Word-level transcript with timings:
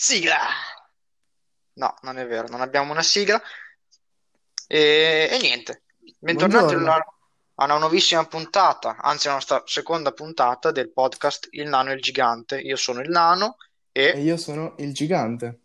Sigla! 0.00 0.38
No, 1.72 1.92
non 2.02 2.18
è 2.18 2.24
vero, 2.28 2.46
non 2.46 2.60
abbiamo 2.60 2.92
una 2.92 3.02
sigla. 3.02 3.42
E, 4.68 5.28
e 5.28 5.38
niente, 5.42 5.82
bentornati 6.20 6.74
Buongiorno. 6.74 6.84
una- 6.84 7.04
a 7.60 7.64
una 7.64 7.78
nuovissima 7.78 8.24
puntata, 8.24 8.96
anzi 9.00 9.26
alla 9.26 9.34
nostra 9.38 9.60
seconda 9.66 10.12
puntata 10.12 10.70
del 10.70 10.92
podcast 10.92 11.48
Il 11.50 11.66
Nano 11.68 11.90
e 11.90 11.94
il 11.94 12.00
Gigante. 12.00 12.60
Io 12.60 12.76
sono 12.76 13.00
il 13.00 13.10
Nano 13.10 13.56
E 13.90 14.12
e 14.14 14.20
io 14.20 14.36
sono 14.36 14.76
il 14.78 14.92
gigante. 14.94 15.62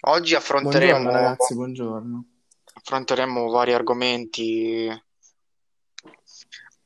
oggi 0.00 0.32
Buongiorno 0.32 0.36
affronteremo, 0.38 1.10
ragazzi, 1.12 1.54
buongiorno. 1.54 2.24
affronteremo 2.72 3.48
vari 3.48 3.74
argomenti 3.74 4.88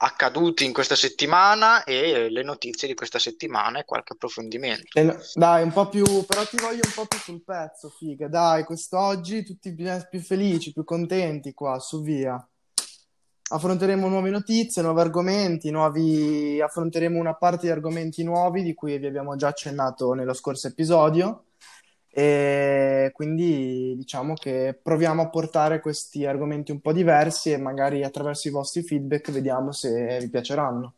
accaduti 0.05 0.65
in 0.65 0.73
questa 0.73 0.95
settimana 0.95 1.85
e 1.85 2.29
le 2.29 2.43
notizie 2.43 2.87
di 2.87 2.95
questa 2.95 3.19
settimana 3.19 3.79
e 3.79 3.85
qualche 3.85 4.13
approfondimento. 4.13 5.19
Dai, 5.35 5.63
un 5.63 5.73
po' 5.73 5.89
più, 5.89 6.05
però 6.27 6.45
ti 6.45 6.57
voglio 6.57 6.83
un 6.85 6.93
po' 6.95 7.07
più 7.07 7.19
sul 7.19 7.43
pezzo, 7.43 7.89
figa. 7.89 8.29
Dai, 8.29 8.65
quest'oggi 8.65 9.45
tutti 9.45 9.75
più, 9.75 9.87
più 10.11 10.21
felici, 10.21 10.73
più 10.73 10.85
contenti 10.85 11.55
qua, 11.55 11.79
su 11.79 12.03
via. 12.03 12.47
Affronteremo 13.47 14.09
nuove 14.09 14.31
notizie, 14.31 14.83
nuovi 14.83 15.01
argomenti, 15.01 15.71
nuovi... 15.71 16.61
affronteremo 16.61 17.19
una 17.19 17.35
parte 17.35 17.67
di 17.67 17.73
argomenti 17.73 18.23
nuovi 18.25 18.63
di 18.63 18.75
cui 18.75 18.99
vi 18.99 19.07
abbiamo 19.07 19.37
già 19.37 19.49
accennato 19.49 20.13
nello 20.13 20.35
scorso 20.35 20.69
episodio. 20.69 21.45
E 22.17 23.11
quindi 23.13 23.95
diciamo 23.97 24.35
che 24.35 24.79
proviamo 24.81 25.23
a 25.23 25.29
portare 25.29 25.81
questi 25.81 26.25
argomenti 26.25 26.71
un 26.71 26.81
po' 26.81 26.93
diversi 26.93 27.51
e 27.51 27.57
magari 27.57 28.05
attraverso 28.05 28.47
i 28.47 28.53
vostri 28.53 28.85
feedback 28.85 29.33
vediamo 29.33 29.73
se 29.73 30.19
vi 30.21 30.29
piaceranno. 30.29 30.95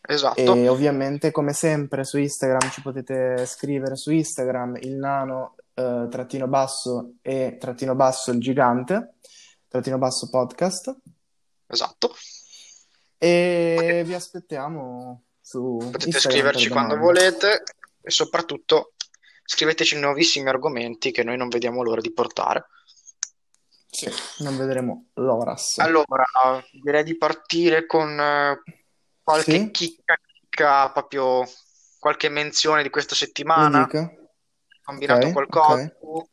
Esatto, 0.00 0.54
E 0.56 0.66
ovviamente, 0.68 1.30
come 1.30 1.52
sempre, 1.52 2.02
su 2.02 2.18
Instagram 2.18 2.68
ci 2.70 2.82
potete 2.82 3.46
scrivere 3.46 3.94
su 3.94 4.10
Instagram 4.10 4.78
il 4.80 4.96
nano 4.96 5.54
eh, 5.74 6.08
trattino 6.10 6.48
basso 6.48 7.12
e 7.22 7.56
trattino 7.60 7.94
basso 7.94 8.32
il 8.32 8.40
gigante, 8.40 9.14
trattino 9.68 9.98
basso 9.98 10.28
podcast. 10.30 10.96
esatto. 11.68 12.12
E 13.16 14.02
vi 14.04 14.14
aspettiamo 14.14 15.22
su 15.40 15.76
Potete 15.78 16.06
Instagram 16.06 16.32
scriverci 16.32 16.68
quando 16.70 16.96
volete 16.96 17.62
e 18.00 18.10
soprattutto 18.10 18.94
scriveteci 19.48 19.98
nuovissimi 19.98 20.46
argomenti 20.46 21.10
che 21.10 21.24
noi 21.24 21.38
non 21.38 21.48
vediamo 21.48 21.82
l'ora 21.82 22.02
di 22.02 22.12
portare. 22.12 22.66
Sì, 23.90 24.10
non 24.42 24.56
vedremo 24.58 25.06
l'ora. 25.14 25.56
sì. 25.56 25.80
Allora, 25.80 26.26
direi 26.82 27.02
di 27.02 27.16
partire 27.16 27.86
con 27.86 28.20
eh, 28.20 28.62
qualche 29.22 29.52
Sì, 29.52 29.70
chicca, 29.70 30.18
chicca, 30.22 30.90
proprio 30.90 31.44
qualche 31.98 32.28
menzione 32.28 32.82
di 32.82 32.90
questa 32.90 33.14
settimana. 33.14 33.88
Combinato 34.84 35.26
Ok, 35.26 35.32
qualcosa, 35.32 35.96
ok. 36.00 36.28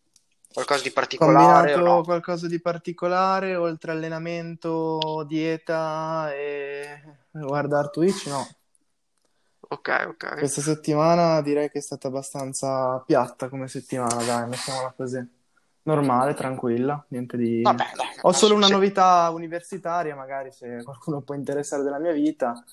qualcosa 0.54 0.82
di 0.84 0.92
particolare 0.92 1.74
o 1.74 1.78
Combinato 1.78 1.96
no? 1.98 2.04
qualcosa 2.04 2.48
di 2.48 2.60
particolare, 2.62 3.56
oltre 3.56 3.92
allenamento, 3.92 5.24
dieta 5.26 6.34
e 6.34 7.02
guardare 7.32 7.90
Twitch? 7.92 8.28
No. 8.28 8.48
Ok, 9.68 10.06
ok. 10.08 10.38
Questa 10.38 10.62
settimana 10.62 11.42
direi 11.42 11.70
che 11.70 11.80
è 11.80 11.82
stata 11.82 12.08
abbastanza 12.08 13.00
piatta 13.00 13.50
come 13.50 13.68
settimana, 13.68 14.24
dai, 14.24 14.48
mettiamola 14.48 14.94
così. 14.96 15.28
Normale, 15.84 16.34
tranquilla, 16.34 17.04
niente 17.10 17.38
di... 17.38 17.62
Vabbè, 17.62 17.92
dai, 17.96 18.08
Ho 18.22 18.32
solo 18.32 18.56
una 18.56 18.66
se- 18.68 18.74
novità 18.74 19.30
universitaria, 19.32 20.16
magari 20.16 20.52
se 20.52 20.82
qualcuno 20.84 21.22
può 21.22 21.36
interessare 21.36 21.84
della 21.84 22.00
mia 22.00 22.12
vita, 22.12 22.64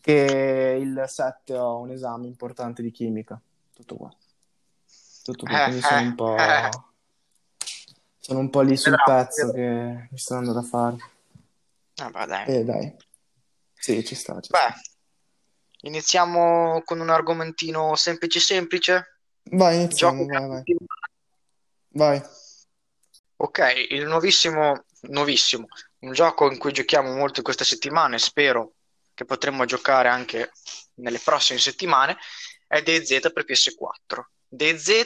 che 0.00 0.78
il 0.80 1.04
7 1.06 1.56
ho 1.56 1.80
un 1.80 1.90
esame 1.90 2.26
importante 2.26 2.82
di 2.82 2.90
chimica. 2.90 3.40
Tutto 3.74 3.96
qua. 3.96 4.10
Tutto 5.24 5.44
eh, 5.46 5.62
quindi 5.62 5.80
sono 5.82 6.00
un 6.00 6.10
eh, 6.10 6.14
po'... 6.14 6.36
eh, 6.36 6.70
Sono 8.18 8.38
un 8.40 8.50
po' 8.50 8.60
lì 8.62 8.76
sul 8.76 8.92
vedrà, 8.92 9.04
pezzo 9.04 9.46
vedrà. 9.46 9.58
che 9.58 10.08
mi 10.10 10.18
sto 10.18 10.34
andando 10.34 10.60
da 10.60 10.66
fare. 10.66 10.96
Vabbè, 11.96 12.26
dai. 12.26 12.44
E 12.56 12.64
dai, 12.64 12.96
sì, 13.74 14.04
ci 14.04 14.14
sta, 14.14 14.40
ci 14.40 14.52
sta. 14.52 14.58
Beh, 14.68 14.74
iniziamo 15.82 16.82
con 16.84 17.00
un 17.00 17.10
argomentino 17.10 17.94
semplice 17.96 18.40
semplice. 18.40 19.18
Vai, 19.50 19.76
iniziamo, 19.76 20.26
Gioco 20.26 20.38
vai, 20.38 20.48
vai. 20.48 20.62
Vai. 21.88 22.22
Ok, 23.36 23.86
il 23.90 24.06
nuovissimo, 24.06 24.84
nuovissimo, 25.08 25.66
un 26.00 26.12
gioco 26.12 26.50
in 26.50 26.58
cui 26.58 26.72
giochiamo 26.72 27.14
molto 27.14 27.38
in 27.38 27.44
queste 27.44 27.64
settimane, 27.64 28.18
spero 28.18 28.72
che 29.14 29.24
potremmo 29.24 29.64
giocare 29.64 30.08
anche 30.08 30.52
nelle 30.94 31.18
prossime 31.18 31.58
settimane, 31.58 32.16
è 32.66 32.82
DayZ 32.82 33.30
per 33.32 33.44
PS4. 33.44 34.24
DayZ 34.48 35.04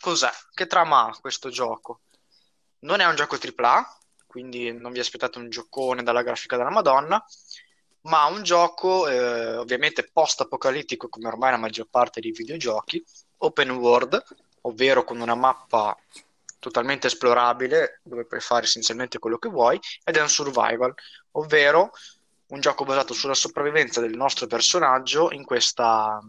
cos'è? 0.00 0.30
Che 0.52 0.66
trama 0.66 1.06
ha 1.06 1.18
questo 1.20 1.48
gioco? 1.48 2.00
Non 2.80 3.00
è 3.00 3.06
un 3.06 3.14
gioco 3.14 3.36
AAA, 3.36 3.98
quindi 4.26 4.72
non 4.72 4.92
vi 4.92 4.98
aspettate 4.98 5.38
un 5.38 5.48
giocone 5.48 6.02
dalla 6.02 6.22
grafica 6.22 6.56
della 6.56 6.70
Madonna, 6.70 7.24
ma 8.04 8.26
un 8.26 8.42
gioco 8.42 9.08
eh, 9.08 9.56
ovviamente 9.56 10.08
post-apocalittico 10.12 11.08
come 11.08 11.28
ormai 11.28 11.52
la 11.52 11.56
maggior 11.56 11.88
parte 11.88 12.20
dei 12.20 12.32
videogiochi, 12.32 13.02
open 13.38 13.70
world, 13.70 14.22
ovvero 14.62 15.04
con 15.04 15.20
una 15.20 15.34
mappa 15.34 15.96
totalmente 16.58 17.06
esplorabile 17.06 18.00
dove 18.02 18.24
puoi 18.26 18.40
fare 18.40 18.64
essenzialmente 18.64 19.18
quello 19.18 19.38
che 19.38 19.48
vuoi 19.48 19.78
ed 20.02 20.16
è 20.16 20.20
un 20.20 20.28
survival, 20.28 20.94
ovvero 21.32 21.90
un 22.48 22.60
gioco 22.60 22.84
basato 22.84 23.14
sulla 23.14 23.34
sopravvivenza 23.34 24.00
del 24.00 24.16
nostro 24.16 24.46
personaggio 24.46 25.30
in 25.32 25.44
questa, 25.44 26.20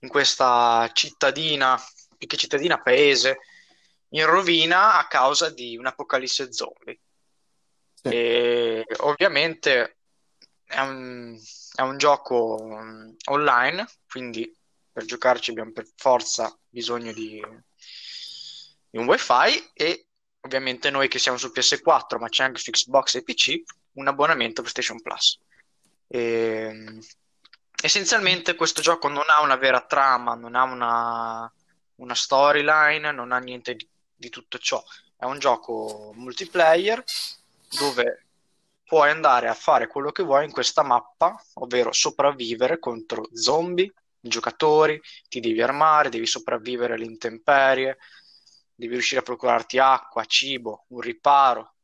in 0.00 0.08
questa 0.08 0.88
cittadina, 0.92 1.80
più 2.16 2.28
che 2.28 2.36
cittadina, 2.36 2.80
paese 2.80 3.38
in 4.10 4.26
rovina 4.26 4.98
a 4.98 5.06
causa 5.06 5.50
di 5.50 5.76
un'apocalisse 5.76 6.52
zombie. 6.52 7.00
Sì. 7.94 8.08
E 8.08 8.86
ovviamente 8.98 9.96
è 10.72 10.80
un, 10.80 11.38
è 11.74 11.82
un 11.82 11.98
gioco 11.98 12.56
um, 12.60 13.14
online, 13.26 13.86
quindi 14.08 14.50
per 14.90 15.04
giocarci 15.04 15.50
abbiamo 15.50 15.72
per 15.72 15.86
forza 15.96 16.56
bisogno 16.68 17.12
di, 17.12 17.42
di 18.88 18.98
un 18.98 19.06
wifi 19.06 19.70
e 19.74 20.06
ovviamente 20.40 20.90
noi 20.90 21.08
che 21.08 21.18
siamo 21.18 21.36
su 21.36 21.52
PS4, 21.54 22.18
ma 22.18 22.28
c'è 22.28 22.44
anche 22.44 22.60
su 22.60 22.70
Xbox 22.70 23.16
e 23.16 23.22
PC, 23.22 23.62
un 23.92 24.08
abbonamento 24.08 24.62
PlayStation 24.62 25.00
Plus. 25.00 25.38
E, 26.08 26.98
essenzialmente 27.82 28.54
questo 28.54 28.80
gioco 28.80 29.08
non 29.08 29.24
ha 29.28 29.42
una 29.42 29.56
vera 29.56 29.82
trama, 29.82 30.34
non 30.34 30.54
ha 30.54 30.62
una, 30.62 31.52
una 31.96 32.14
storyline, 32.14 33.12
non 33.12 33.32
ha 33.32 33.38
niente 33.38 33.74
di, 33.74 33.86
di 34.14 34.30
tutto 34.30 34.58
ciò. 34.58 34.82
È 35.16 35.24
un 35.26 35.38
gioco 35.38 36.12
multiplayer 36.16 37.04
dove 37.78 38.24
puoi 38.92 39.08
andare 39.08 39.48
a 39.48 39.54
fare 39.54 39.86
quello 39.86 40.12
che 40.12 40.22
vuoi 40.22 40.44
in 40.44 40.50
questa 40.50 40.82
mappa, 40.82 41.34
ovvero 41.54 41.92
sopravvivere 41.92 42.78
contro 42.78 43.26
zombie, 43.32 43.90
giocatori, 44.20 45.00
ti 45.30 45.40
devi 45.40 45.62
armare, 45.62 46.10
devi 46.10 46.26
sopravvivere 46.26 46.92
alle 46.92 47.06
intemperie, 47.06 47.96
devi 48.74 48.92
riuscire 48.92 49.20
a 49.20 49.24
procurarti 49.24 49.78
acqua, 49.78 50.26
cibo, 50.26 50.84
un 50.88 51.00
riparo, 51.00 51.76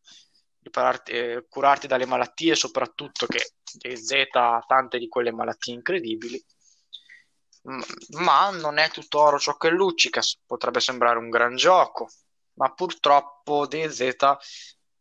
ripararti- 0.61 1.13
eh, 1.13 1.47
curarti 1.49 1.87
dalle 1.87 2.05
malattie, 2.05 2.55
soprattutto 2.55 3.25
che 3.25 3.53
Z 3.97 4.27
ha 4.33 4.63
tante 4.67 4.99
di 4.99 5.09
quelle 5.09 5.33
malattie 5.33 5.73
incredibili. 5.73 6.45
Ma 8.19 8.51
non 8.51 8.77
è 8.77 8.91
tutto 8.91 9.19
oro 9.19 9.39
ciò 9.39 9.57
che 9.57 9.71
luccica, 9.71 10.21
potrebbe 10.45 10.81
sembrare 10.81 11.17
un 11.17 11.31
gran 11.31 11.57
gioco, 11.57 12.11
ma 12.59 12.71
purtroppo 12.75 13.67
DZ 13.67 14.15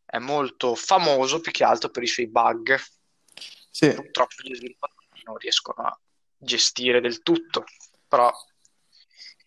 è 0.09 0.19
molto 0.19 0.73
famoso 0.73 1.41
più 1.41 1.51
che 1.51 1.65
altro 1.65 1.89
per 1.89 2.03
i 2.03 2.07
suoi 2.07 2.27
bug. 2.27 2.79
Sì. 3.69 3.93
Purtroppo 3.93 4.35
gli 4.41 4.55
sviluppatori 4.55 5.21
non 5.25 5.35
riescono 5.37 5.85
a 5.87 5.99
gestire 6.37 7.01
del 7.01 7.21
tutto, 7.21 7.65
però 8.07 8.31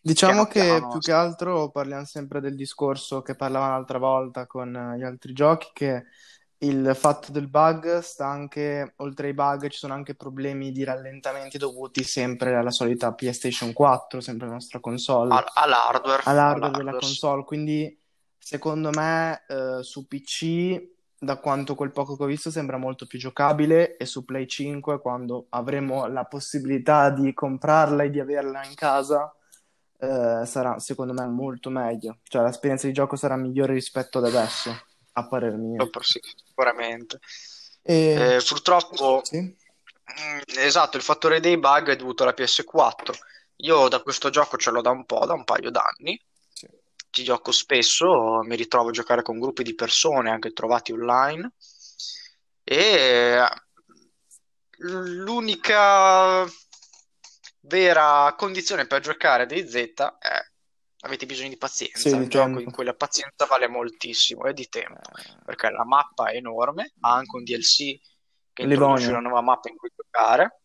Diciamo 0.03 0.47
che 0.47 0.61
piano 0.61 0.89
più 0.89 0.99
che 0.99 1.13
altro 1.13 1.71
parliamo 1.71 2.05
sempre 2.05 2.41
del 2.41 2.55
discorso 2.55 3.21
che 3.23 3.35
parlavamo 3.37 3.73
l'altra 3.73 3.99
volta 3.99 4.47
con 4.47 4.95
gli 4.97 5.03
altri 5.03 5.33
giochi, 5.33 5.69
che 5.75 6.05
il 6.63 6.93
fatto 6.95 7.33
del 7.33 7.49
bug 7.49 8.01
sta 8.01 8.27
anche, 8.27 8.95
oltre 8.97 9.29
ai 9.29 9.35
bug, 9.35 9.69
ci 9.69 9.79
sono 9.79 9.95
anche 9.95 10.15
problemi 10.15 10.73
di 10.73 10.85
rallentamenti 10.85 11.57
dovuti 11.57 12.03
sempre 12.03 12.55
alla 12.55 12.71
solita 12.71 13.13
PlayStation 13.13 13.73
4, 13.73 14.21
sempre 14.21 14.47
la 14.47 14.55
nostra 14.55 14.79
console, 14.81 15.33
all'hardware, 15.55 16.23
all'hardware 16.25 16.73
della 16.73 16.91
all'hardware, 16.91 16.99
sì. 17.01 17.07
console. 17.07 17.45
Quindi, 17.45 17.99
secondo 18.41 18.91
me, 18.91 19.45
eh, 19.49 19.83
su 19.83 20.07
PC, 20.09 20.83
da 21.19 21.37
quanto 21.39 21.75
quel 21.77 21.93
poco 21.93 22.17
che 22.17 22.23
ho 22.25 22.27
visto, 22.27 22.51
sembra 22.51 22.79
molto 22.79 23.07
più 23.07 23.19
giocabile, 23.19 23.97
e 23.97 24.07
su 24.07 24.25
Play 24.25 24.47
5, 24.49 25.01
quando 25.01 25.47
avremo 25.51 26.07
la 26.09 26.25
possibilità 26.25 27.11
di 27.11 27.33
comprarla 27.35 28.05
e 28.05 28.11
di 28.11 28.21
averla 28.21 28.65
in 28.65 28.75
casa 28.75 29.33
eh, 29.99 30.47
sarà 30.47 30.79
secondo 30.79 31.13
me 31.13 31.27
molto 31.27 31.71
meglio, 31.71 32.19
cioè 32.23 32.43
l'esperienza 32.43 32.87
di 32.87 32.93
gioco 32.93 33.17
sarà 33.17 33.37
migliore 33.37 33.75
rispetto 33.75 34.19
ad 34.19 34.25
adesso, 34.25 34.75
a 35.13 35.29
parer 35.29 35.57
mio. 35.57 35.91
Sicuramente. 36.47 37.19
E 37.83 38.37
Eh, 38.37 38.43
purtroppo 38.47 39.21
sì, 39.25 39.55
Mm, 40.11 40.41
Esatto, 40.59 40.97
il 40.97 41.03
fattore 41.05 41.39
dei 41.41 41.57
bug 41.59 41.89
è 41.91 41.97
dovuto 41.97 42.25
alla 42.25 42.33
PS4. 42.33 43.15
io 43.63 43.89
da 43.89 44.01
questo 44.03 44.31
gioco 44.31 44.57
ce 44.57 44.71
l'ho 44.71 44.81
da 44.81 44.91
un 44.91 45.05
po', 45.05 45.25
da 45.27 45.35
un 45.35 45.45
paio 45.45 45.71
d'anni. 45.71 46.21
Ci 47.11 47.25
gioco 47.25 47.51
spesso, 47.53 48.41
mi 48.45 48.57
ritrovo 48.57 48.89
a 48.89 48.93
giocare 48.93 49.23
con 49.23 49.39
gruppi 49.39 49.63
di 49.63 49.75
persone 49.75 50.31
anche 50.31 50.53
trovati 50.53 50.93
online. 50.93 51.53
E 52.63 53.45
l'unica 54.79 56.47
vera 57.63 58.35
condizione 58.37 58.87
per 58.87 59.01
giocare 59.01 59.43
a 59.43 59.47
DayZ 59.47 59.75
è 59.75 60.51
avete 61.01 61.27
bisogno 61.27 61.49
di 61.49 61.57
pazienza. 61.57 62.09
Sì, 62.09 62.15
un 62.15 62.29
gioco 62.29 62.45
tempo. 62.47 62.61
in 62.61 62.71
cui 62.71 62.85
la 62.85 62.95
pazienza 62.95 63.47
vale 63.47 63.69
moltissimo 63.69 64.45
e 64.45 64.53
di 64.53 64.69
tempo, 64.69 65.01
perché 65.45 65.71
la 65.71 65.85
mappa 65.85 66.31
è 66.31 66.37
enorme, 66.37 66.93
ha 67.01 67.15
anche 67.15 67.37
un 67.37 67.45
DLC 67.45 67.99
che 68.53 68.63
introduce 68.63 69.09
una 69.09 69.21
nuova 69.21 69.41
mappa 69.41 69.69
in 69.69 69.77
cui 69.77 69.91
giocare. 69.95 70.57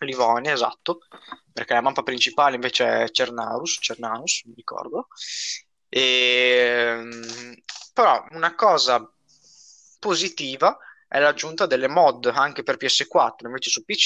Livonia, 0.00 0.52
esatto, 0.52 0.98
perché 1.52 1.72
la 1.74 1.80
mappa 1.80 2.02
principale 2.02 2.56
invece 2.56 3.04
è 3.04 3.10
Cernarus, 3.10 3.78
Cernarus, 3.80 4.44
mi 4.44 4.54
ricordo. 4.54 5.08
E, 5.88 6.94
mm, 6.96 7.52
però 7.92 8.24
una 8.30 8.54
cosa 8.54 9.10
positiva 9.98 10.78
è 11.06 11.18
l'aggiunta 11.18 11.66
delle 11.66 11.88
mod 11.88 12.26
anche 12.26 12.62
per 12.62 12.76
PS4, 12.76 13.46
invece 13.48 13.70
su 13.70 13.84
PC 13.84 14.04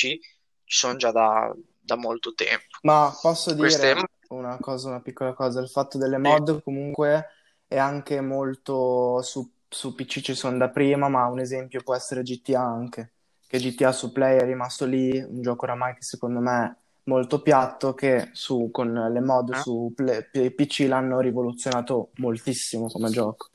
ci 0.65 0.79
sono 0.79 0.97
già 0.97 1.11
da, 1.11 1.53
da 1.79 1.97
molto 1.97 2.33
tempo. 2.35 2.79
Ma 2.83 3.17
posso 3.21 3.53
Queste 3.55 3.93
dire 3.93 4.07
una 4.29 4.59
cosa, 4.59 4.89
una 4.89 5.01
piccola 5.01 5.35
cosa, 5.35 5.61
il 5.61 5.69
fatto 5.69 5.99
delle 5.99 6.17
Sì. 6.17 6.21
mod 6.23 6.63
comunque 6.63 7.29
è 7.67 7.77
anche 7.79 8.21
molto 8.21 9.23
su, 9.23 9.51
su 9.69 9.95
PC 9.95 10.21
ci 10.21 10.35
sono 10.35 10.57
da 10.57 10.69
prima, 10.71 11.09
ma 11.09 11.27
un 11.27 11.41
esempio 11.41 11.83
può 11.83 11.95
essere 11.95 12.23
GTA 12.23 12.61
anche, 12.63 13.13
che 13.47 13.59
GTA 13.59 13.93
su 13.93 14.13
Play 14.13 14.39
è 14.39 14.45
rimasto 14.45 14.85
lì, 14.87 15.17
un 15.19 15.43
gioco 15.43 15.65
oramai 15.65 15.95
che 15.95 16.03
secondo 16.03 16.41
me 16.41 16.82
molto 17.05 17.43
piatto, 17.43 17.95
che 17.95 18.31
su, 18.33 18.69
con 18.71 18.93
le 18.93 19.21
mod 19.21 19.55
Eh? 19.55 19.59
su 19.59 19.93
Play- 19.95 20.53
PC 20.55 20.87
l'hanno 20.89 21.21
rivoluzionato 21.21 22.11
moltissimo 22.17 22.87
come 22.89 23.11
gioco. 23.11 23.49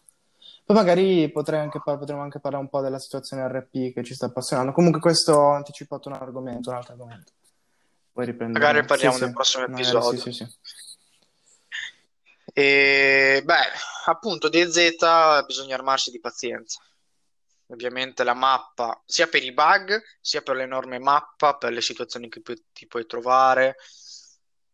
Poi 0.66 0.76
magari 0.76 1.32
potrei 1.32 1.62
anche 1.62 1.80
par- 1.84 1.98
potremmo 1.98 2.22
anche 2.22 2.40
parlare 2.42 2.64
un 2.64 2.70
po' 2.70 2.82
della 2.82 3.00
situazione 3.00 3.48
RP 3.48 3.94
che 3.94 4.04
ci 4.04 4.14
sta 4.14 4.26
appassionando. 4.26 4.74
Comunque 4.74 5.00
questo 5.00 5.34
ho 5.34 5.52
anticipato 5.52 6.10
un 6.10 6.16
argomento, 6.16 6.70
un 6.70 6.76
altro 6.76 6.92
argomento. 6.94 7.32
Poi 8.12 8.26
riprendiamo. 8.26 8.66
Magari 8.66 8.82
Sì, 8.82 8.88
parliamo 8.88 9.16
sì, 9.16 9.24
nel 9.24 9.34
prossimo 9.34 9.66
magari 9.68 9.84
sì, 9.84 9.90
episodio. 9.92 10.20
sì, 10.20 10.32
sì. 10.34 10.48
E 12.54 13.42
beh, 13.46 13.56
appunto, 14.08 14.50
DZ 14.50 15.46
bisogna 15.46 15.76
armarsi 15.76 16.12
di 16.12 16.20
pazienza. 16.20 16.82
Ovviamente 17.70 18.24
la 18.24 18.34
mappa, 18.34 19.02
sia 19.06 19.28
per 19.28 19.44
i 19.44 19.54
bug, 19.54 20.02
sia 20.22 20.42
per 20.42 20.56
l'enorme 20.56 21.00
mappa, 21.00 21.56
per 21.58 21.72
le 21.74 21.82
situazioni 21.82 22.30
che 22.30 22.42
pu- 22.42 22.54
ti 22.74 22.88
puoi 22.88 23.06
trovare. 23.06 23.76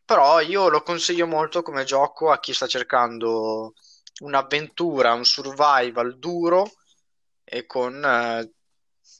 Però 0.06 0.40
io 0.42 0.70
lo 0.70 0.82
consiglio 0.84 1.26
molto 1.28 1.62
come 1.62 1.84
gioco 1.86 2.32
a 2.32 2.40
chi 2.40 2.54
sta 2.54 2.68
cercando 2.68 3.74
un'avventura, 4.22 5.14
un 5.14 5.26
survival 5.26 6.18
duro 6.20 6.70
e 7.44 7.66
con 7.66 8.04
eh, 8.04 8.52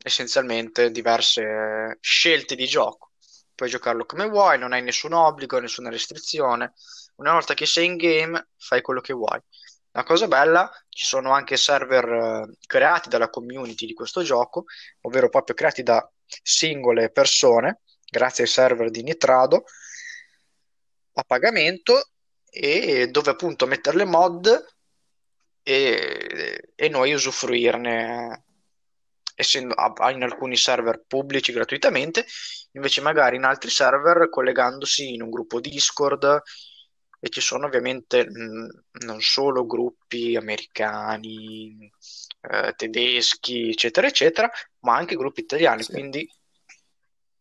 essenzialmente 0.04 0.92
diverse 0.92 1.98
scelte 2.02 2.56
di 2.56 2.66
gioco. 2.66 3.12
Puoi 3.56 3.70
giocarlo 3.70 4.06
come 4.06 4.28
vuoi, 4.28 4.58
non 4.60 4.74
hai 4.74 4.82
nessun 4.82 5.14
obbligo, 5.14 5.60
nessuna 5.60 5.90
restrizione. 5.90 6.74
Una 7.16 7.32
volta 7.34 7.54
che 7.54 7.66
sei 7.66 7.86
in 7.86 7.96
game, 7.98 8.50
fai 8.58 8.82
quello 8.82 9.02
che 9.02 9.14
vuoi. 9.14 9.40
La 9.96 10.04
cosa 10.04 10.28
bella, 10.28 10.72
ci 10.90 11.06
sono 11.06 11.32
anche 11.34 11.56
server 11.56 12.06
eh, 12.06 12.58
creati 12.66 13.10
dalla 13.10 13.30
community 13.30 13.86
di 13.86 13.94
questo 13.94 14.24
gioco, 14.24 14.66
ovvero 15.02 15.30
proprio 15.30 15.56
creati 15.56 15.84
da 15.84 16.08
singole 16.26 17.12
persone, 17.12 17.82
grazie 18.10 18.44
ai 18.46 18.50
server 18.50 18.90
di 18.90 19.04
Nitrado, 19.04 19.66
a 21.14 21.24
pagamento, 21.24 22.10
e 22.50 23.08
dove 23.10 23.32
appunto 23.32 23.68
mettere 23.68 23.98
le 23.98 24.06
mod 24.06 24.66
e, 25.62 26.72
e 26.76 26.90
noi 26.90 27.14
usufruirne, 27.14 28.46
essendo 29.36 29.76
a- 29.76 30.10
in 30.10 30.24
alcuni 30.24 30.56
server 30.58 31.04
pubblici 31.08 31.52
gratuitamente, 31.52 32.26
invece 32.72 33.02
magari 33.02 33.36
in 33.36 33.44
altri 33.44 33.70
server 33.70 34.28
collegandosi 34.30 35.14
in 35.14 35.22
un 35.22 35.30
gruppo 35.30 35.60
Discord 35.60 36.42
e 37.24 37.30
ci 37.30 37.40
sono 37.40 37.68
ovviamente 37.68 38.30
mh, 38.30 38.84
non 39.06 39.22
solo 39.22 39.66
gruppi 39.66 40.36
americani, 40.36 41.90
eh, 42.42 42.74
tedeschi, 42.76 43.70
eccetera, 43.70 44.08
eccetera, 44.08 44.52
ma 44.80 44.98
anche 44.98 45.16
gruppi 45.16 45.40
italiani, 45.40 45.84
Sì. 45.84 45.94
quindi 45.94 46.30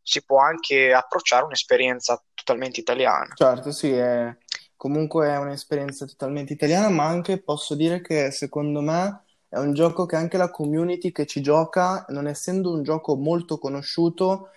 si 0.00 0.24
può 0.24 0.38
anche 0.38 0.92
approcciare 0.92 1.46
un'esperienza 1.46 2.22
totalmente 2.32 2.78
italiana. 2.78 3.34
Certo, 3.34 3.72
sì, 3.72 3.90
è 3.90 4.36
comunque 4.76 5.26
è 5.28 5.36
un'esperienza 5.38 6.06
totalmente 6.06 6.52
italiana, 6.52 6.88
ma 6.88 7.06
anche 7.06 7.42
posso 7.42 7.74
dire 7.74 8.02
che 8.02 8.30
secondo 8.30 8.80
me 8.82 9.24
è 9.48 9.58
un 9.58 9.74
gioco 9.74 10.06
che 10.06 10.14
anche 10.14 10.36
la 10.36 10.50
community 10.50 11.10
che 11.10 11.26
ci 11.26 11.40
gioca, 11.42 12.04
non 12.10 12.28
essendo 12.28 12.70
un 12.72 12.84
gioco 12.84 13.16
molto 13.16 13.58
conosciuto, 13.58 14.50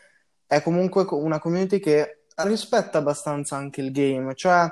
è 0.45 0.61
comunque 0.61 1.05
co- 1.05 1.17
una 1.17 1.39
community 1.39 1.79
che 1.79 2.25
rispetta 2.37 2.99
abbastanza 2.99 3.55
anche 3.55 3.81
il 3.81 3.91
game, 3.91 4.35
cioè 4.35 4.67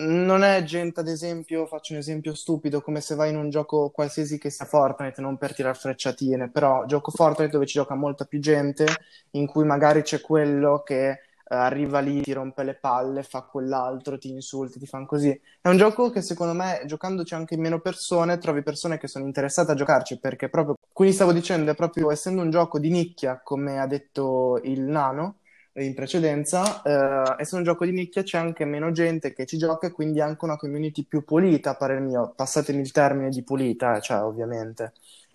non 0.00 0.42
è 0.44 0.62
gente, 0.62 1.00
ad 1.00 1.08
esempio, 1.08 1.66
faccio 1.66 1.92
un 1.92 1.98
esempio 1.98 2.34
stupido, 2.34 2.80
come 2.80 3.00
se 3.00 3.14
vai 3.16 3.30
in 3.30 3.36
un 3.36 3.50
gioco 3.50 3.90
qualsiasi 3.90 4.38
che 4.38 4.50
sia 4.50 4.64
Fortnite, 4.64 5.20
non 5.20 5.36
per 5.36 5.54
tirare 5.54 5.74
frecciatine, 5.74 6.50
però 6.50 6.84
gioco 6.86 7.10
Fortnite 7.10 7.50
dove 7.50 7.66
ci 7.66 7.78
gioca 7.78 7.94
molta 7.96 8.24
più 8.24 8.38
gente, 8.38 8.86
in 9.32 9.46
cui 9.46 9.64
magari 9.64 10.02
c'è 10.02 10.20
quello 10.20 10.82
che 10.84 11.10
eh, 11.10 11.18
arriva 11.48 11.98
lì, 11.98 12.22
ti 12.22 12.32
rompe 12.32 12.62
le 12.62 12.74
palle, 12.74 13.24
fa 13.24 13.42
quell'altro, 13.42 14.18
ti 14.18 14.30
insulti, 14.30 14.78
ti 14.78 14.86
fanno 14.86 15.06
così. 15.06 15.30
È 15.60 15.68
un 15.68 15.76
gioco 15.76 16.10
che 16.10 16.22
secondo 16.22 16.52
me, 16.54 16.82
giocandoci 16.86 17.34
anche 17.34 17.54
in 17.54 17.60
meno 17.60 17.80
persone, 17.80 18.38
trovi 18.38 18.62
persone 18.62 18.98
che 18.98 19.08
sono 19.08 19.24
interessate 19.24 19.72
a 19.72 19.74
giocarci, 19.74 20.20
perché 20.20 20.48
proprio, 20.48 20.76
quindi 20.92 21.14
stavo 21.14 21.32
dicendo, 21.32 21.72
è 21.72 21.74
proprio 21.74 22.12
essendo 22.12 22.42
un 22.42 22.50
gioco 22.50 22.78
di 22.78 22.90
nicchia, 22.90 23.40
come 23.42 23.80
ha 23.80 23.86
detto 23.88 24.60
il 24.62 24.82
Nano 24.82 25.37
in 25.84 25.94
precedenza, 25.94 26.82
eh, 26.82 27.34
essendo 27.42 27.58
un 27.58 27.72
gioco 27.74 27.84
di 27.84 27.92
nicchia 27.92 28.22
c'è 28.22 28.38
anche 28.38 28.64
meno 28.64 28.90
gente 28.92 29.32
che 29.32 29.46
ci 29.46 29.58
gioca 29.58 29.86
e 29.88 29.92
quindi 29.92 30.20
anche 30.20 30.44
una 30.44 30.56
community 30.56 31.04
più 31.04 31.24
pulita, 31.24 31.70
a 31.70 31.76
parer 31.76 32.00
mio, 32.00 32.32
passatemi 32.34 32.80
il 32.80 32.92
termine 32.92 33.30
di 33.30 33.42
pulita, 33.44 33.96
eh, 33.96 34.00
cioè 34.00 34.22
ovviamente. 34.22 34.92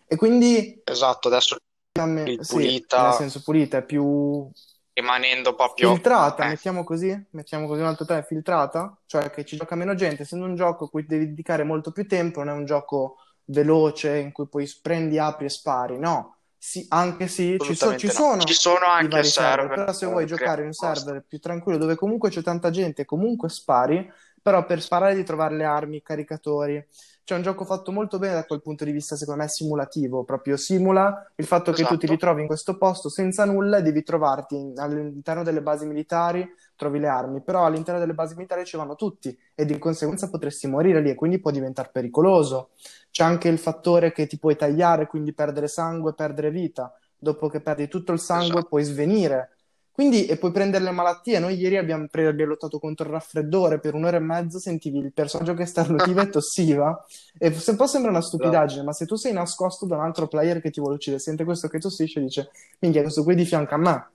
E 0.08 0.16
quindi, 0.16 0.82
Esatto, 0.86 1.28
adesso 1.28 1.58
me- 2.06 2.36
il 2.36 2.40
sì, 2.40 2.82
nel 2.96 3.14
pulita 3.14 3.14
senso 3.14 3.42
pulita, 3.42 3.78
è 3.78 3.86
più 3.86 4.50
rimanendo 4.94 5.54
proprio 5.56 5.92
filtrata, 5.92 6.46
eh, 6.46 6.46
mettiamo 6.46 6.84
così, 6.84 7.10
mettiamo 7.32 7.68
così 7.68 7.82
un 7.82 7.88
altro 7.88 8.06
termine, 8.06 8.28
filtrata, 8.28 8.98
cioè 9.06 9.30
che 9.32 9.44
ci 9.46 9.58
gioca 9.58 9.76
meno 9.76 9.96
gente, 9.96 10.22
essendo 10.24 10.46
un 10.46 10.56
gioco 10.56 10.86
a 10.86 10.90
cui 10.90 11.06
devi 11.06 11.28
dedicare 11.28 11.64
molto 11.64 11.92
più 11.92 12.08
tempo, 12.08 12.40
non 12.44 12.54
è 12.56 12.58
un 12.58 12.66
gioco 12.66 13.18
veloce 13.46 14.18
in 14.18 14.32
cui 14.32 14.48
poi 14.48 14.70
prendi, 14.82 15.18
apri 15.20 15.46
e 15.46 15.50
spari, 15.50 15.98
no. 16.00 16.38
Sì, 16.66 16.86
anche 16.90 17.28
sì, 17.28 17.60
ci, 17.60 17.76
so- 17.76 17.94
ci 17.96 18.08
no. 18.08 18.14
sono 18.16 18.46
Ci 18.46 18.54
sono 18.54 18.86
anche 18.86 19.22
server, 19.22 19.26
server 19.26 19.70
però 19.74 19.92
se 19.92 20.06
vuoi 20.06 20.26
giocare 20.26 20.62
in 20.62 20.68
un 20.68 20.74
server 20.74 21.22
più 21.28 21.38
tranquillo 21.40 21.78
dove 21.78 21.96
comunque 21.96 22.30
c'è 22.30 22.42
tanta 22.42 22.70
gente 22.70 23.04
comunque 23.04 23.50
spari, 23.50 24.10
però 24.42 24.66
per 24.66 24.82
sparare 24.82 25.12
devi 25.14 25.26
trovare 25.26 25.56
le 25.58 25.66
armi, 25.66 25.98
i 25.98 26.02
caricatori. 26.02 26.82
C'è 27.26 27.36
un 27.36 27.42
gioco 27.42 27.66
fatto 27.66 27.92
molto 27.92 28.18
bene 28.18 28.34
da 28.36 28.46
quel 28.46 28.62
punto 28.62 28.86
di 28.86 28.92
vista, 28.92 29.16
secondo 29.18 29.42
me, 29.42 29.50
simulativo, 29.50 30.24
proprio 30.24 30.56
simula 30.58 31.32
il 31.36 31.46
fatto 31.46 31.74
che 31.74 31.86
tu 31.86 31.98
ti 31.98 32.06
Esatto, 32.06 32.08
ritrovi 32.08 32.42
in 32.42 32.48
questo 32.48 32.78
posto 32.78 33.10
senza 33.10 33.44
nulla 33.46 33.78
e 33.78 33.82
devi 33.82 34.04
trovarti 34.04 34.56
in- 34.56 34.80
all'interno 34.80 35.44
delle 35.44 35.62
basi 35.62 35.86
militari, 35.86 36.46
trovi 36.76 37.00
le 37.00 37.08
armi, 37.08 37.42
però 37.42 37.66
all'interno 37.66 38.00
delle 38.00 38.14
basi 38.14 38.36
militari 38.36 38.66
ci 38.66 38.78
vanno 38.78 38.96
tutti 38.96 39.38
e 39.56 39.66
di 39.66 39.78
conseguenza 39.78 40.30
potresti 40.30 40.68
morire 40.68 41.02
lì 41.02 41.10
e 41.10 41.16
quindi 41.16 41.40
può 41.40 41.52
diventare 41.52 41.90
pericoloso. 41.92 42.72
C'è 43.14 43.24
anche 43.24 43.48
il 43.48 43.60
fattore 43.60 44.12
che 44.12 44.26
ti 44.26 44.40
puoi 44.40 44.56
tagliare, 44.56 45.06
quindi 45.06 45.34
perdere 45.34 45.68
sangue, 45.68 46.16
perdere 46.16 46.50
vita. 46.50 46.92
Dopo 47.16 47.48
che 47.48 47.62
perdi 47.62 47.88
tutto 47.88 48.12
il 48.12 48.18
sangue 48.20 48.54
esatto. 48.54 48.70
puoi 48.70 48.84
svenire. 48.84 49.56
Quindi, 49.92 50.26
e 50.26 50.38
puoi 50.38 50.52
prendere 50.52 50.84
le 50.84 50.90
malattie. 50.90 51.38
Noi 51.38 51.56
ieri 51.56 51.78
abbiamo, 51.78 52.08
pre- 52.10 52.26
abbiamo 52.26 52.54
lottato 52.54 52.80
contro 52.80 53.06
il 53.06 53.14
raffreddore 53.14 53.78
per 53.80 53.94
un'ora 53.94 54.18
e 54.18 54.20
mezza, 54.20 54.58
sentivi 54.58 54.98
il 54.98 55.14
personaggio 55.14 55.54
che 55.54 55.68
starnutiva 55.68 56.24
e 56.24 56.30
tossiva. 56.34 57.06
E 57.38 57.54
se 57.54 57.70
un 57.70 57.78
po' 57.78 57.86
sembra 57.86 58.10
una 58.10 58.18
Esatto. 58.18 58.38
stupidaggine, 58.38 58.82
ma 58.82 58.94
se 58.94 59.06
tu 59.06 59.14
sei 59.14 59.32
nascosto 59.32 59.86
da 59.86 59.96
un 59.98 60.02
altro 60.06 60.28
player 60.28 60.60
che 60.60 60.72
ti 60.72 60.80
vuole 60.80 60.96
uccidere, 60.96 61.22
sente 61.22 61.44
questo 61.44 61.68
che 61.68 61.78
tossisce 61.78 62.18
e 62.18 62.24
dice, 62.24 62.50
minchia, 62.80 63.04
questo 63.04 63.24
qui 63.24 63.36
di 63.36 63.46
fianco 63.46 63.76
a 63.76 63.78
me. 63.78 64.08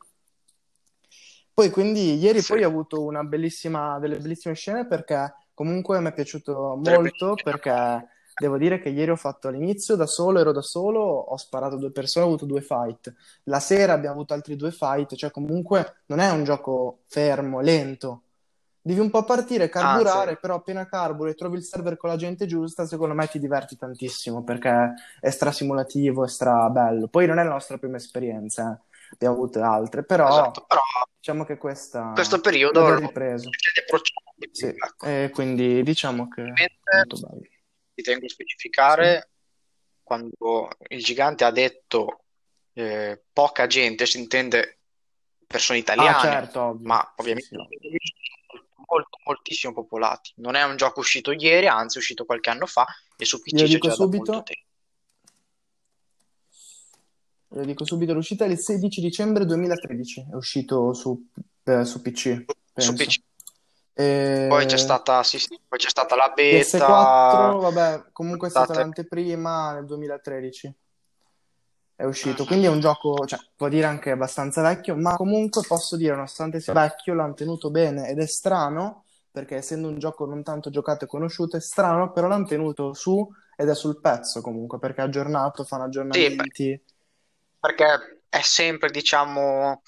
Poi, 1.54 1.70
quindi, 1.70 2.16
ieri 2.18 2.40
Sì. 2.40 2.52
poi 2.54 2.64
ho 2.64 2.68
avuto 2.68 3.04
una 3.04 3.22
bellissima, 3.22 4.00
delle 4.00 4.18
bellissime 4.18 4.54
scene 4.56 4.88
perché 4.88 5.32
comunque 5.54 6.00
mi 6.00 6.08
è 6.08 6.12
piaciuto 6.12 6.74
molto 6.84 7.34
perché 7.40 8.08
devo 8.38 8.56
dire 8.56 8.78
che 8.78 8.88
ieri 8.88 9.10
ho 9.10 9.16
fatto 9.16 9.48
all'inizio 9.48 9.96
da 9.96 10.06
solo, 10.06 10.38
ero 10.38 10.52
da 10.52 10.62
solo, 10.62 11.00
ho 11.00 11.36
sparato 11.36 11.76
due 11.76 11.90
persone, 11.90 12.24
ho 12.24 12.28
avuto 12.28 12.46
due 12.46 12.60
fight. 12.60 13.14
La 13.44 13.60
sera 13.60 13.92
abbiamo 13.92 14.14
avuto 14.14 14.34
altri 14.34 14.56
due 14.56 14.70
fight, 14.70 15.14
cioè 15.14 15.30
comunque 15.30 16.02
non 16.06 16.20
è 16.20 16.30
un 16.30 16.44
gioco 16.44 17.00
fermo, 17.06 17.60
lento. 17.60 18.22
Devi 18.80 19.00
un 19.00 19.10
po' 19.10 19.24
partire, 19.24 19.68
carburare, 19.68 20.30
Anzi, 20.30 20.40
però 20.40 20.54
appena 20.54 20.86
carburi 20.86 21.32
e 21.32 21.34
trovi 21.34 21.58
il 21.58 21.62
server 21.62 21.98
con 21.98 22.08
la 22.08 22.16
gente 22.16 22.46
giusta, 22.46 22.86
secondo 22.86 23.12
me 23.12 23.26
ti 23.26 23.38
diverti 23.38 23.76
tantissimo 23.76 24.42
perché 24.44 24.94
è 25.20 25.28
stra 25.28 25.52
simulativo, 25.52 26.24
è 26.24 26.28
stra 26.28 26.70
bello. 26.70 27.08
Poi 27.08 27.26
non 27.26 27.38
è 27.38 27.42
la 27.42 27.50
nostra 27.50 27.76
prima 27.76 27.96
esperienza, 27.96 28.72
eh. 28.72 29.12
abbiamo 29.12 29.34
avuto 29.34 29.62
altre, 29.62 30.04
però 30.04 30.28
esatto, 30.28 30.64
però 30.66 30.80
diciamo 31.18 31.44
che 31.44 31.58
questa 31.58 32.12
questo 32.14 32.40
periodo 32.40 32.88
lo 32.88 32.96
ripreso. 32.96 33.50
Sì, 34.52 34.66
ecco. 34.66 35.04
e 35.06 35.30
quindi 35.34 35.82
diciamo 35.82 36.28
che 36.28 36.40
Ovviamente 36.40 36.80
molto 36.90 37.18
bello. 37.26 37.42
Ti 37.98 38.02
tengo 38.02 38.26
a 38.26 38.28
specificare 38.28 39.30
quando 40.04 40.68
il 40.88 41.02
gigante 41.02 41.42
ha 41.44 41.50
detto 41.50 42.24
eh, 42.74 43.20
poca 43.32 43.66
gente, 43.66 44.06
si 44.06 44.18
intende 44.20 44.78
persone 45.48 45.78
Ah, 45.78 45.82
italiane, 45.82 46.20
certo, 46.20 46.60
ovvio. 46.62 46.86
ma 46.86 47.12
ovviamente 47.16 47.48
sì, 47.48 47.56
molto, 48.88 49.18
moltissimo 49.24 49.72
popolati. 49.72 50.32
Non 50.36 50.54
è 50.54 50.62
un 50.62 50.76
gioco 50.76 51.00
uscito 51.00 51.32
ieri, 51.32 51.66
anzi 51.66 51.96
è 51.96 52.00
uscito 52.00 52.24
qualche 52.24 52.50
anno 52.50 52.66
fa 52.66 52.86
e 53.16 53.24
su 53.24 53.40
PC 53.42 53.52
Io 53.52 53.58
c'è 53.58 53.66
dico 53.66 53.88
già 53.88 53.96
da 53.96 54.06
molto 54.06 54.16
subito, 54.18 54.42
tempo. 54.44 54.62
io 57.60 57.64
dico 57.64 57.84
subito, 57.84 58.12
l'uscita 58.12 58.44
è 58.44 58.48
il 58.48 58.58
16 58.58 59.00
dicembre 59.00 59.44
2013, 59.44 60.26
è 60.30 60.34
uscito 60.34 60.92
su, 60.94 61.30
eh, 61.64 61.84
su 61.84 62.00
PC, 62.00 62.44
Su 62.74 62.92
penso. 62.92 62.92
PC. 62.94 63.20
Poi 64.46 64.64
c'è 64.66 64.76
E 64.76 64.78
stata, 64.78 65.22
sì, 65.22 65.38
sì, 65.38 65.60
poi 65.68 65.78
c'è 65.78 65.88
stata 65.88 66.16
la 66.16 66.32
beta, 66.34 66.86
PS4, 66.86 67.60
vabbè, 67.60 68.10
comunque 68.12 68.48
è 68.48 68.50
stata 68.50 68.74
l'anteprima 68.74 69.72
nel 69.74 69.84
2013, 69.86 70.74
è 71.96 72.04
uscito, 72.04 72.44
Mhm. 72.44 72.46
quindi 72.46 72.66
è 72.66 72.70
un 72.70 72.80
gioco, 72.80 73.26
cioè, 73.26 73.38
può 73.56 73.68
dire 73.68 73.86
anche 73.86 74.10
abbastanza 74.12 74.62
vecchio, 74.62 74.96
ma 74.96 75.16
comunque 75.16 75.62
posso 75.66 75.96
dire, 75.96 76.14
nonostante 76.14 76.60
sia 76.60 76.72
vecchio, 76.72 77.14
l'hanno 77.14 77.34
tenuto 77.34 77.70
bene 77.70 78.08
ed 78.08 78.18
è 78.20 78.26
strano, 78.26 79.04
perché 79.30 79.56
essendo 79.56 79.88
un 79.88 79.98
gioco 79.98 80.24
non 80.26 80.42
tanto 80.42 80.70
giocato 80.70 81.04
e 81.04 81.08
conosciuto, 81.08 81.56
è 81.56 81.60
strano, 81.60 82.12
però 82.12 82.28
l'hanno 82.28 82.46
tenuto 82.46 82.94
su 82.94 83.28
ed 83.56 83.68
è 83.68 83.74
sul 83.74 84.00
pezzo 84.00 84.40
comunque, 84.40 84.78
perché 84.78 85.02
è 85.02 85.04
aggiornato, 85.04 85.64
fanno 85.64 85.84
Sì, 86.10 86.28
aggiornamenti. 86.32 86.80
perché 87.58 88.22
è 88.28 88.40
sempre, 88.42 88.90
diciamo, 88.90 89.82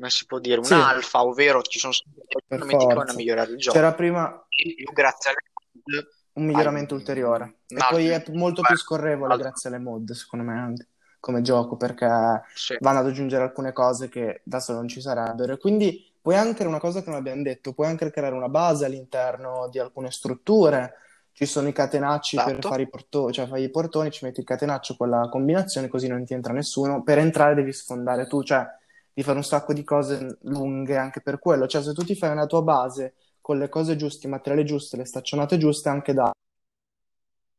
come 0.00 0.10
si 0.10 0.24
può 0.24 0.38
dire, 0.38 0.62
Sì, 0.62 0.72
un'alfa, 0.72 1.22
ovvero 1.22 1.60
ci 1.60 1.78
sono 1.78 1.92
per 2.26 2.42
aggiornamenti 2.42 2.86
che 2.86 2.94
vanno 2.94 3.10
a 3.10 3.14
migliorare 3.14 3.50
il 3.50 3.58
gioco. 3.58 3.76
C'era 3.76 3.92
prima 3.92 4.46
più, 4.48 4.92
grazie 4.92 5.30
alle 5.30 5.40
mod, 5.84 6.08
un 6.32 6.46
miglioramento 6.46 6.94
un, 6.94 7.00
ulteriore. 7.00 7.44
un 7.68 7.76
E 7.76 7.84
poi 7.90 8.08
è 8.08 8.24
molto 8.32 8.62
più 8.62 8.76
scorrevole 8.76 9.34
altro- 9.34 9.48
grazie 9.48 9.68
alle 9.68 9.78
mod, 9.78 10.10
secondo 10.12 10.44
me, 10.46 10.58
anche 10.58 10.86
come 11.20 11.42
gioco, 11.42 11.76
perché 11.76 12.08
sì. 12.54 12.76
vanno 12.80 13.00
ad 13.00 13.06
aggiungere 13.06 13.44
alcune 13.44 13.72
cose 13.72 14.08
che 14.08 14.40
da 14.42 14.58
solo 14.58 14.78
non 14.78 14.88
ci 14.88 15.02
sarebbero. 15.02 15.52
E 15.52 15.58
quindi 15.58 16.10
puoi 16.20 16.36
anche, 16.36 16.64
una 16.64 16.78
cosa 16.78 17.02
che 17.02 17.10
non 17.10 17.18
abbiamo 17.18 17.42
detto, 17.42 17.74
puoi 17.74 17.88
anche 17.88 18.10
creare 18.10 18.34
una 18.34 18.48
base 18.48 18.86
all'interno 18.86 19.68
di 19.70 19.78
alcune 19.78 20.10
strutture. 20.10 20.94
Ci 21.32 21.46
sono 21.46 21.68
i 21.68 21.72
catenacci 21.72 22.36
per 22.36 22.48
Esatto. 22.48 22.68
fare 22.68 22.82
i 22.82 22.88
portoni, 22.88 23.32
cioè 23.32 23.46
fai 23.46 23.62
i 23.62 23.70
portoni, 23.70 24.10
ci 24.10 24.24
metti 24.24 24.40
il 24.40 24.46
catenaccio 24.46 24.96
con 24.96 25.08
la 25.10 25.28
combinazione, 25.30 25.88
così 25.88 26.08
non 26.08 26.24
ti 26.24 26.34
entra 26.34 26.52
nessuno. 26.52 27.02
Per 27.02 27.18
entrare 27.18 27.54
devi 27.54 27.72
sfondare 27.72 28.26
tu, 28.26 28.42
cioè 28.42 28.66
di 29.12 29.22
fare 29.22 29.36
un 29.38 29.44
sacco 29.44 29.72
di 29.72 29.84
cose 29.84 30.38
lunghe 30.42 30.96
anche 30.96 31.20
per 31.20 31.38
quello. 31.38 31.66
Cioè, 31.66 31.82
se 31.82 31.92
tu 31.92 32.02
ti 32.04 32.14
fai 32.14 32.30
una 32.30 32.46
tua 32.46 32.62
base 32.62 33.14
con 33.40 33.58
le 33.58 33.68
cose 33.68 33.96
giuste, 33.96 34.26
i 34.26 34.30
materiali 34.30 34.64
giusti, 34.64 34.96
le 34.96 35.04
staccionate 35.04 35.58
giuste, 35.58 35.88
anche 35.88 36.12
da 36.14 36.30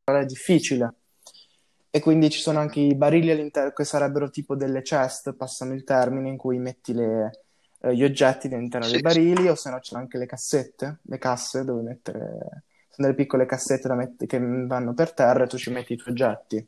è 0.03 0.25
difficile. 0.25 0.93
E 1.93 1.99
quindi 1.99 2.29
ci 2.29 2.39
sono 2.39 2.59
anche 2.59 2.79
i 2.79 2.95
barili 2.95 3.31
all'interno, 3.31 3.71
che 3.71 3.83
sarebbero 3.83 4.29
tipo 4.29 4.55
delle 4.55 4.81
chest, 4.81 5.33
passami 5.33 5.75
il 5.75 5.83
termine, 5.83 6.29
in 6.29 6.37
cui 6.37 6.57
metti 6.57 6.93
le, 6.93 7.31
eh, 7.81 7.93
gli 7.95 8.03
oggetti 8.03 8.47
all'interno 8.47 8.87
Sì, 8.87 8.89
dei 8.89 9.01
barili, 9.01 9.49
o 9.49 9.55
se 9.55 9.69
no 9.69 9.79
c'è 9.79 9.97
anche 9.97 10.17
le 10.17 10.25
cassette, 10.25 10.99
le 11.03 11.17
casse 11.17 11.63
dove 11.65 11.81
mettere... 11.81 12.63
Sono 12.93 13.07
delle 13.07 13.15
piccole 13.15 13.45
cassette 13.45 13.87
da 13.87 13.95
met- 13.95 14.25
che 14.25 14.37
vanno 14.65 14.93
per 14.93 15.13
terra 15.13 15.45
e 15.45 15.47
tu 15.47 15.57
ci 15.57 15.69
metti 15.71 15.93
i 15.93 15.95
tuoi 15.95 16.13
oggetti. 16.13 16.67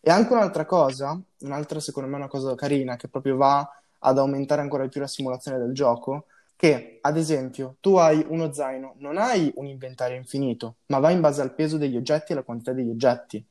E 0.00 0.10
anche 0.10 0.32
un'altra 0.32 0.64
cosa, 0.66 1.20
un'altra 1.40 1.80
secondo 1.80 2.08
me 2.08 2.16
una 2.16 2.28
cosa 2.28 2.54
carina, 2.54 2.96
che 2.96 3.08
proprio 3.08 3.36
va 3.36 3.68
ad 4.04 4.18
aumentare 4.18 4.60
ancora 4.60 4.82
di 4.84 4.90
più 4.90 5.00
la 5.00 5.06
simulazione 5.06 5.58
del 5.58 5.72
gioco, 5.72 6.26
che 6.56 6.98
ad 7.00 7.16
esempio 7.16 7.76
tu 7.80 7.96
hai 7.96 8.24
uno 8.28 8.52
zaino, 8.52 8.94
non 8.98 9.16
hai 9.18 9.50
un 9.56 9.66
inventario 9.66 10.16
infinito, 10.16 10.76
ma 10.86 10.98
va 10.98 11.10
in 11.10 11.20
base 11.20 11.40
al 11.42 11.54
peso 11.54 11.78
degli 11.78 11.96
oggetti 11.96 12.32
e 12.32 12.34
alla 12.34 12.44
quantità 12.44 12.72
degli 12.72 12.90
oggetti. 12.90 13.44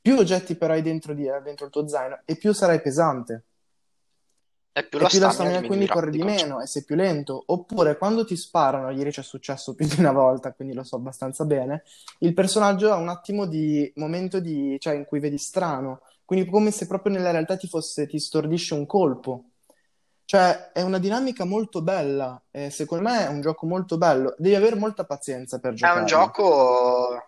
Più 0.00 0.16
oggetti 0.16 0.56
però 0.56 0.72
hai 0.74 0.82
dentro, 0.82 1.14
di, 1.14 1.24
dentro 1.42 1.66
il 1.66 1.72
tuo 1.72 1.86
zaino 1.88 2.20
e 2.24 2.36
più 2.36 2.52
sarai 2.52 2.80
pesante. 2.80 3.44
e 4.72 4.86
più 4.88 4.98
E 4.98 5.02
la 5.02 5.08
più 5.08 5.18
la 5.18 5.30
stamina 5.30 5.30
stamina 5.30 5.62
quindi 5.64 5.86
corre 5.88 6.10
di 6.10 6.22
meno 6.22 6.60
e 6.60 6.66
sei 6.66 6.84
più 6.84 6.94
lento. 6.96 7.42
Oppure 7.46 7.96
quando 7.98 8.24
ti 8.24 8.36
sparano, 8.36 8.90
ieri 8.90 9.12
ci 9.12 9.20
è 9.20 9.22
successo 9.22 9.74
più 9.74 9.86
di 9.86 9.96
una 9.98 10.12
volta, 10.12 10.52
quindi 10.52 10.74
lo 10.74 10.84
so 10.84 10.96
abbastanza 10.96 11.44
bene, 11.44 11.82
il 12.18 12.34
personaggio 12.34 12.92
ha 12.92 12.96
un 12.96 13.08
attimo 13.08 13.46
di 13.46 13.90
momento 13.96 14.40
di, 14.40 14.76
cioè, 14.80 14.94
in 14.94 15.04
cui 15.06 15.20
vedi 15.20 15.38
strano, 15.38 16.02
quindi 16.24 16.48
come 16.48 16.70
se 16.70 16.86
proprio 16.86 17.12
nella 17.12 17.30
realtà 17.32 17.56
ti 17.56 17.66
fosse, 17.68 18.06
ti 18.06 18.18
stordisce 18.20 18.74
un 18.74 18.86
colpo. 18.86 19.49
Cioè, 20.30 20.70
è 20.70 20.82
una 20.82 20.98
dinamica 20.98 21.44
molto 21.44 21.82
bella, 21.82 22.40
e 22.52 22.70
secondo 22.70 23.02
me 23.02 23.24
è 23.24 23.28
un 23.28 23.40
gioco 23.40 23.66
molto 23.66 23.98
bello. 23.98 24.36
Devi 24.38 24.54
avere 24.54 24.76
molta 24.76 25.02
pazienza 25.04 25.58
per 25.58 25.74
È 25.74 25.90
un 25.90 26.06
gioco 26.06 27.20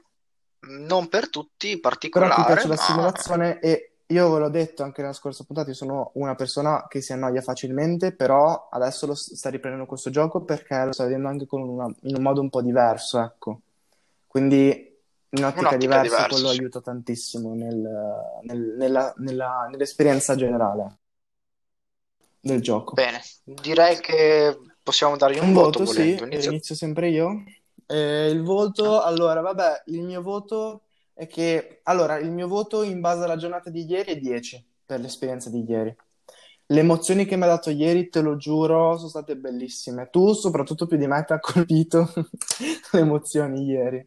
non 0.60 1.08
per 1.08 1.28
tutti 1.28 1.80
Però 1.80 1.96
a 1.96 1.98
chi 1.98 2.06
particolare, 2.06 2.44
piace 2.44 2.68
la 2.68 2.74
ma 2.76 2.80
simulazione, 2.80 3.58
e 3.58 3.94
io 4.06 4.32
ve 4.32 4.38
l'ho 4.38 4.48
detto 4.50 4.84
anche 4.84 5.00
nella 5.00 5.14
scorsa 5.14 5.42
puntata, 5.42 5.70
io 5.70 5.74
sono 5.74 6.12
una 6.14 6.36
persona 6.36 6.86
che 6.88 7.00
si 7.00 7.12
annoia 7.12 7.42
facilmente, 7.42 8.12
però 8.12 8.68
adesso 8.70 9.06
lo 9.06 9.14
sta 9.16 9.50
riprendendo 9.50 9.84
questo 9.88 10.10
gioco 10.10 10.42
perché 10.44 10.84
lo 10.84 10.92
sta 10.92 11.02
vedendo 11.02 11.26
anche 11.26 11.46
una- 11.50 11.92
in 12.02 12.14
un 12.14 12.22
modo 12.22 12.40
un 12.40 12.50
po' 12.50 12.62
diverso, 12.62 13.18
ecco. 13.20 13.62
Quindi 14.28 14.96
in 15.30 15.44
ottica 15.44 15.70
un'ottica 15.70 15.76
diversa 15.76 16.02
diversa, 16.02 16.28
quello 16.28 16.48
sì. 16.50 16.58
aiuta 16.60 16.80
tantissimo 16.80 17.52
nel- 17.52 18.40
nel- 18.42 18.74
nella- 18.78 19.12
nella- 19.16 19.66
nell'esperienza 19.68 20.36
generale 20.36 20.98
del 22.42 22.60
gioco. 22.60 22.94
Bene, 22.94 23.20
direi 23.44 23.98
che 24.00 24.58
possiamo 24.82 25.16
dargli 25.16 25.38
un 25.38 25.48
Un 25.48 25.52
voto 25.54 25.80
voto, 25.80 25.92
sì, 25.92 25.98
volendo. 26.16 26.24
Inizio. 26.26 26.50
inizio 26.50 26.74
sempre 26.74 27.08
io. 27.08 27.44
Eh, 27.86 28.28
il 28.30 28.42
voto, 28.42 29.00
allora, 29.00 29.40
vabbè, 29.40 29.84
il 29.86 30.02
mio 30.02 30.22
voto 30.22 30.82
è 31.14 31.26
che, 31.26 31.80
allora, 31.84 32.18
il 32.18 32.30
mio 32.30 32.48
voto 32.48 32.82
in 32.82 33.00
base 33.00 33.24
alla 33.24 33.36
giornata 33.36 33.70
di 33.70 33.84
ieri 33.88 34.12
è 34.12 34.16
10 34.18 34.64
per 34.84 35.00
l'esperienza 35.00 35.50
di 35.50 35.64
ieri. 35.66 35.94
Le 36.66 36.80
emozioni 36.80 37.26
che 37.26 37.36
mi 37.36 37.42
ha 37.44 37.46
dato 37.46 37.70
ieri, 37.70 38.08
te 38.08 38.20
lo 38.22 38.36
giuro, 38.36 38.96
sono 38.96 39.08
state 39.08 39.36
bellissime. 39.36 40.08
Tu, 40.10 40.32
soprattutto 40.32 40.86
più 40.86 40.96
di 40.96 41.06
me, 41.06 41.22
ti 41.24 41.32
ha 41.34 41.38
colpito 41.40 42.10
le 42.92 42.98
emozioni 42.98 43.64
ieri. 43.64 44.04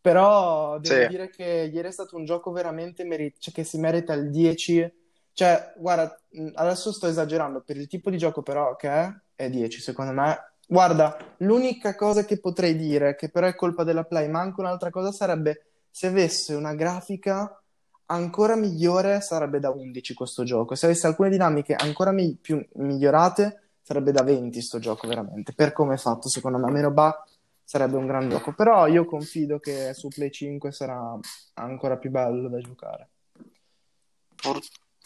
Però 0.00 0.78
devo 0.78 1.00
Sì. 1.02 1.08
dire 1.08 1.30
che 1.30 1.70
ieri 1.72 1.88
è 1.88 1.90
stato 1.90 2.16
un 2.16 2.24
gioco 2.24 2.52
veramente 2.52 3.02
meri- 3.04 3.34
cioè, 3.38 3.52
che 3.52 3.64
si 3.64 3.78
merita 3.78 4.12
il 4.12 4.30
10. 4.30 4.92
Cioè, 5.36 5.74
guarda, 5.76 6.18
adesso 6.54 6.92
sto 6.92 7.06
esagerando, 7.06 7.60
per 7.60 7.76
il 7.76 7.88
tipo 7.88 8.08
di 8.08 8.16
gioco 8.16 8.40
però 8.40 8.74
che 8.74 8.88
è, 8.88 9.14
è 9.34 9.50
10 9.50 9.82
secondo 9.82 10.12
me. 10.12 10.34
Guarda, 10.66 11.14
l'unica 11.40 11.94
cosa 11.94 12.24
che 12.24 12.40
potrei 12.40 12.74
dire, 12.74 13.14
che 13.16 13.28
però 13.28 13.46
è 13.46 13.54
colpa 13.54 13.84
della 13.84 14.04
Play, 14.04 14.28
ma 14.30 14.40
anche 14.40 14.60
un'altra 14.60 14.88
cosa 14.88 15.12
sarebbe 15.12 15.66
se 15.90 16.06
avesse 16.06 16.54
una 16.54 16.72
grafica 16.74 17.62
ancora 18.06 18.56
migliore, 18.56 19.20
sarebbe 19.20 19.60
da 19.60 19.68
11 19.68 20.14
questo 20.14 20.42
gioco. 20.42 20.74
Se 20.74 20.86
avesse 20.86 21.06
alcune 21.06 21.28
dinamiche 21.28 21.74
ancora 21.74 22.12
mi- 22.12 22.34
più 22.40 22.66
migliorate, 22.76 23.72
sarebbe 23.82 24.12
da 24.12 24.22
20 24.22 24.62
sto 24.62 24.78
gioco 24.78 25.06
veramente. 25.06 25.52
Per 25.52 25.74
come 25.74 25.96
è 25.96 25.98
fatto, 25.98 26.30
secondo 26.30 26.56
me, 26.56 26.70
meno 26.70 26.90
ba 26.92 27.14
sarebbe 27.62 27.98
un 27.98 28.06
gran 28.06 28.30
gioco. 28.30 28.54
Però 28.54 28.86
io 28.86 29.04
confido 29.04 29.58
che 29.58 29.92
su 29.92 30.08
Play 30.08 30.30
5 30.30 30.72
sarà 30.72 31.14
ancora 31.56 31.98
più 31.98 32.08
bello 32.10 32.48
da 32.48 32.58
giocare. 32.58 33.08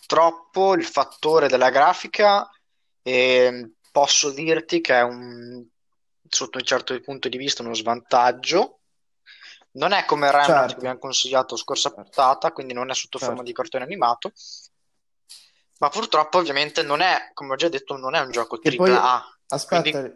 Purtroppo 0.07 0.75
il 0.75 0.85
fattore 0.85 1.49
della 1.49 1.71
grafica 1.71 2.50
ehm, 3.02 3.75
posso 3.92 4.30
dirti 4.30 4.80
che 4.80 4.95
è 4.95 5.02
un, 5.02 5.64
sotto 6.28 6.59
un 6.59 6.64
certo 6.64 6.99
punto 7.00 7.28
di 7.28 7.37
vista 7.37 7.62
uno 7.62 7.75
svantaggio. 7.75 8.78
Non 9.73 9.92
è 9.92 10.04
come 10.04 10.30
Remnant 10.30 10.49
che 10.49 10.59
Certo, 10.61 10.76
abbiamo 10.78 10.99
consigliato 10.99 11.54
scorsa 11.54 11.92
puntata, 11.92 12.50
quindi 12.50 12.73
non 12.73 12.90
è 12.90 12.95
sotto 12.95 13.19
forma 13.19 13.37
certo. 13.37 13.50
di 13.50 13.52
cartone 13.52 13.85
animato, 13.85 14.33
ma 15.78 15.88
purtroppo 15.88 16.38
ovviamente 16.38 16.83
non 16.83 17.00
è, 17.00 17.30
come 17.33 17.52
ho 17.52 17.57
già 17.57 17.69
detto, 17.69 17.97
non 17.97 18.14
è 18.14 18.21
un 18.21 18.33
gioco 18.33 18.59
Che 18.59 18.76
AAA, 18.76 19.38
aspetta, 19.47 20.12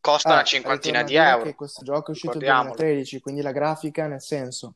costa 0.00 0.30
una 0.30 0.40
eh, 0.40 0.44
cinquantina 0.44 1.02
di 1.02 1.16
euro, 1.16 1.42
che 1.42 1.54
questo 1.54 1.84
gioco 1.84 2.08
è 2.08 2.10
uscito 2.10 2.32
nel 2.32 2.40
ricordiamolo. 2.40 2.74
2013, 2.76 3.20
quindi 3.20 3.42
la 3.42 3.52
grafica, 3.52 4.06
nel 4.06 4.22
senso, 4.22 4.74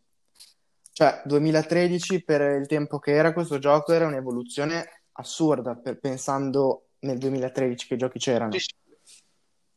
cioè 0.92 1.22
2013 1.25 2.22
per 2.22 2.40
il 2.61 2.66
tempo 2.66 2.99
che 2.99 3.12
era 3.12 3.32
questo 3.32 3.58
gioco 3.58 3.92
era 3.92 4.06
un'evoluzione 4.06 5.02
assurda, 5.12 5.75
per- 5.75 5.99
pensando 5.99 6.88
nel 7.00 7.18
2013 7.18 7.87
che 7.87 7.96
giochi 7.96 8.18
c'erano. 8.18 8.52
Sì, 8.52 8.61
sì. 8.61 8.75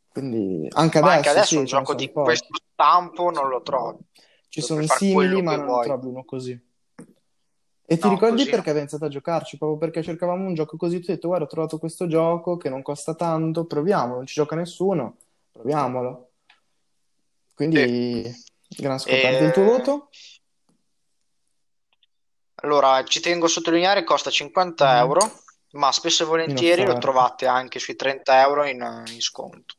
Quindi 0.08 0.68
anche 0.72 1.00
Ma 1.00 1.12
anche 1.12 1.28
adesso 1.28 1.38
adesso 1.38 1.46
sì, 1.46 1.56
un 1.56 1.64
gioco 1.64 1.94
di 1.94 2.08
pochi. 2.10 2.24
questo 2.24 2.54
stampo 2.72 3.30
non 3.30 3.48
lo 3.48 3.60
trovi. 3.62 3.98
Ci 4.48 4.60
sono 4.62 4.82
fare 4.82 4.98
simili, 4.98 5.42
ma 5.42 5.56
non 5.56 5.66
vuoi. 5.66 5.86
trovi 5.86 6.06
uno 6.06 6.24
così. 6.24 6.58
E 7.88 7.96
ti 7.98 8.02
No, 8.02 8.10
ricordi 8.14 8.36
così 8.36 8.44
perché 8.46 8.60
abbiamo 8.70 8.78
iniziato 8.80 9.04
a 9.04 9.08
giocarci? 9.08 9.58
Proprio 9.58 9.78
perché 9.78 10.02
cercavamo 10.02 10.46
un 10.46 10.54
gioco 10.54 10.76
così. 10.76 10.98
Tu 11.00 11.10
hai 11.10 11.14
detto, 11.16 11.28
guarda, 11.28 11.44
ho 11.44 11.48
trovato 11.48 11.78
questo 11.78 12.06
gioco 12.06 12.56
che 12.56 12.68
non 12.68 12.82
costa 12.82 13.14
tanto, 13.14 13.64
proviamolo, 13.66 14.16
non 14.16 14.26
ci 14.26 14.34
gioca 14.34 14.56
nessuno, 14.56 15.16
proviamolo. 15.52 16.30
Sì. 17.48 17.54
Quindi, 17.54 18.32
gran 18.78 18.98
scoperta. 18.98 19.44
Il 19.44 19.52
tuo 19.52 19.62
E... 19.62 19.66
voto? 19.66 20.08
Allora, 22.62 23.04
ci 23.04 23.20
tengo 23.20 23.46
a 23.46 23.48
sottolineare, 23.48 24.04
costa 24.04 24.30
50 24.30 24.90
Mhm. 24.92 24.98
euro, 24.98 25.40
ma 25.72 25.92
spesso 25.92 26.22
e 26.22 26.26
volentieri 26.26 26.84
lo 26.84 26.96
trovate 26.98 27.46
anche 27.46 27.78
sui 27.78 27.96
30 27.96 28.40
euro 28.40 28.64
in, 28.64 29.04
in 29.08 29.20
sconto. 29.20 29.74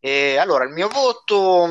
E 0.00 0.36
allora, 0.36 0.64
il 0.64 0.72
mio 0.72 0.88
voto, 0.88 1.68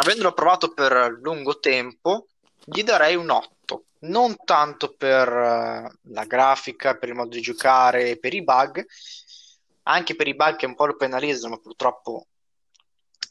avendolo 0.00 0.32
provato 0.32 0.72
per 0.74 1.18
lungo 1.22 1.58
tempo, 1.58 2.26
gli 2.64 2.82
darei 2.82 3.14
un 3.14 3.30
8. 3.30 3.84
Non 4.00 4.36
tanto 4.44 4.94
per 4.94 5.28
la 5.28 6.24
grafica, 6.26 6.96
per 6.96 7.08
il 7.08 7.14
modo 7.14 7.30
di 7.30 7.40
giocare, 7.40 8.18
per 8.18 8.34
i 8.34 8.42
bug, 8.42 8.84
anche 9.84 10.14
per 10.14 10.28
i 10.28 10.34
bug 10.34 10.56
che 10.56 10.66
un 10.66 10.74
po' 10.74 10.86
lo 10.86 10.96
penalizzano, 10.96 11.54
ma 11.54 11.60
purtroppo 11.60 12.26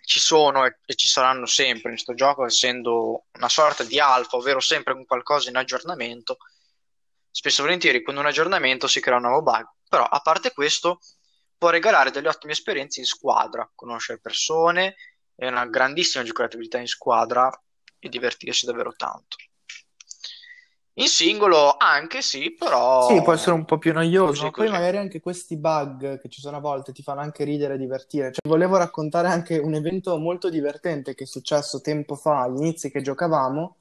ci 0.06 0.20
sono 0.20 0.66
e, 0.66 0.78
ci 0.96 1.08
saranno 1.08 1.46
sempre 1.46 1.90
in 1.90 1.96
questo 1.96 2.14
gioco, 2.14 2.46
essendo 2.46 3.26
una 3.34 3.50
sorta 3.50 3.84
di 3.84 4.00
alfa, 4.00 4.38
ovvero 4.38 4.60
sempre 4.60 4.94
un 4.94 5.06
qualcosa 5.06 5.50
in 5.50 5.58
aggiornamento. 5.58 6.38
Spesso 7.30 7.62
e 7.62 7.64
volentieri 7.66 8.02
con 8.02 8.16
un 8.16 8.26
aggiornamento 8.26 8.88
si 8.88 9.02
crea 9.02 9.18
un 9.18 9.24
nuovo 9.24 9.42
bug, 9.42 9.68
però 9.90 10.04
a 10.04 10.20
parte 10.22 10.54
questo 10.54 11.00
può 11.58 11.70
regalare 11.70 12.12
delle 12.12 12.30
ottime 12.30 12.54
esperienze 12.54 13.00
in 13.00 13.06
squadra, 13.06 13.70
conoscere 13.76 14.20
persone 14.20 14.96
e 15.36 15.48
una 15.48 15.66
grandissima 15.66 16.24
giocabilità 16.24 16.78
in 16.78 16.88
squadra 16.88 17.50
e 18.00 18.10
divertirsi 18.10 18.66
davvero 18.66 18.94
tanto. 18.96 19.38
In 20.98 21.08
singolo 21.08 21.76
anche 21.78 22.22
sì, 22.22 22.56
però... 22.58 23.08
Sì, 23.08 23.22
può 23.22 23.34
essere 23.34 23.52
un 23.52 23.66
po' 23.66 23.78
più 23.78 23.92
noioso. 23.92 24.50
Così, 24.50 24.52
Poi 24.52 24.70
magari 24.70 24.96
anche 24.96 25.20
questi 25.20 25.58
bug 25.58 26.20
che 26.20 26.30
ci 26.30 26.40
sono 26.40 26.58
a 26.58 26.62
volte 26.62 26.94
ti 26.94 27.04
fanno 27.04 27.20
anche 27.20 27.44
ridere 27.44 27.74
e 27.74 27.78
divertire. 27.78 28.32
Cioè, 28.32 28.48
volevo 28.48 28.78
raccontare 28.78 29.28
anche 29.28 29.58
un 29.58 29.74
evento 29.74 30.18
molto 30.18 30.50
divertente 30.50 31.14
che 31.14 31.26
è 31.26 31.28
successo 31.28 31.82
tempo 31.82 32.16
fa, 32.16 32.44
agli 32.44 32.60
inizi 32.60 32.90
che 32.92 33.02
giocavamo, 33.02 33.76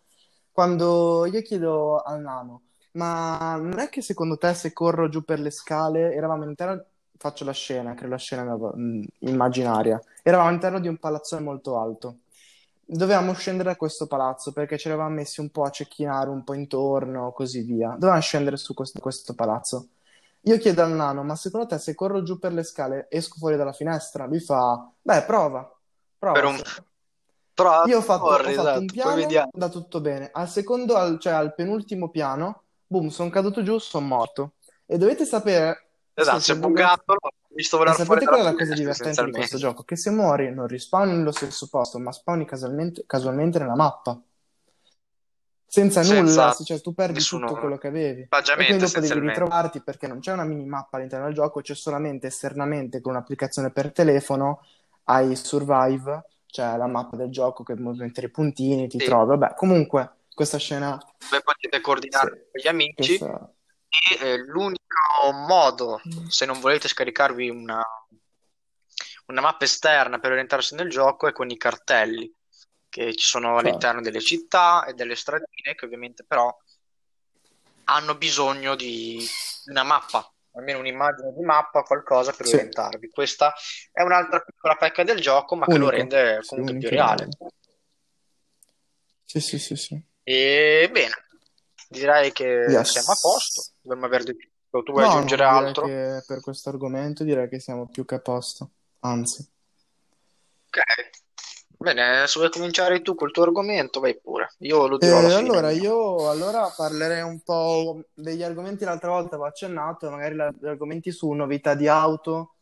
quando 0.50 1.26
io 1.26 1.40
chiedo 1.42 1.99
al 1.99 2.21
nano, 2.21 2.62
ma 2.92 3.56
non 3.61 3.78
è 3.78 3.88
che 3.88 4.02
secondo 4.02 4.37
te 4.37 4.52
se 4.54 4.73
corro 4.73 5.09
giù 5.09 5.23
per 5.23 5.38
le 5.38 5.50
scale, 5.50 6.12
eravamo 6.14 6.42
all'interno, 6.42 6.85
faccio 7.16 7.44
la 7.44 7.52
scena, 7.52 7.94
creo 7.94 8.09
la 8.09 8.18
scena 8.18 8.56
immaginaria, 9.21 10.00
eravamo 10.23 10.49
all'interno 10.49 10.80
di 10.80 10.88
un 10.88 10.97
palazzone 10.97 11.42
molto 11.42 11.78
alto 11.78 12.16
dovevamo 12.87 13.33
scendere 13.33 13.71
da 13.71 13.76
questo 13.76 14.07
palazzo 14.07 14.53
perché 14.53 14.79
ci 14.79 14.88
eravamo 14.88 15.14
messi 15.14 15.41
un 15.41 15.50
po' 15.50 15.62
a 15.62 15.71
cecchinare 15.71 16.31
un 16.31 16.45
po' 16.45 16.55
intorno, 16.55 17.33
così 17.33 17.62
via. 17.62 17.91
Dovevamo 17.91 18.21
scendere 18.21 18.57
su 18.57 18.75
questo, 18.75 19.00
questo 19.00 19.35
palazzo. 19.35 19.88
Io 20.43 20.59
chiedo 20.59 20.83
al 20.83 20.93
nano, 20.93 21.23
ma 21.23 21.37
secondo 21.37 21.67
te 21.67 21.79
se 21.79 21.95
corro 21.95 22.23
giù 22.23 22.38
per 22.38 22.53
le 22.53 22.62
scale 22.62 23.07
esco 23.09 23.38
fuori 23.38 23.57
dalla 23.57 23.73
finestra? 23.73 24.26
Lui 24.26 24.41
fa, 24.41 24.91
beh, 25.00 25.23
prova. 25.23 25.73
prova 26.19 26.35
per 26.35 26.45
un... 26.45 26.61
Prova, 27.55 27.85
Io 27.87 27.99
ho 27.99 28.03
fatto, 28.03 28.25
corri, 28.25 28.53
ho 28.53 28.57
fatto 28.57 28.69
esatto, 28.69 28.81
un 28.81 28.87
piano, 28.87 29.49
da 29.53 29.69
tutto 29.69 30.00
bene. 30.00 30.29
Al 30.33 30.49
secondo, 30.49 30.97
al, 30.97 31.21
cioè 31.21 31.33
al 31.33 31.55
penultimo 31.55 32.11
piano, 32.11 32.64
boom, 32.87 33.09
sono 33.09 33.31
caduto 33.31 33.62
giù, 33.62 33.79
sono 33.79 34.07
morto. 34.07 34.55
E 34.85 34.99
dovete 34.99 35.25
sapere... 35.25 35.84
Esatto, 36.14 36.38
si 36.38 36.52
è 36.52 36.56
bugato, 36.56 37.16
visto 37.49 37.76
volare 37.76 37.97
sapete 37.97 38.25
qual 38.25 38.40
è 38.40 38.42
la 38.44 38.54
cosa 38.54 38.73
divertente 38.73 39.25
di 39.25 39.33
questo 39.33 39.59
gioco? 39.59 39.83
Che 39.83 39.97
se 39.97 40.11
muori 40.11 40.52
non 40.52 40.68
rispawni 40.68 41.16
nello 41.16 41.33
stesso 41.33 41.68
posto, 41.68 41.99
ma 41.99 42.12
spawni 42.12 42.44
casualmente, 42.47 43.02
casualmente 43.06 43.59
nella 43.59 43.75
mappa. 43.75 44.21
Senza, 45.66 46.04
senza 46.04 46.21
nulla, 46.23 46.56
cioè 46.64 46.80
tu 46.80 46.94
perdi 46.94 47.21
tutto 47.21 47.56
quello 47.56 47.78
che 47.78 47.88
avevi. 47.88 48.21
E 48.21 48.54
quindi 48.54 48.76
dopo 48.76 49.00
devi 49.00 49.18
ritrovarti 49.26 49.80
perché 49.80 50.06
non 50.06 50.21
c'è 50.21 50.30
una 50.30 50.44
minimappa 50.44 50.99
all'interno 50.99 51.25
del 51.25 51.35
gioco, 51.35 51.62
c'è 51.62 51.75
solamente 51.75 52.28
esternamente 52.28 53.00
con 53.00 53.14
un'applicazione 53.14 53.73
per 53.73 53.90
telefono, 53.90 54.64
hai 55.04 55.35
Survive, 55.35 56.26
cioè 56.47 56.76
la 56.76 56.87
mappa 56.87 57.16
del 57.16 57.30
gioco 57.30 57.64
che 57.64 57.75
mettere 57.75 58.28
i 58.28 58.30
puntini, 58.30 58.87
ti 58.87 59.00
sì. 59.00 59.06
trovi. 59.06 59.37
Vabbè, 59.37 59.54
comunque 59.56 60.11
questa 60.33 60.59
scena... 60.59 60.97
Poi 61.28 61.42
potete 61.42 61.80
coordinare 61.80 62.30
sì, 62.30 62.50
con 62.52 62.61
gli 62.62 62.68
amici. 62.68 63.18
Questa 63.18 63.53
e 64.21 64.37
l'unico 64.39 65.33
modo, 65.33 66.01
mm. 66.07 66.27
se 66.27 66.47
non 66.47 66.61
volete 66.61 66.89
scaricarvi 66.89 67.49
una, 67.49 67.83
una 69.27 69.41
mappa 69.41 69.65
esterna 69.65 70.19
per 70.19 70.33
orientarsi 70.33 70.75
nel 70.75 70.91
gioco, 70.91 71.27
è 71.27 71.33
con 71.33 71.51
i 71.51 71.57
cartelli 71.57 72.33
che 72.89 73.15
ci 73.15 73.27
sono 73.27 73.55
certo. 73.55 73.67
all'interno 73.67 74.00
delle 74.00 74.21
città 74.21 74.85
e 74.85 74.95
delle 74.95 75.17
stradine, 75.17 75.75
che 75.75 75.85
ovviamente 75.85 76.25
però 76.25 76.57
hanno 77.85 78.15
bisogno 78.15 78.76
di 78.76 79.25
una 79.67 79.83
mappa, 79.83 80.33
almeno 80.52 80.78
un'immagine 80.78 81.33
di 81.33 81.43
mappa, 81.43 81.83
qualcosa 81.83 82.33
per 82.33 82.47
sì. 82.47 82.54
orientarvi. 82.54 83.11
Questa 83.11 83.52
è 83.91 84.02
un'altra 84.02 84.41
piccola 84.41 84.76
pecca 84.76 85.02
del 85.02 85.21
gioco, 85.21 85.57
ma 85.57 85.65
unico. 85.67 85.73
che 85.73 85.85
lo 85.85 85.91
rende 85.91 86.41
comunque 86.47 86.75
sì, 86.75 86.78
più 86.78 86.89
reale. 86.91 87.28
Sì, 89.25 89.41
sì, 89.41 89.59
sì, 89.59 89.76
sì. 89.76 90.00
E 90.23 90.89
bene, 90.93 91.26
direi 91.89 92.30
che 92.33 92.45
yes. 92.45 92.91
siamo 92.91 93.11
a 93.11 93.19
posto. 93.21 93.74
Dovremmo 93.84 94.06
aver 94.06 94.23
detto. 94.23 94.49
Tu 94.82 94.92
vuoi 94.92 95.04
no, 95.04 95.10
aggiungere 95.10 95.44
altro? 95.44 95.84
per 95.84 96.40
questo 96.40 96.70
argomento 96.70 97.23
direi 97.23 97.49
che 97.49 97.60
siamo 97.60 97.86
più 97.86 98.04
che 98.04 98.16
a 98.16 98.18
posto. 98.18 98.70
Anzi. 99.00 99.47
Ok. 100.66 100.82
Bene, 101.76 102.26
se 102.26 102.38
vuoi 102.38 102.50
cominciare 102.50 103.02
tu 103.02 103.14
col 103.14 103.30
tuo 103.30 103.42
argomento, 103.42 104.00
vai 104.00 104.18
pure. 104.18 104.54
Io 104.60 104.86
lo 104.86 104.97
dirò 104.97 105.20
eh, 105.20 105.34
Allora, 105.34 105.70
io 105.70 106.30
allora 106.30 106.73
parlerei 106.75 107.20
un 107.20 107.40
po' 107.42 108.00
degli 108.14 108.42
argomenti 108.42 108.84
l'altra 108.84 109.10
volta 109.10 109.34
avevo 109.34 109.44
accennato, 109.44 110.10
magari 110.10 110.34
gli 110.34 110.66
argomenti 110.66 111.12
su 111.12 111.30
novità 111.32 111.75
di 111.75 111.86
auto, 111.86 112.54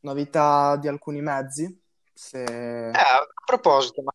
novità 0.00 0.76
di 0.76 0.88
alcuni 0.88 1.22
mezzi. 1.22 1.82
Se... 2.12 2.44
Eh, 2.44 2.90
a 2.90 3.26
proposito, 3.44 4.02
ma 4.02 4.12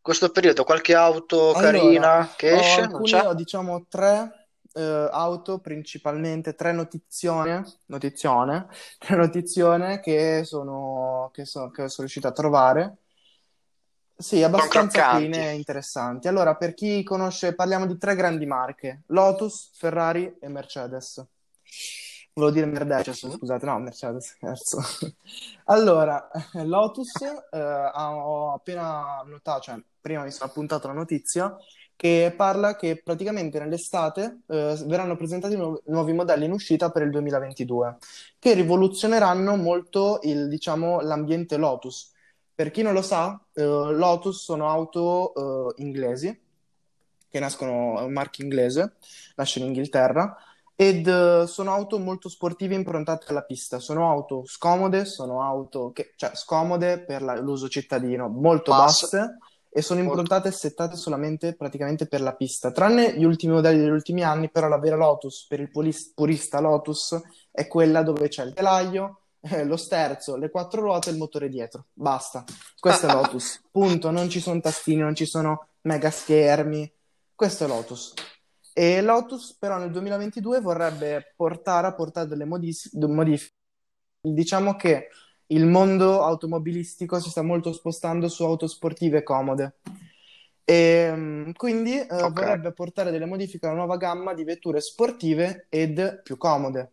questo 0.00 0.30
periodo 0.30 0.64
qualche 0.64 0.94
auto 0.94 1.52
allora, 1.52 1.60
carina 1.60 2.32
che 2.36 2.58
esce? 2.58 2.80
Alcuni, 2.80 3.14
ho 3.14 3.34
diciamo 3.34 3.86
tre 3.88 4.43
uh, 4.74 5.08
auto 5.10 5.58
principalmente, 5.58 6.54
tre 6.54 6.72
notizione, 6.72 7.64
notizione, 7.86 8.68
tre 8.98 9.16
notizione 9.16 10.00
che 10.00 10.42
sono, 10.44 11.30
che, 11.32 11.44
so, 11.44 11.70
che 11.70 11.88
sono 11.88 12.06
riuscito 12.06 12.28
a 12.28 12.32
trovare. 12.32 12.96
Sì, 14.16 14.42
abbastanza 14.42 15.00
carine 15.00 15.50
e 15.50 15.54
interessanti. 15.54 16.28
Allora, 16.28 16.54
per 16.56 16.74
chi 16.74 17.02
conosce, 17.02 17.54
parliamo 17.54 17.86
di 17.86 17.98
tre 17.98 18.14
grandi 18.14 18.46
marche: 18.46 19.02
Lotus, 19.06 19.70
Ferrari 19.74 20.36
e 20.40 20.48
Mercedes. 20.48 21.26
Volevo 22.32 22.52
dire 22.52 22.66
Mercedes, 22.66 23.30
scusate, 23.32 23.64
no, 23.64 23.78
Mercedes, 23.78 24.26
scherzo. 24.26 24.80
allora, 25.66 26.28
Lotus, 26.64 27.12
eh, 27.22 27.90
ho 27.92 28.52
appena 28.52 29.22
notato, 29.24 29.60
cioè 29.60 29.80
prima 30.00 30.24
mi 30.24 30.32
sono 30.32 30.50
appuntato 30.50 30.88
la 30.88 30.94
notizia, 30.94 31.56
che 31.96 32.34
parla 32.36 32.76
che 32.76 33.00
praticamente 33.02 33.58
nell'estate 33.58 34.40
eh, 34.48 34.76
verranno 34.86 35.16
presentati 35.16 35.56
nu- 35.56 35.80
nuovi 35.86 36.12
modelli 36.12 36.44
in 36.44 36.52
uscita 36.52 36.90
per 36.90 37.02
il 37.02 37.10
2022, 37.10 37.96
che 38.38 38.54
rivoluzioneranno 38.54 39.56
molto 39.56 40.18
il, 40.22 40.48
diciamo, 40.48 41.00
l'ambiente 41.00 41.56
Lotus. 41.56 42.12
Per 42.54 42.70
chi 42.70 42.82
non 42.82 42.92
lo 42.92 43.02
sa, 43.02 43.40
eh, 43.52 43.62
Lotus 43.62 44.42
sono 44.42 44.68
auto 44.68 45.34
eh, 45.76 45.82
inglesi, 45.82 46.40
che 47.28 47.40
nascono, 47.40 47.98
è 47.98 48.02
un 48.02 48.12
marchio 48.12 48.44
inglese, 48.44 48.94
nasce 49.36 49.58
in 49.58 49.66
Inghilterra, 49.66 50.36
ed 50.76 51.06
uh, 51.06 51.46
sono 51.46 51.72
auto 51.72 51.98
molto 51.98 52.28
sportive 52.28 52.74
improntate 52.74 53.26
alla 53.28 53.42
pista. 53.42 53.78
Sono 53.78 54.10
auto 54.10 54.44
scomode, 54.44 55.04
sono 55.04 55.42
auto 55.42 55.92
che, 55.92 56.14
cioè, 56.16 56.32
scomode 56.34 57.00
per 57.00 57.22
la, 57.22 57.38
l'uso 57.40 57.68
cittadino, 57.68 58.28
molto 58.28 58.72
basse 58.72 59.38
e 59.76 59.82
sono 59.82 59.98
improntate 59.98 60.48
e 60.48 60.52
settate 60.52 60.94
solamente 60.94 61.56
praticamente 61.56 62.06
per 62.06 62.20
la 62.20 62.36
pista. 62.36 62.70
Tranne 62.70 63.18
gli 63.18 63.24
ultimi 63.24 63.54
modelli 63.54 63.80
degli 63.80 63.90
ultimi 63.90 64.22
anni, 64.22 64.48
però 64.48 64.68
la 64.68 64.78
vera 64.78 64.94
Lotus 64.94 65.46
per 65.48 65.58
il 65.58 65.68
purista 66.14 66.60
Lotus 66.60 67.20
è 67.50 67.66
quella 67.66 68.04
dove 68.04 68.28
c'è 68.28 68.44
il 68.44 68.52
telaio, 68.52 69.22
eh, 69.40 69.64
lo 69.64 69.76
sterzo, 69.76 70.36
le 70.36 70.48
quattro 70.48 70.82
ruote 70.82 71.10
e 71.10 71.12
il 71.14 71.18
motore 71.18 71.48
dietro. 71.48 71.86
Basta. 71.92 72.44
Questo 72.78 73.08
è 73.08 73.10
Lotus. 73.14 73.62
Punto. 73.68 74.12
Non 74.12 74.28
ci 74.28 74.38
sono 74.38 74.60
tastini, 74.60 75.00
non 75.00 75.16
ci 75.16 75.26
sono 75.26 75.66
mega 75.80 76.12
schermi. 76.12 76.88
Questo 77.34 77.64
è 77.64 77.66
Lotus. 77.66 78.14
E 78.72 79.02
Lotus 79.02 79.56
però 79.58 79.78
nel 79.78 79.90
2022 79.90 80.60
vorrebbe 80.60 81.32
portare 81.34 81.88
a 81.88 81.94
portare 81.94 82.28
delle 82.28 82.44
modifiche. 82.44 83.54
Diciamo 84.20 84.76
che 84.76 85.08
il 85.48 85.66
mondo 85.66 86.22
automobilistico 86.22 87.20
si 87.20 87.30
sta 87.30 87.42
molto 87.42 87.72
spostando 87.72 88.28
su 88.28 88.44
auto 88.44 88.66
sportive 88.66 89.22
comode. 89.22 89.76
E 90.64 91.12
mm, 91.14 91.50
quindi 91.56 91.98
eh, 91.98 92.06
okay. 92.08 92.30
vorrebbe 92.30 92.72
portare 92.72 93.10
delle 93.10 93.26
modifiche 93.26 93.66
alla 93.66 93.76
nuova 93.76 93.96
gamma 93.96 94.32
di 94.32 94.44
vetture 94.44 94.80
sportive 94.80 95.66
ed 95.68 96.22
più 96.22 96.36
comode. 96.36 96.92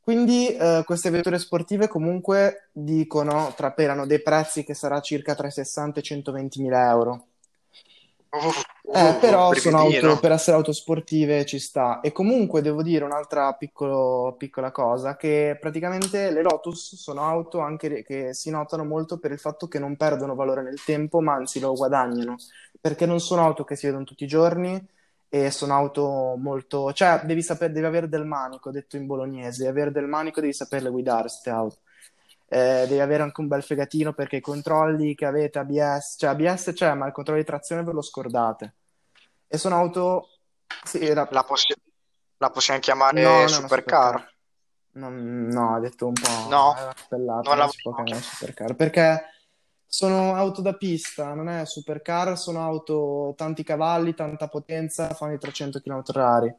Quindi 0.00 0.48
eh, 0.48 0.82
queste 0.86 1.10
vetture 1.10 1.38
sportive 1.38 1.86
comunque 1.86 2.70
dicono, 2.72 3.52
trapelano 3.54 4.06
dei 4.06 4.22
prezzi 4.22 4.64
che 4.64 4.74
sarà 4.74 5.00
circa 5.00 5.34
tra 5.34 5.46
i 5.46 5.52
60 5.52 5.98
e 5.98 6.00
i 6.00 6.04
120 6.04 6.62
mila 6.62 6.88
euro. 6.88 7.26
Eh, 8.92 9.16
però 9.20 9.52
sono 9.54 9.78
auto, 9.78 10.18
per 10.20 10.32
essere 10.32 10.56
autosportive 10.56 11.44
ci 11.44 11.58
sta. 11.58 12.00
E 12.00 12.12
comunque 12.12 12.62
devo 12.62 12.82
dire 12.82 13.04
un'altra 13.04 13.52
piccolo, 13.54 14.34
piccola 14.36 14.70
cosa, 14.70 15.16
che 15.16 15.56
praticamente 15.60 16.30
le 16.30 16.42
Lotus 16.42 16.94
sono 16.96 17.22
auto 17.22 17.58
anche 17.60 18.02
che 18.04 18.32
si 18.34 18.50
notano 18.50 18.84
molto 18.84 19.18
per 19.18 19.32
il 19.32 19.38
fatto 19.38 19.68
che 19.68 19.78
non 19.78 19.96
perdono 19.96 20.34
valore 20.34 20.62
nel 20.62 20.82
tempo, 20.82 21.20
ma 21.20 21.34
anzi 21.34 21.60
lo 21.60 21.72
guadagnano, 21.74 22.36
perché 22.80 23.06
non 23.06 23.20
sono 23.20 23.44
auto 23.44 23.64
che 23.64 23.76
si 23.76 23.86
vedono 23.86 24.04
tutti 24.04 24.24
i 24.24 24.28
giorni 24.28 24.80
e 25.28 25.50
sono 25.50 25.74
auto 25.74 26.34
molto... 26.36 26.92
cioè 26.92 27.20
devi 27.24 27.42
sapere, 27.42 27.72
devi 27.72 27.86
avere 27.86 28.08
del 28.08 28.24
manico, 28.24 28.70
detto 28.70 28.96
in 28.96 29.06
bolognese, 29.06 29.68
avere 29.68 29.92
del 29.92 30.06
manico 30.06 30.40
devi 30.40 30.52
saperle 30.52 30.90
guidare 30.90 31.22
queste 31.22 31.50
auto. 31.50 31.78
Eh, 32.52 32.84
devi 32.88 32.98
avere 32.98 33.22
anche 33.22 33.40
un 33.40 33.46
bel 33.46 33.62
fegatino 33.62 34.12
perché 34.12 34.36
i 34.36 34.40
controlli 34.40 35.14
che 35.14 35.24
avete 35.24 35.60
ABS, 35.60 36.16
cioè 36.18 36.30
ABS 36.30 36.72
c'è, 36.74 36.92
ma 36.94 37.06
il 37.06 37.12
controllo 37.12 37.38
di 37.38 37.46
trazione 37.46 37.84
ve 37.84 37.92
lo 37.92 38.02
scordate. 38.02 38.74
E 39.46 39.56
sono 39.56 39.76
auto... 39.76 40.30
Sì, 40.82 40.98
era... 40.98 41.28
La, 41.30 41.44
possi- 41.44 41.74
la 42.38 42.50
possiamo 42.50 42.80
chiamare 42.80 43.22
No, 43.22 43.46
supercar? 43.46 44.34
Non- 44.92 45.46
no, 45.46 45.76
ha 45.76 45.78
detto 45.78 46.08
un 46.08 46.14
po'... 46.14 46.48
No, 46.48 46.74
spellata, 46.96 47.48
non 47.48 47.58
la 47.58 47.68
si 47.68 47.78
può 47.82 47.94
chiamare 47.94 48.20
supercar 48.20 48.74
perché 48.74 49.24
sono 49.86 50.34
auto 50.34 50.60
da 50.60 50.74
pista, 50.74 51.32
non 51.34 51.48
è 51.48 51.64
supercar, 51.66 52.36
sono 52.36 52.64
auto 52.64 53.32
tanti 53.36 53.62
cavalli, 53.62 54.14
tanta 54.14 54.48
potenza, 54.48 55.14
fanno 55.14 55.34
i 55.34 55.38
300 55.38 55.80
km/h. 55.80 56.54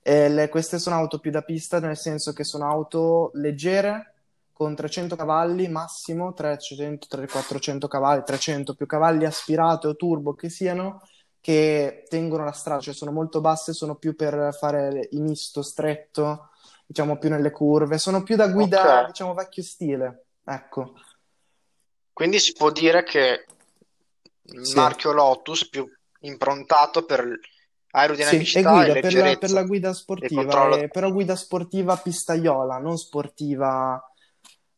E 0.00 0.28
le- 0.28 0.48
queste 0.48 0.78
sono 0.78 0.94
auto 0.94 1.18
più 1.18 1.32
da 1.32 1.42
pista, 1.42 1.80
nel 1.80 1.96
senso 1.96 2.32
che 2.32 2.44
sono 2.44 2.68
auto 2.68 3.30
leggere, 3.34 4.13
con 4.54 4.74
300 4.76 5.16
cavalli 5.16 5.66
massimo, 5.68 6.32
300, 6.32 7.08
400 7.26 7.88
cavalli, 7.88 8.22
300 8.24 8.74
più 8.74 8.86
cavalli 8.86 9.24
aspirate 9.24 9.88
o 9.88 9.96
turbo 9.96 10.34
che 10.34 10.48
siano, 10.48 11.02
che 11.40 12.04
tengono 12.08 12.44
la 12.44 12.52
strada, 12.52 12.80
cioè 12.80 12.94
sono 12.94 13.10
molto 13.10 13.40
basse, 13.40 13.72
sono 13.72 13.96
più 13.96 14.14
per 14.14 14.54
fare 14.58 15.08
il 15.10 15.20
misto 15.22 15.60
stretto, 15.60 16.50
diciamo 16.86 17.18
più 17.18 17.30
nelle 17.30 17.50
curve, 17.50 17.98
sono 17.98 18.22
più 18.22 18.36
da 18.36 18.46
guida, 18.48 19.00
Ok, 19.00 19.06
diciamo, 19.08 19.34
vecchio 19.34 19.62
stile, 19.64 20.26
ecco. 20.44 20.94
quindi 22.12 22.38
si 22.38 22.52
può 22.52 22.70
dire 22.70 23.02
che 23.02 23.44
il 24.46 24.60
Sì. 24.62 24.74
marchio 24.76 25.12
Lotus 25.12 25.68
più 25.68 25.84
improntato 26.20 27.04
per 27.04 27.24
Sì, 27.24 27.40
aerodinamicità 27.90 28.70
e 28.70 28.72
guida 28.74 28.94
per 29.00 29.14
la, 29.14 29.36
per 29.36 29.50
la 29.50 29.62
guida 29.64 29.92
sportiva, 29.92 30.42
controllo. 30.42 30.76
eh, 30.76 30.88
però 30.88 31.10
guida 31.12 31.34
sportiva 31.36 31.96
pistaiola, 31.96 32.78
non 32.78 32.96
sportiva, 32.98 34.00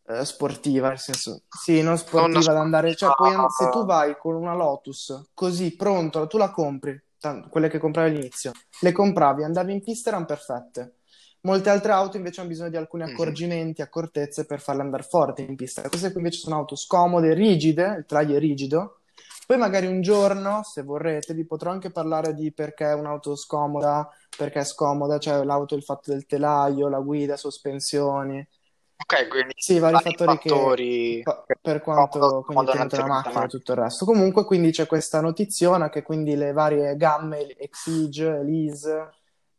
eh, 0.08 0.24
sportiva, 0.24 0.88
nel 0.88 0.98
senso, 0.98 1.42
sì, 1.48 1.74
non 1.76 1.84
Non 1.84 1.98
sportiva 1.98 2.52
da 2.52 2.60
andare, 2.60 2.94
cioè 2.94 3.14
poi 3.14 3.32
se 3.48 3.68
tu 3.70 3.84
vai 3.84 4.16
con 4.18 4.34
una 4.34 4.54
Lotus 4.54 5.30
così 5.34 5.74
pronto, 5.76 6.26
tu 6.26 6.36
la 6.38 6.50
compri, 6.50 7.00
tanto, 7.18 7.48
quelle 7.48 7.68
che 7.68 7.78
compravi 7.78 8.10
all'inizio, 8.10 8.52
le 8.80 8.92
compravi, 8.92 9.42
andavi 9.44 9.72
in 9.72 9.82
pista, 9.82 10.10
erano 10.10 10.24
perfette. 10.26 10.94
Molte 11.42 11.70
altre 11.70 11.92
auto 11.92 12.16
invece 12.16 12.40
hanno 12.40 12.48
bisogno 12.48 12.70
di 12.70 12.76
alcuni 12.76 13.04
Mhm. 13.04 13.10
accorgimenti, 13.10 13.80
accortezze 13.82 14.46
per 14.46 14.60
farle 14.60 14.82
andare 14.82 15.04
forte 15.04 15.42
in 15.42 15.54
pista. 15.54 15.82
Queste 15.88 16.08
qui 16.10 16.18
invece 16.18 16.40
sono 16.40 16.56
auto 16.56 16.74
scomode, 16.74 17.34
rigide, 17.34 17.94
il 17.98 18.04
telaio 18.06 18.36
è 18.36 18.38
rigido. 18.40 19.00
Poi 19.46 19.56
magari 19.56 19.86
un 19.86 20.00
giorno, 20.00 20.62
se 20.64 20.82
vorrete, 20.82 21.32
vi 21.32 21.46
potrò 21.46 21.70
anche 21.70 21.90
parlare 21.92 22.34
di 22.34 22.52
perché 22.52 22.86
è 22.86 22.94
un'auto 22.94 23.36
scomoda, 23.36 24.08
perché 24.36 24.58
è 24.60 24.64
scomoda, 24.64 25.18
cioè 25.18 25.44
l'auto, 25.44 25.76
il 25.76 25.84
fatto 25.84 26.10
del 26.10 26.26
telaio, 26.26 26.88
la 26.88 26.98
guida, 26.98 27.36
sospensioni. 27.36 28.44
Ok, 28.98 29.28
quindi 29.28 29.52
Sì, 29.56 29.78
vari 29.78 29.94
vari 29.94 30.16
fattori 30.16 30.38
fattori 30.38 31.22
che 31.22 31.56
per 31.60 31.80
quanto 31.82 32.18
quindi 32.18 32.42
scomodo 32.42 32.70
tenuto 32.72 32.96
la 32.96 33.06
macchina 33.06 33.44
e 33.44 33.48
tutto 33.48 33.72
il 33.72 33.78
resto. 33.78 34.04
Comunque, 34.04 34.44
quindi 34.44 34.70
c'è 34.70 34.86
questa 34.86 35.20
notiziona 35.20 35.90
che 35.90 36.02
quindi 36.02 36.34
le 36.34 36.52
varie 36.52 36.96
gamme 36.96 37.46
Exige, 37.56 38.36
Elise, 38.38 39.10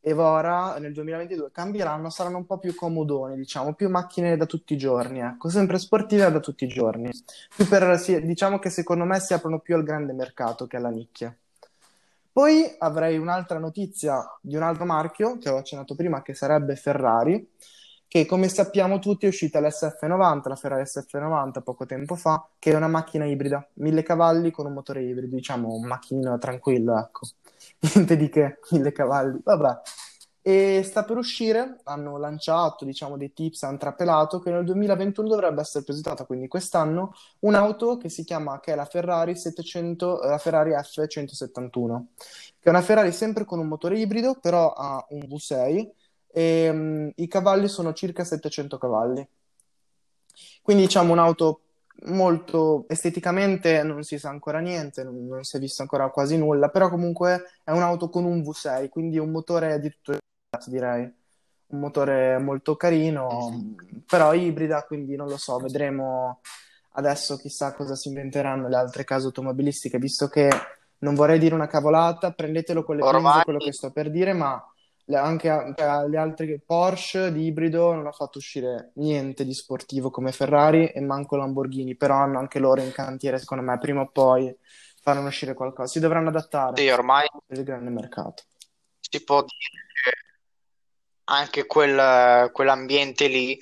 Evora 0.07 0.77
nel 0.79 0.93
2022 0.93 1.51
cambieranno, 1.51 2.09
saranno 2.09 2.37
un 2.37 2.45
po' 2.45 2.59
più 2.59 2.73
comodoni, 2.73 3.35
diciamo, 3.35 3.73
più 3.73 3.89
macchine 3.89 4.37
da 4.37 4.45
tutti 4.45 4.73
i 4.73 4.77
giorni, 4.77 5.19
ecco, 5.19 5.49
sempre 5.49 5.77
sportive 5.79 6.31
da 6.31 6.39
tutti 6.39 6.63
i 6.63 6.67
giorni. 6.67 7.09
Per, 7.67 7.99
sì, 7.99 8.21
diciamo 8.21 8.57
che 8.57 8.69
secondo 8.69 9.03
me 9.03 9.19
si 9.19 9.33
aprono 9.33 9.59
più 9.59 9.75
al 9.75 9.83
grande 9.83 10.13
mercato 10.13 10.65
che 10.65 10.77
alla 10.77 10.89
nicchia. 10.89 11.35
Poi 12.31 12.73
avrei 12.77 13.17
un'altra 13.17 13.59
notizia 13.59 14.23
di 14.39 14.55
un 14.55 14.61
altro 14.61 14.85
marchio 14.85 15.37
che 15.39 15.49
ho 15.49 15.57
accennato 15.57 15.95
prima, 15.95 16.21
che 16.21 16.33
sarebbe 16.33 16.75
Ferrari, 16.75 17.49
che 18.07 18.25
come 18.25 18.47
sappiamo 18.47 18.99
tutti 18.99 19.25
è 19.25 19.29
uscita 19.29 19.59
l'SF90, 19.59 20.47
la 20.47 20.55
Ferrari 20.55 20.83
SF90 20.83 21.61
poco 21.61 21.85
tempo 21.85 22.15
fa, 22.15 22.47
che 22.57 22.71
è 22.71 22.75
una 22.75 22.87
macchina 22.87 23.25
ibrida, 23.25 23.67
1000 23.73 24.03
cavalli 24.03 24.51
con 24.51 24.65
un 24.65 24.73
motore 24.73 25.03
ibrido, 25.03 25.35
diciamo 25.35 25.73
un 25.73 25.85
macchinino 25.85 26.37
tranquillo, 26.37 26.97
ecco. 26.97 27.27
Niente 27.93 28.15
di 28.15 28.29
che, 28.29 28.59
1000 28.71 28.91
cavalli, 28.91 29.39
vabbè. 29.43 29.81
E 30.41 30.81
sta 30.81 31.03
per 31.03 31.17
uscire, 31.17 31.81
hanno 31.83 32.17
lanciato, 32.17 32.85
diciamo, 32.85 33.17
dei 33.17 33.33
tips, 33.33 33.63
hanno 33.63 33.75
trapelato 33.77 34.39
che 34.39 34.49
nel 34.49 34.63
2021 34.63 35.27
dovrebbe 35.27 35.59
essere 35.59 35.83
presentata, 35.83 36.23
quindi 36.23 36.47
quest'anno, 36.47 37.11
un'auto 37.39 37.97
che 37.97 38.07
si 38.07 38.23
chiama, 38.23 38.61
che 38.61 38.71
è 38.71 38.75
la 38.75 38.85
Ferrari 38.85 39.35
700, 39.35 40.19
la 40.21 40.37
Ferrari 40.37 40.71
F171, 40.71 42.03
che 42.59 42.69
è 42.69 42.69
una 42.69 42.81
Ferrari 42.81 43.11
sempre 43.11 43.43
con 43.43 43.59
un 43.59 43.67
motore 43.67 43.99
ibrido, 43.99 44.37
però 44.39 44.71
ha 44.71 45.05
un 45.09 45.19
V6 45.19 45.89
e 46.37 46.69
mm, 46.71 47.09
i 47.15 47.27
cavalli 47.27 47.67
sono 47.67 47.93
circa 47.93 48.23
700 48.23 48.77
cavalli. 48.77 49.27
Quindi 50.61 50.83
diciamo 50.83 51.13
un'auto 51.13 51.61
molto 52.03 52.85
esteticamente 52.89 53.81
non 53.81 54.03
si 54.03 54.19
sa 54.19 54.29
ancora 54.29 54.59
niente, 54.59 55.03
non, 55.03 55.25
non 55.25 55.43
si 55.43 55.57
è 55.57 55.59
visto 55.59 55.81
ancora 55.81 56.11
quasi 56.11 56.37
nulla, 56.37 56.69
però 56.69 56.89
comunque 56.89 57.45
è 57.63 57.71
un'auto 57.71 58.09
con 58.09 58.25
un 58.25 58.41
V6, 58.41 58.87
quindi 58.89 59.17
un 59.17 59.31
motore 59.31 59.73
addirittura 59.73 60.19
direi, 60.67 61.11
un 61.67 61.79
motore 61.79 62.37
molto 62.37 62.75
carino, 62.75 63.73
però 64.05 64.35
ibrida, 64.35 64.83
quindi 64.83 65.15
non 65.15 65.27
lo 65.27 65.37
so, 65.37 65.57
vedremo 65.57 66.41
adesso 66.91 67.37
chissà 67.37 67.73
cosa 67.73 67.95
si 67.95 68.09
inventeranno 68.09 68.67
le 68.67 68.75
altre 68.75 69.03
case 69.03 69.25
automobilistiche, 69.25 69.97
visto 69.97 70.27
che 70.27 70.49
non 70.99 71.15
vorrei 71.15 71.39
dire 71.39 71.55
una 71.55 71.67
cavolata, 71.67 72.31
prendetelo 72.31 72.83
con 72.83 72.97
le 72.97 73.01
pinze 73.01 73.15
Ormai, 73.15 73.43
quello 73.43 73.59
che 73.59 73.73
sto 73.73 73.91
per 73.91 74.11
dire, 74.11 74.33
ma 74.33 74.63
le- 75.07 75.17
anche 75.17 75.49
a- 75.49 75.73
cioè, 75.75 76.07
le 76.07 76.17
altre 76.17 76.59
Porsche 76.65 77.31
di 77.31 77.45
ibrido 77.45 77.93
non 77.93 78.07
ha 78.07 78.11
fatto 78.11 78.37
uscire 78.37 78.91
niente 78.95 79.45
di 79.45 79.53
sportivo 79.53 80.09
come 80.09 80.31
Ferrari 80.31 80.87
e 80.89 81.01
manco 81.01 81.35
Lamborghini, 81.35 81.95
però 81.95 82.15
hanno 82.15 82.39
anche 82.39 82.59
loro 82.59 82.81
in 82.81 82.91
cantiere, 82.91 83.37
secondo 83.39 83.63
me, 83.63 83.77
prima 83.79 84.01
o 84.01 84.09
poi 84.09 84.55
faranno 85.01 85.27
uscire 85.27 85.53
qualcosa. 85.53 85.91
Si 85.91 85.99
dovranno 85.99 86.29
adattare 86.29 86.77
sì, 86.77 86.89
ormai 86.89 87.27
il 87.47 87.63
grande 87.63 87.89
mercato. 87.89 88.43
si 88.99 89.23
può 89.23 89.41
dire 89.41 89.85
che 90.03 90.11
anche 91.25 91.65
quel- 91.65 92.51
quell'ambiente 92.51 93.27
lì 93.27 93.57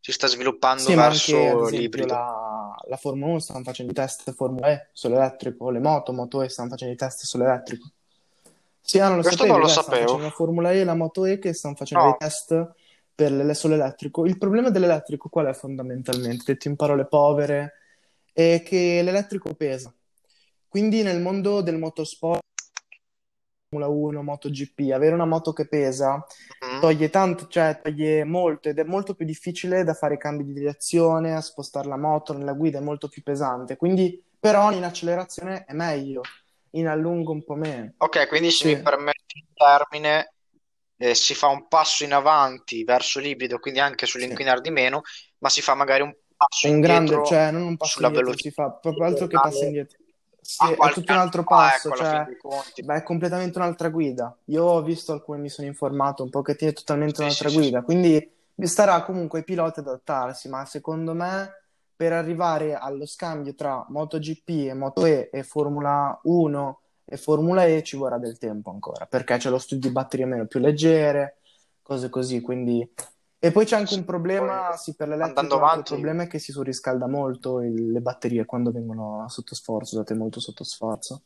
si 0.00 0.12
sta 0.12 0.26
sviluppando 0.26 0.84
Sì, 0.84 0.94
anche 0.94 1.50
verso 1.52 1.60
esempio 1.60 1.70
l'ibrido. 1.82 2.14
la, 2.14 2.74
la 2.88 2.96
Formula 2.96 3.26
1 3.32 3.38
stanno 3.40 3.64
facendo 3.64 3.92
i 3.92 3.94
test 3.94 4.32
Formula 4.32 4.68
E 4.70 4.88
sull'elettrico, 4.92 5.70
le 5.70 5.80
moto, 5.80 6.12
Moto 6.12 6.42
E 6.42 6.48
stanno 6.48 6.70
facendo 6.70 6.94
i 6.94 6.96
test 6.96 7.24
sull'elettrico. 7.24 7.90
Sì, 8.90 8.98
ah, 9.00 9.08
non 9.08 9.16
lo 9.18 9.22
Questo 9.22 9.44
sapevi, 9.44 9.52
non 9.52 9.60
lo 9.60 9.68
beh, 9.68 9.82
sapevo. 9.82 10.18
la 10.22 10.30
Formula 10.30 10.72
E 10.72 10.78
e 10.78 10.84
la 10.84 10.94
Moto 10.94 11.26
E 11.26 11.38
che 11.38 11.52
stanno 11.52 11.74
facendo 11.74 12.04
dei 12.04 12.14
No, 12.14 12.16
test 12.16 12.72
per 13.14 13.54
sull'elettrico. 13.54 14.24
Il 14.24 14.38
problema 14.38 14.70
dell'elettrico 14.70 15.28
qual 15.28 15.46
è 15.46 15.52
fondamentalmente? 15.52 16.44
Detto 16.52 16.68
in 16.68 16.76
parole 16.76 17.06
povere, 17.06 17.74
è 18.32 18.62
che 18.64 19.02
l'elettrico 19.02 19.52
pesa. 19.54 19.94
Quindi 20.66 21.02
nel 21.02 21.20
mondo 21.20 21.60
del 21.60 21.76
motorsport, 21.76 22.40
Formula 23.70 23.90
1, 23.92 24.22
MotoGP, 24.22 24.92
avere 24.92 25.12
una 25.14 25.26
moto 25.26 25.52
che 25.52 25.66
pesa 25.68 26.24
Mhm. 26.62 26.80
toglie 26.80 27.10
tanto, 27.10 27.46
cioè 27.48 27.80
toglie 27.82 28.24
molto 28.24 28.68
ed 28.70 28.78
è 28.78 28.84
molto 28.84 29.14
più 29.14 29.26
difficile 29.26 29.84
da 29.84 29.92
fare 29.94 30.14
i 30.14 30.18
cambi 30.18 30.44
di 30.44 30.52
direzione, 30.54 31.34
a 31.34 31.40
spostare 31.42 31.88
la 31.88 31.98
moto 31.98 32.32
nella 32.32 32.54
guida 32.54 32.78
è 32.78 32.80
molto 32.82 33.08
più 33.08 33.22
pesante. 33.22 33.76
Quindi, 33.76 34.22
però 34.38 34.72
in 34.72 34.84
accelerazione 34.84 35.64
è 35.64 35.74
meglio, 35.74 36.22
in 36.72 36.86
allungo 36.88 37.32
un 37.32 37.44
po' 37.44 37.54
meno. 37.54 37.92
Ok, 38.00 38.28
quindi 38.28 38.50
se 38.50 38.68
mi 38.68 38.76
Sì, 38.76 38.80
permetti 38.80 39.38
il 39.38 39.46
termine, 39.54 40.34
eh, 40.98 41.14
si 41.14 41.34
fa 41.34 41.48
un 41.48 41.66
passo 41.68 42.04
in 42.04 42.12
avanti 42.12 42.84
verso 42.84 43.18
l'ibrido, 43.20 43.58
quindi 43.58 43.80
anche 43.80 44.06
sì. 44.14 44.34
sull'inquinare 44.36 44.60
di 44.60 44.70
meno, 44.70 45.02
ma 45.38 45.48
si 45.48 45.62
fa 45.62 45.74
magari 45.74 46.02
un 46.02 46.14
passo 46.36 46.68
Un 46.68 46.80
grande, 46.80 47.22
cioè 47.22 47.50
non 47.50 47.62
un 47.62 47.76
passo 47.76 48.02
sulla 48.02 48.08
indietro, 48.08 48.34
velocità 48.34 48.36
si 48.36 48.50
fa 48.50 48.70
proprio 48.70 49.06
altro 49.06 49.26
che 49.28 49.38
passo 49.40 49.64
indietro. 49.64 49.98
Sì, 50.40 50.72
è 50.72 50.90
tutto 50.90 51.12
un 51.12 51.18
altro 51.18 51.46
passo, 51.46 51.92
ecco, 51.92 52.04
fine 52.04 52.24
cioè 52.74 52.84
beh, 52.84 52.96
è 52.96 53.02
completamente 53.02 53.58
un'altra 53.58 53.88
guida. 53.90 54.36
Io 54.46 54.64
ho 54.64 54.82
visto 54.82 55.12
alcune, 55.12 55.38
mi 55.38 55.48
sono 55.48 55.66
informato 55.68 56.22
un 56.24 56.30
pochettino, 56.30 56.70
è 56.70 56.74
totalmente 56.74 57.20
Sì, 57.20 57.30
sì, 57.30 57.44
un'altra 57.44 57.48
sì, 57.48 57.62
sì. 57.62 57.72
guida, 57.72 57.82
quindi 57.82 58.30
starà 58.62 59.02
comunque 59.04 59.38
ai 59.40 59.44
piloti 59.44 59.80
ad 59.80 59.86
adattarsi, 59.88 60.48
ma 60.48 60.64
secondo 60.64 61.14
me 61.14 61.52
per 61.98 62.12
arrivare 62.12 62.74
allo 62.76 63.06
scambio 63.06 63.56
tra 63.56 63.84
MotoGP 63.88 64.48
e 64.68 64.72
Moto 64.74 65.04
E 65.04 65.42
Formula 65.42 66.16
1 66.22 66.80
e 67.04 67.16
Formula 67.16 67.64
E 67.64 67.82
ci 67.82 67.96
vorrà 67.96 68.18
del 68.18 68.38
tempo 68.38 68.70
ancora, 68.70 69.06
perché 69.06 69.36
c'è 69.36 69.50
lo 69.50 69.58
studio 69.58 69.88
di 69.88 69.92
batterie 69.92 70.24
meno 70.24 70.46
più 70.46 70.60
leggere, 70.60 71.38
cose 71.82 72.08
così, 72.08 72.40
quindi... 72.40 72.88
E 73.40 73.50
poi 73.50 73.64
c'è 73.64 73.74
anche 73.74 73.94
un 73.94 74.04
problema, 74.04 74.76
sì, 74.76 74.94
per 74.94 75.08
l'elettrico 75.08 75.56
avanti, 75.56 75.94
problema 75.94 76.22
è 76.22 76.26
che 76.28 76.38
si 76.38 76.52
surriscalda 76.52 77.08
molto 77.08 77.62
il- 77.62 77.90
le 77.90 78.00
batterie 78.00 78.44
quando 78.44 78.70
vengono 78.70 79.24
sotto 79.28 79.56
sforzo, 79.56 79.96
usate 79.96 80.14
molto 80.14 80.38
sotto 80.38 80.62
sforzo. 80.62 81.22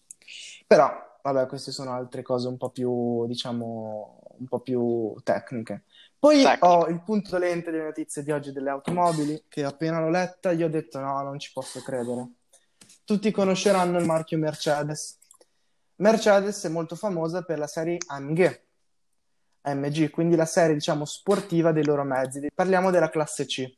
Però, 0.66 0.90
vabbè, 1.22 1.46
queste 1.48 1.70
sono 1.70 1.92
altre 1.92 2.22
cose 2.22 2.48
un 2.48 2.56
po' 2.56 2.70
più, 2.70 3.26
diciamo, 3.26 4.20
un 4.38 4.46
po' 4.46 4.60
più 4.60 5.14
tecniche. 5.22 5.84
Poi 6.22 6.40
tecniche. 6.40 6.64
ho 6.64 6.86
il 6.86 7.02
punto 7.02 7.30
dolente 7.30 7.72
delle 7.72 7.82
notizie 7.82 8.22
di 8.22 8.30
oggi 8.30 8.52
delle 8.52 8.70
automobili, 8.70 9.42
che 9.48 9.64
appena 9.64 9.98
l'ho 9.98 10.08
letta 10.08 10.52
io 10.52 10.66
ho 10.66 10.68
detto 10.68 11.00
no, 11.00 11.20
non 11.20 11.36
ci 11.40 11.50
posso 11.52 11.80
credere. 11.80 12.34
Tutti 13.04 13.32
conosceranno 13.32 13.98
il 13.98 14.06
marchio 14.06 14.38
Mercedes. 14.38 15.18
Mercedes 15.96 16.62
è 16.62 16.68
molto 16.68 16.94
famosa 16.94 17.42
per 17.42 17.58
la 17.58 17.66
serie 17.66 17.98
AMG, 18.06 18.62
AMG, 19.62 20.10
quindi 20.10 20.36
la 20.36 20.44
serie, 20.44 20.74
diciamo, 20.74 21.04
sportiva 21.04 21.72
dei 21.72 21.84
loro 21.84 22.04
mezzi. 22.04 22.52
Parliamo 22.54 22.92
della 22.92 23.10
classe 23.10 23.44
C. 23.44 23.68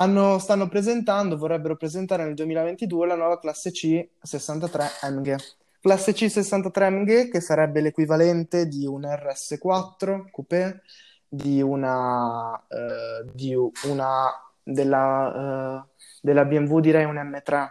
Hanno, 0.00 0.40
stanno 0.40 0.66
presentando, 0.66 1.36
vorrebbero 1.36 1.76
presentare 1.76 2.24
nel 2.24 2.34
2022 2.34 3.06
la 3.06 3.14
nuova 3.14 3.38
classe 3.38 3.70
C 3.70 4.08
63 4.20 4.86
AMG. 5.02 5.36
Classe 5.80 6.12
C 6.12 6.28
63 6.28 6.86
AMG 6.86 7.30
che 7.30 7.40
sarebbe 7.40 7.80
l'equivalente 7.80 8.66
di 8.66 8.86
un 8.86 9.02
RS4 9.02 10.30
coupé, 10.32 10.82
di 11.28 11.60
una, 11.60 12.56
eh, 12.68 13.30
di 13.32 13.54
una 13.54 14.30
della, 14.62 15.84
eh, 15.84 16.02
della 16.22 16.44
BMW 16.44 16.80
direi 16.80 17.04
un 17.04 17.16
M3, 17.16 17.70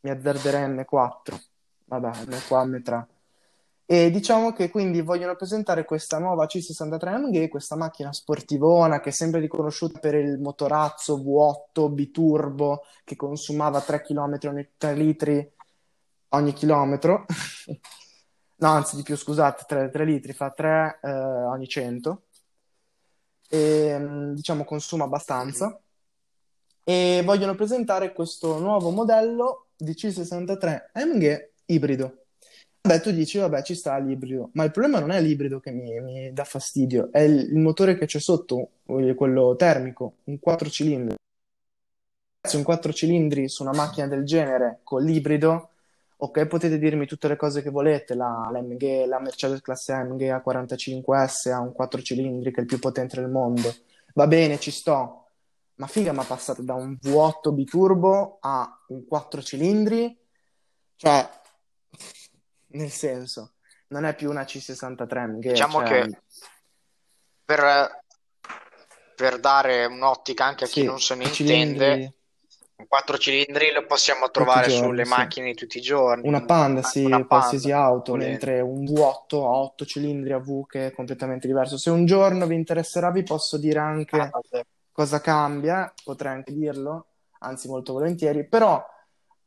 mi 0.00 0.10
azzarderei 0.10 0.68
M4, 0.68 1.40
vabbè, 1.84 2.08
M4, 2.08 2.66
M3. 2.68 3.06
E 3.88 4.10
diciamo 4.10 4.52
che 4.52 4.68
quindi 4.68 5.00
vogliono 5.00 5.36
presentare 5.36 5.84
questa 5.84 6.18
nuova 6.18 6.46
C63 6.46 7.06
AMG, 7.06 7.48
questa 7.48 7.76
macchina 7.76 8.12
sportivona 8.12 8.98
che 8.98 9.10
è 9.10 9.12
sempre 9.12 9.38
riconosciuta 9.38 10.00
per 10.00 10.16
il 10.16 10.40
motorazzo 10.40 11.16
V8 11.18 11.92
biturbo 11.92 12.82
che 13.04 13.14
consumava 13.14 13.80
3 13.80 14.02
km 14.02 14.38
ogni 14.46 14.68
3 14.76 14.94
litri 14.94 15.52
ogni 16.30 16.52
chilometro. 16.52 17.26
no, 18.58 18.68
anzi 18.68 18.96
di 18.96 19.02
più, 19.02 19.16
scusate, 19.16 19.64
3, 19.68 19.90
3 19.90 20.04
litri 20.04 20.32
fa 20.32 20.50
3 20.50 20.98
eh, 21.02 21.10
ogni 21.12 21.68
100. 21.68 22.22
E 23.48 23.96
mm, 23.98 24.34
diciamo 24.34 24.64
consuma 24.64 25.04
abbastanza. 25.04 25.80
E 26.84 27.22
vogliono 27.24 27.54
presentare 27.54 28.12
questo 28.12 28.58
nuovo 28.58 28.90
modello 28.90 29.66
di 29.76 29.92
C63 29.92 30.90
AMG 30.92 31.50
ibrido 31.66 32.26
Beh, 32.86 33.00
tu 33.00 33.10
dici, 33.10 33.38
vabbè, 33.38 33.62
ci 33.64 33.74
sta 33.74 33.98
l'ibrido, 33.98 34.50
ma 34.52 34.62
il 34.62 34.70
problema 34.70 35.00
non 35.00 35.10
è 35.10 35.20
l'ibrido 35.20 35.58
che 35.58 35.72
mi, 35.72 36.00
mi 36.00 36.32
dà 36.32 36.44
fastidio, 36.44 37.08
è 37.10 37.18
il, 37.18 37.40
il, 37.50 37.58
motore 37.58 37.98
che 37.98 38.06
c'è 38.06 38.20
sotto, 38.20 38.68
quello 38.84 39.56
termico, 39.56 40.18
un 40.24 40.38
4 40.38 40.70
cilindri. 40.70 41.16
Un 42.52 42.62
4 42.62 42.92
cilindri 42.92 43.48
su 43.48 43.64
una 43.64 43.72
macchina 43.72 44.06
del 44.06 44.24
genere 44.24 44.78
con 44.84 45.02
l'ibrido, 45.02 45.70
ok, 46.18 46.46
potete 46.46 46.78
dirmi 46.78 47.06
tutte 47.06 47.28
le 47.28 47.36
cose 47.36 47.62
che 47.62 47.70
volete, 47.70 48.14
la, 48.14 48.48
la, 48.50 48.60
MG, 48.60 49.04
la 49.06 49.20
Mercedes 49.20 49.60
classe 49.60 49.92
AMG 49.92 50.22
A45S 50.22 51.52
ha 51.52 51.60
un 51.60 51.72
4 51.72 52.02
cilindri 52.02 52.50
che 52.50 52.58
è 52.58 52.60
il 52.60 52.66
più 52.66 52.78
potente 52.78 53.16
del 53.16 53.28
mondo, 53.28 53.74
va 54.14 54.26
bene, 54.26 54.58
ci 54.58 54.70
sto, 54.70 55.26
ma 55.74 55.86
figa, 55.86 56.12
ma 56.12 56.24
passate 56.24 56.64
da 56.64 56.74
un 56.74 56.96
V8 57.00 57.52
biturbo 57.52 58.38
a 58.40 58.82
un 58.88 59.04
4 59.04 59.42
cilindri, 59.42 60.16
cioè 60.96 61.28
nel 62.68 62.90
senso, 62.90 63.52
non 63.88 64.04
è 64.04 64.14
più 64.14 64.30
una 64.30 64.42
C63 64.42 65.26
MG. 65.28 65.48
Diciamo 65.50 65.86
cioè... 65.86 66.02
che 66.02 66.20
per, 67.44 68.04
per, 69.14 69.38
dare 69.38 69.84
un'ottica 69.84 70.44
anche 70.44 70.64
a 70.64 70.66
chi 70.66 70.80
sì, 70.80 70.86
non 70.86 71.00
se 71.00 71.14
ne 71.14 71.24
intende, 71.24 72.15
un 72.76 72.86
4 72.88 73.18
cilindri 73.18 73.72
lo 73.72 73.86
possiamo 73.86 74.30
trovare 74.30 74.68
giorni, 74.68 74.86
sulle 74.86 75.04
sì. 75.04 75.10
macchine 75.10 75.46
di 75.46 75.54
tutti 75.54 75.78
i 75.78 75.80
giorni. 75.80 76.28
Una 76.28 76.44
Panda, 76.44 76.82
sì, 76.82 77.04
una 77.04 77.24
qualsiasi 77.24 77.70
Panda, 77.70 77.84
auto, 77.84 78.12
volendo. 78.12 78.30
mentre 78.30 78.60
un 78.60 78.84
V8 78.84 79.36
a 79.36 79.58
8 79.60 79.84
cilindri 79.86 80.32
a 80.32 80.38
V 80.38 80.66
che 80.66 80.86
è 80.86 80.92
completamente 80.92 81.46
diverso. 81.46 81.78
Se 81.78 81.90
un 81.90 82.04
giorno 82.04 82.46
vi 82.46 82.54
interesserà 82.54 83.10
vi 83.10 83.22
posso 83.22 83.56
dire 83.58 83.78
anche 83.78 84.16
ah, 84.18 84.30
cosa 84.92 85.20
cambia, 85.20 85.92
potrei 86.04 86.32
anche 86.32 86.52
dirlo, 86.52 87.06
anzi 87.38 87.68
molto 87.68 87.92
volentieri, 87.94 88.46
però 88.46 88.84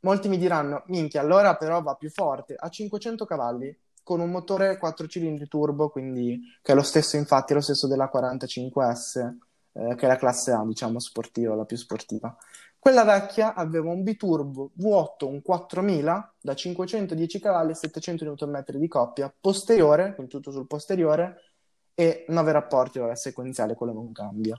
Molti 0.02 0.28
mi 0.28 0.38
diranno, 0.38 0.82
minchia, 0.86 1.20
allora 1.20 1.56
però 1.56 1.82
va 1.82 1.94
più 1.94 2.08
forte, 2.08 2.54
ha 2.58 2.70
500 2.70 3.26
cavalli, 3.26 3.76
con 4.02 4.20
un 4.20 4.30
motore 4.30 4.78
4 4.78 5.06
cilindri 5.06 5.46
turbo, 5.46 5.90
quindi 5.90 6.40
che 6.62 6.72
è 6.72 6.74
lo 6.74 6.82
stesso, 6.82 7.16
infatti, 7.16 7.52
è 7.52 7.54
lo 7.54 7.60
stesso 7.60 7.86
della 7.86 8.10
45S, 8.12 9.34
eh, 9.72 9.94
che 9.96 10.06
è 10.06 10.08
la 10.08 10.16
classe 10.16 10.52
A, 10.52 10.64
diciamo, 10.64 10.98
sportiva, 11.00 11.54
la 11.54 11.66
più 11.66 11.76
sportiva. 11.76 12.34
Quella 12.80 13.04
vecchia 13.04 13.52
aveva 13.52 13.90
un 13.90 14.02
biturbo 14.02 14.70
V8, 14.80 15.26
un 15.26 15.42
4000 15.42 16.34
da 16.40 16.54
510 16.54 17.38
cavalli 17.38 17.72
e 17.72 17.74
700 17.74 18.24
Nm 18.24 18.64
di 18.78 18.88
coppia, 18.88 19.30
posteriore, 19.38 20.14
quindi 20.14 20.32
tutto 20.32 20.50
sul 20.50 20.66
posteriore, 20.66 21.42
e 21.94 22.24
9 22.28 22.52
rapporti, 22.52 22.98
vabbè, 22.98 23.14
sequenziale, 23.14 23.74
quello 23.74 23.92
non 23.92 24.12
cambia. 24.12 24.58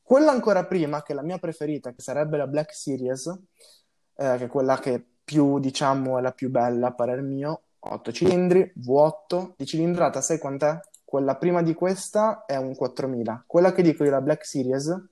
Quella 0.00 0.30
ancora 0.30 0.64
prima, 0.64 1.02
che 1.02 1.12
è 1.12 1.14
la 1.14 1.22
mia 1.22 1.36
preferita, 1.36 1.92
che 1.92 2.00
sarebbe 2.00 2.38
la 2.38 2.46
Black 2.46 2.74
Series, 2.74 3.26
eh, 3.26 4.36
che 4.38 4.44
è 4.44 4.48
quella 4.48 4.78
che 4.78 5.04
più, 5.22 5.58
diciamo, 5.58 6.16
è 6.16 6.22
la 6.22 6.32
più 6.32 6.48
bella 6.48 6.86
a 6.86 6.94
parer 6.94 7.20
mio, 7.20 7.64
8 7.78 8.10
cilindri, 8.10 8.72
V8, 8.74 9.52
di 9.56 9.66
cilindrata, 9.66 10.22
sai 10.22 10.38
quant'è? 10.38 10.80
Quella 11.04 11.36
prima 11.36 11.60
di 11.62 11.74
questa 11.74 12.46
è 12.46 12.56
un 12.56 12.74
4000, 12.74 13.44
quella 13.46 13.72
che 13.72 13.82
dico 13.82 14.02
io, 14.02 14.10
la 14.10 14.22
Black 14.22 14.46
Series, 14.46 15.08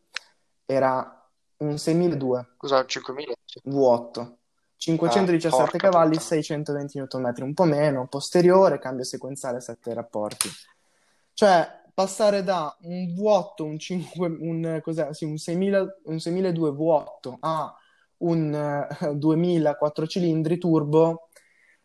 era 0.64 1.21
un 1.62 1.78
6002. 1.78 2.54
Cos'è, 2.56 2.84
5000? 2.84 3.34
V8. 3.64 4.32
517 4.76 5.76
ah, 5.76 5.78
cavalli, 5.78 6.16
puttana. 6.16 6.28
620 6.28 6.98
Nm, 6.98 7.34
un 7.44 7.54
po' 7.54 7.64
meno, 7.64 8.08
posteriore, 8.08 8.78
cambio 8.78 9.04
sequenziale, 9.04 9.60
7 9.60 9.94
rapporti. 9.94 10.48
Cioè, 11.32 11.82
passare 11.94 12.42
da 12.42 12.76
un 12.82 13.14
V8, 13.14 13.62
un, 13.62 13.78
5, 13.78 14.26
un, 14.40 14.80
cos'è, 14.82 15.14
sì, 15.14 15.24
un, 15.24 15.36
6000, 15.36 15.98
un 16.04 16.18
6002 16.18 16.70
V8 16.70 17.34
a 17.40 17.76
un 18.18 18.86
uh, 19.00 19.04
eh, 19.04 19.14
2000 19.14 19.76
4 19.76 20.06
cilindri 20.06 20.58
turbo, 20.58 21.28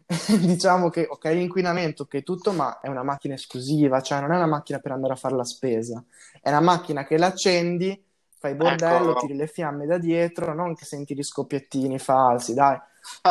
diciamo 0.39 0.89
che 0.89 1.05
ok, 1.07 1.25
l'inquinamento, 1.25 2.03
ok, 2.03 2.23
tutto, 2.23 2.51
ma 2.51 2.79
è 2.79 2.87
una 2.87 3.03
macchina 3.03 3.35
esclusiva, 3.35 4.01
cioè 4.01 4.21
non 4.21 4.31
è 4.31 4.35
una 4.37 4.47
macchina 4.47 4.79
per 4.79 4.91
andare 4.91 5.13
a 5.13 5.17
fare 5.17 5.35
la 5.35 5.43
spesa, 5.43 6.03
è 6.41 6.49
una 6.49 6.61
macchina 6.61 7.05
che 7.05 7.17
l'accendi, 7.17 8.05
fai 8.39 8.55
bordello, 8.55 9.11
ecco. 9.11 9.21
tiri 9.21 9.35
le 9.35 9.47
fiamme 9.47 9.85
da 9.85 9.97
dietro, 9.97 10.53
non 10.53 10.75
che 10.75 10.85
senti 10.85 11.15
gli 11.15 11.23
scoppiettini 11.23 11.99
falsi, 11.99 12.53
dai. 12.53 12.77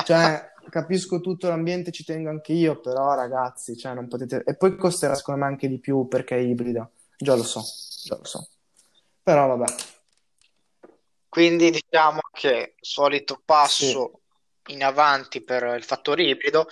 Cioè, 0.05 0.53
capisco 0.69 1.21
tutto 1.21 1.49
l'ambiente, 1.49 1.93
ci 1.93 2.05
tengo 2.05 2.31
anche 2.31 2.53
io, 2.53 2.81
però 2.81 3.15
ragazzi, 3.15 3.77
cioè, 3.77 3.95
non 3.95 4.09
potete... 4.09 4.43
E 4.45 4.57
poi 4.57 4.77
costerà 4.77 5.15
secondo 5.15 5.41
me 5.41 5.47
anche 5.47 5.69
di 5.69 5.79
più 5.79 6.09
perché 6.09 6.37
è 6.37 6.41
ibrida, 6.41 6.89
già 7.17 7.35
lo 7.35 7.45
so, 7.45 7.63
già 8.05 8.17
lo 8.17 8.25
so. 8.25 8.49
Però 9.23 9.47
vabbè. 9.57 9.75
Quindi 11.29 11.71
diciamo 11.71 12.21
che 12.33 12.75
solito 12.81 13.41
passo 13.45 14.21
sì. 14.65 14.73
in 14.73 14.83
avanti 14.83 15.43
per 15.43 15.75
il 15.77 15.85
fattore 15.85 16.25
ibrido, 16.25 16.67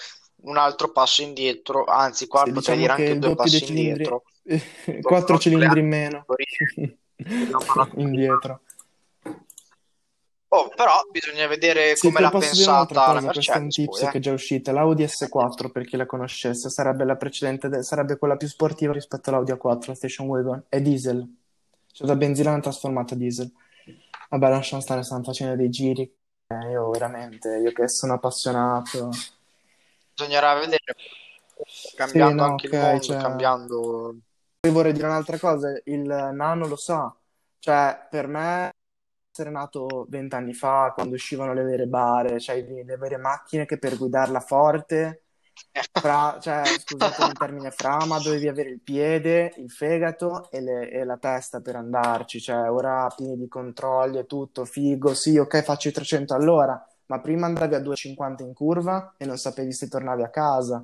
un 0.44 0.56
altro 0.56 0.90
passo 0.90 1.22
indietro, 1.22 1.84
anzi 1.84 2.26
qua 2.26 2.44
sì, 2.44 2.52
potrei 2.52 2.78
diciamo 2.78 2.96
dire 2.96 3.08
anche 3.08 3.26
due 3.26 3.34
passi 3.34 3.58
cilindri... 3.58 4.04
indietro. 4.04 4.22
Quattro 5.02 5.38
cilindri 5.38 5.80
in 5.80 5.88
meno. 5.88 6.24
indietro. 7.96 8.60
Oh, 10.54 10.68
però 10.68 11.02
bisogna 11.10 11.48
vedere 11.48 11.96
sì, 11.96 12.06
come 12.06 12.20
l'ha 12.20 12.30
pensata 12.30 13.12
la 13.12 13.20
Mercedes. 13.20 13.74
Tips 13.74 14.02
eh. 14.02 14.08
che 14.10 14.18
è 14.18 14.20
già 14.20 14.32
uscita, 14.32 14.70
l'Audi 14.70 15.02
S4 15.02 15.68
per 15.72 15.84
chi 15.84 15.96
la 15.96 16.06
conoscesse, 16.06 16.70
sarebbe 16.70 17.04
la 17.04 17.16
precedente, 17.16 17.82
sarebbe 17.82 18.16
quella 18.16 18.36
più 18.36 18.46
sportiva 18.46 18.92
rispetto 18.92 19.30
all'Audi 19.30 19.50
A4, 19.50 19.88
la 19.88 19.94
Station 19.96 20.28
Wagon, 20.28 20.62
è 20.68 20.80
diesel, 20.80 21.28
cioè 21.90 22.06
da 22.06 22.14
benzina 22.14 22.56
trasformata 22.60 23.14
a 23.14 23.16
diesel. 23.16 23.52
Vabbè, 24.30 24.48
lasciamo 24.48 24.80
stare, 24.80 25.02
stanno 25.02 25.24
facendo 25.24 25.56
dei 25.56 25.70
giri. 25.70 26.02
Eh, 26.46 26.70
io 26.70 26.88
veramente, 26.90 27.56
io 27.56 27.72
che 27.72 27.88
sono 27.88 28.12
appassionato. 28.14 29.10
Bisognerà 30.14 30.54
vedere. 30.54 30.94
Cambiando 31.96 32.30
sì, 32.30 32.38
no, 32.38 32.44
anche 32.44 32.66
okay, 32.68 32.78
il 32.78 32.86
mondo, 32.86 33.02
cioè... 33.02 33.16
cambiando... 33.16 34.14
Poi 34.64 34.72
vorrei 34.72 34.94
dire 34.94 35.06
un'altra 35.06 35.38
cosa, 35.38 35.78
il 35.84 36.06
nano 36.06 36.66
lo 36.66 36.76
sa. 36.76 37.14
Cioè, 37.58 38.06
per 38.08 38.26
me 38.26 38.70
essere 39.30 39.50
nato 39.50 40.06
vent'anni 40.08 40.54
fa, 40.54 40.92
quando 40.94 41.16
uscivano 41.16 41.52
le 41.52 41.64
vere 41.64 41.86
bare, 41.86 42.40
cioè 42.40 42.62
le 42.62 42.96
vere 42.96 43.18
macchine 43.18 43.66
che 43.66 43.76
per 43.78 43.98
guidarla 43.98 44.40
forte 44.40 45.24
fra, 45.92 46.38
cioè, 46.40 46.62
scusate 46.64 47.24
il 47.26 47.32
termine 47.34 47.70
frama, 47.72 48.18
dovevi 48.18 48.48
avere 48.48 48.70
il 48.70 48.80
piede, 48.80 49.52
il 49.58 49.70
fegato 49.70 50.50
e, 50.50 50.62
le, 50.62 50.88
e, 50.90 51.04
la 51.04 51.18
testa 51.18 51.60
per 51.60 51.76
andarci, 51.76 52.40
cioè 52.40 52.70
ora 52.70 53.06
pieni 53.14 53.36
di 53.36 53.48
controlli 53.48 54.16
e 54.16 54.24
tutto, 54.24 54.64
figo, 54.64 55.12
sì, 55.12 55.36
ok, 55.36 55.62
faccio 55.62 55.88
i 55.88 55.92
300 55.92 56.32
all'ora, 56.32 56.82
ma 57.08 57.20
prima 57.20 57.44
andavi 57.44 57.74
a 57.74 57.80
2,50 57.80 58.44
in 58.44 58.54
curva 58.54 59.12
e 59.18 59.26
non 59.26 59.36
sapevi 59.36 59.72
se 59.74 59.88
tornavi 59.88 60.22
a 60.22 60.30
casa. 60.30 60.82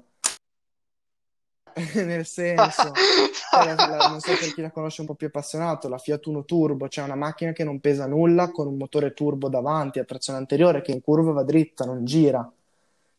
Nel 2.04 2.26
senso, 2.26 2.92
cioè, 3.50 3.74
la, 3.74 3.86
la, 3.86 4.08
non 4.08 4.20
so 4.20 4.32
per 4.38 4.52
chi 4.54 4.60
la 4.60 4.70
conosce 4.70 5.00
un 5.00 5.06
po' 5.06 5.14
più 5.14 5.28
appassionato, 5.28 5.88
la 5.88 5.98
Fiat 5.98 6.26
Uno 6.26 6.44
Turbo, 6.44 6.88
cioè 6.88 7.04
una 7.04 7.14
macchina 7.14 7.52
che 7.52 7.64
non 7.64 7.80
pesa 7.80 8.06
nulla 8.06 8.50
con 8.50 8.66
un 8.66 8.76
motore 8.76 9.12
turbo 9.12 9.48
davanti 9.48 9.98
a 9.98 10.04
trazione 10.04 10.38
anteriore 10.38 10.82
che 10.82 10.92
in 10.92 11.00
curva 11.00 11.32
va 11.32 11.42
dritta, 11.42 11.84
non 11.84 12.04
gira 12.04 12.50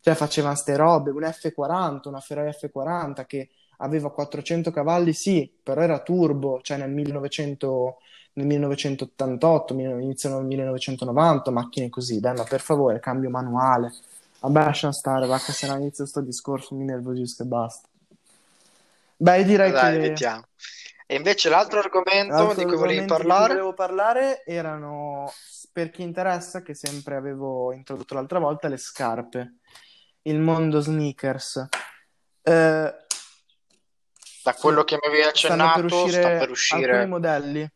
cioè 0.01 0.15
facevano 0.15 0.55
ste 0.55 0.75
robe, 0.75 1.11
un 1.11 1.21
F40, 1.21 2.07
una 2.07 2.19
Ferrari 2.19 2.49
F40 2.49 3.25
che 3.27 3.49
aveva 3.77 4.11
400 4.11 4.71
cavalli, 4.71 5.13
sì, 5.13 5.49
però 5.61 5.81
era 5.81 5.99
turbo, 5.99 6.59
cioè 6.61 6.77
nel, 6.77 6.89
1900, 6.89 7.97
nel 8.33 8.47
1988, 8.47 9.73
inizio 9.73 10.35
nel 10.35 10.45
1990, 10.45 11.51
macchine 11.51 11.89
così, 11.89 12.19
dai, 12.19 12.35
ma 12.35 12.43
per 12.43 12.61
favore, 12.61 12.99
cambio 12.99 13.29
manuale. 13.29 13.93
Vabbè, 14.39 14.59
lascia 14.65 14.91
stare, 14.91 15.27
va 15.27 15.37
che 15.37 15.51
se 15.51 15.67
no 15.67 15.75
inizio 15.75 16.05
sto 16.07 16.21
discorso 16.21 16.73
mi 16.75 16.83
nervosisco 16.83 17.43
e 17.43 17.45
basta. 17.45 17.87
Beh, 19.21 19.43
direi 19.43 19.71
Dai, 19.71 19.93
che 19.93 19.99
vediamo. 19.99 20.43
E 21.05 21.15
invece 21.15 21.49
l'altro 21.49 21.77
argomento 21.77 22.33
l'altro 22.33 22.55
di 22.55 22.65
cui 22.65 22.75
volevi 22.75 22.99
argomento 23.01 23.13
di 23.13 23.19
cui 23.19 23.27
parlare? 23.27 23.53
volevo 23.53 23.73
parlare 23.73 24.43
erano, 24.45 25.31
per 25.71 25.91
chi 25.91 26.01
interessa, 26.01 26.61
che 26.63 26.73
sempre 26.73 27.15
avevo 27.17 27.71
introdotto 27.71 28.15
l'altra 28.15 28.39
volta, 28.39 28.67
le 28.67 28.77
scarpe, 28.77 29.57
il 30.23 30.39
mondo 30.39 30.79
sneakers. 30.79 31.67
Eh, 32.41 32.95
Da 34.43 34.53
sì, 34.53 34.59
quello 34.59 34.83
che 34.83 34.95
mi 34.99 35.07
avevi 35.07 35.29
stanno 35.35 35.71
per 35.73 35.85
accennato, 35.85 35.87
sta 35.87 35.95
uscire 36.05 36.21
per 36.21 36.31
alcuni 36.31 36.51
uscire. 36.51 37.05
modelli. 37.05 37.71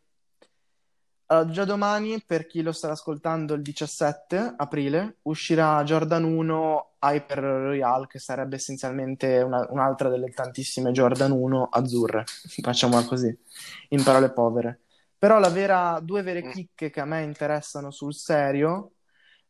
Allora, 1.26 1.50
già 1.50 1.64
domani, 1.64 2.22
per 2.24 2.46
chi 2.46 2.62
lo 2.62 2.72
starà 2.72 2.94
ascoltando 2.94 3.54
il 3.54 3.62
17 3.62 4.54
aprile, 4.56 5.18
uscirà 5.22 5.82
Jordan 5.84 6.24
1 6.24 6.95
Hyper 7.12 7.38
Royale, 7.38 8.06
che 8.06 8.18
sarebbe 8.18 8.56
essenzialmente 8.56 9.40
una- 9.42 9.66
un'altra 9.70 10.08
delle 10.08 10.30
tantissime 10.30 10.92
Jordan 10.92 11.30
1 11.32 11.68
azzurre, 11.70 12.24
facciamola 12.62 13.04
così, 13.04 13.36
in 13.90 14.02
parole 14.02 14.32
povere. 14.32 14.80
Però 15.18 15.38
la 15.38 15.48
vera, 15.50 15.98
due 16.02 16.22
vere 16.22 16.42
Mm. 16.42 16.50
chicche 16.50 16.90
che 16.90 17.00
a 17.00 17.04
me 17.04 17.22
interessano 17.22 17.90
sul 17.90 18.14
serio, 18.14 18.92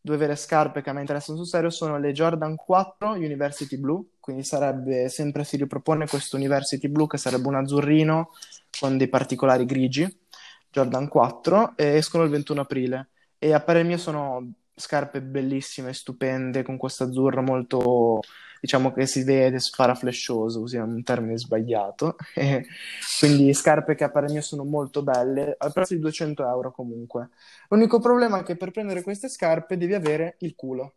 due 0.00 0.16
vere 0.16 0.36
scarpe 0.36 0.80
che 0.82 0.90
a 0.90 0.92
me 0.92 1.00
interessano 1.00 1.36
sul 1.38 1.46
serio, 1.46 1.70
sono 1.70 1.98
le 1.98 2.12
Jordan 2.12 2.54
4 2.56 3.10
University 3.12 3.76
Blue, 3.78 4.04
quindi 4.20 4.44
sarebbe, 4.44 5.08
sempre 5.08 5.42
si 5.44 5.56
ripropone 5.56 6.06
questo 6.06 6.36
University 6.36 6.88
Blue 6.88 7.06
che 7.08 7.18
sarebbe 7.18 7.48
un 7.48 7.56
azzurrino 7.56 8.30
con 8.78 8.96
dei 8.96 9.08
particolari 9.08 9.64
grigi. 9.64 10.24
Jordan 10.70 11.08
4 11.08 11.76
e 11.76 11.96
escono 11.96 12.24
il 12.24 12.30
21 12.30 12.60
aprile 12.62 13.10
e 13.38 13.52
a 13.52 13.60
parer 13.60 13.84
mio 13.84 13.96
sono 13.98 14.52
scarpe 14.76 15.22
bellissime, 15.22 15.94
stupende, 15.94 16.62
con 16.62 16.76
questo 16.76 17.04
azzurro 17.04 17.42
molto, 17.42 18.20
diciamo 18.60 18.92
che 18.92 19.06
si 19.06 19.24
vede, 19.24 19.58
sparaflescioso, 19.58 20.60
usiamo 20.60 20.94
un 20.94 21.02
termine 21.02 21.38
sbagliato. 21.38 22.16
Quindi 23.18 23.52
scarpe 23.54 23.94
che 23.94 24.04
a 24.04 24.10
parer 24.10 24.30
mio 24.30 24.42
sono 24.42 24.64
molto 24.64 25.02
belle, 25.02 25.56
al 25.58 25.72
prezzo 25.72 25.94
di 25.94 26.00
200 26.00 26.46
euro 26.46 26.72
comunque. 26.72 27.30
L'unico 27.70 27.98
problema 27.98 28.40
è 28.40 28.42
che 28.42 28.56
per 28.56 28.70
prendere 28.70 29.02
queste 29.02 29.28
scarpe 29.28 29.78
devi 29.78 29.94
avere 29.94 30.36
il 30.40 30.54
culo. 30.54 30.96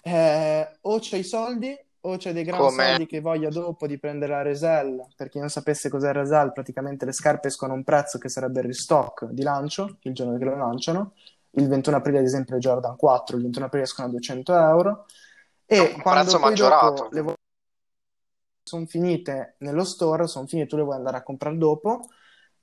Eh, 0.00 0.78
o 0.82 0.98
c'hai 1.00 1.20
i 1.20 1.24
soldi 1.24 1.76
o 2.00 2.16
c'è 2.16 2.32
dei 2.32 2.44
gran 2.44 2.60
Come? 2.60 2.86
soldi 2.86 3.06
che 3.06 3.20
voglia 3.20 3.48
dopo 3.48 3.88
di 3.88 3.98
prendere 3.98 4.32
la 4.32 4.42
Resell. 4.42 5.04
Per 5.16 5.28
chi 5.28 5.40
non 5.40 5.48
sapesse 5.48 5.88
cos'è 5.88 6.12
Resell, 6.12 6.52
praticamente 6.52 7.04
le 7.04 7.12
scarpe 7.12 7.48
escono 7.48 7.72
a 7.72 7.76
un 7.76 7.82
prezzo 7.82 8.18
che 8.18 8.28
sarebbe 8.28 8.60
il 8.60 8.66
restock 8.66 9.26
di 9.26 9.42
lancio, 9.42 9.98
il 10.02 10.14
giorno 10.14 10.38
che 10.38 10.44
lo 10.44 10.56
lanciano. 10.56 11.14
Il 11.52 11.68
21 11.68 11.96
aprile, 11.96 12.18
ad 12.18 12.24
esempio, 12.24 12.54
le 12.54 12.60
Jordan 12.60 12.96
4, 12.96 13.36
il 13.36 13.42
21 13.42 13.66
aprile 13.66 13.84
escono 13.84 14.08
a 14.08 14.10
200 14.10 14.54
euro. 14.54 15.06
E 15.66 15.80
Un 15.80 16.02
quando 16.02 16.38
poi 16.38 16.54
dopo 16.54 17.08
le 17.10 17.36
sono 18.62 18.86
finite 18.86 19.54
nello 19.58 19.84
store, 19.84 20.26
sono 20.26 20.46
finite, 20.46 20.68
tu 20.68 20.76
le 20.76 20.82
vuoi 20.82 20.96
andare 20.96 21.16
a 21.16 21.22
comprare 21.22 21.56
dopo 21.56 22.08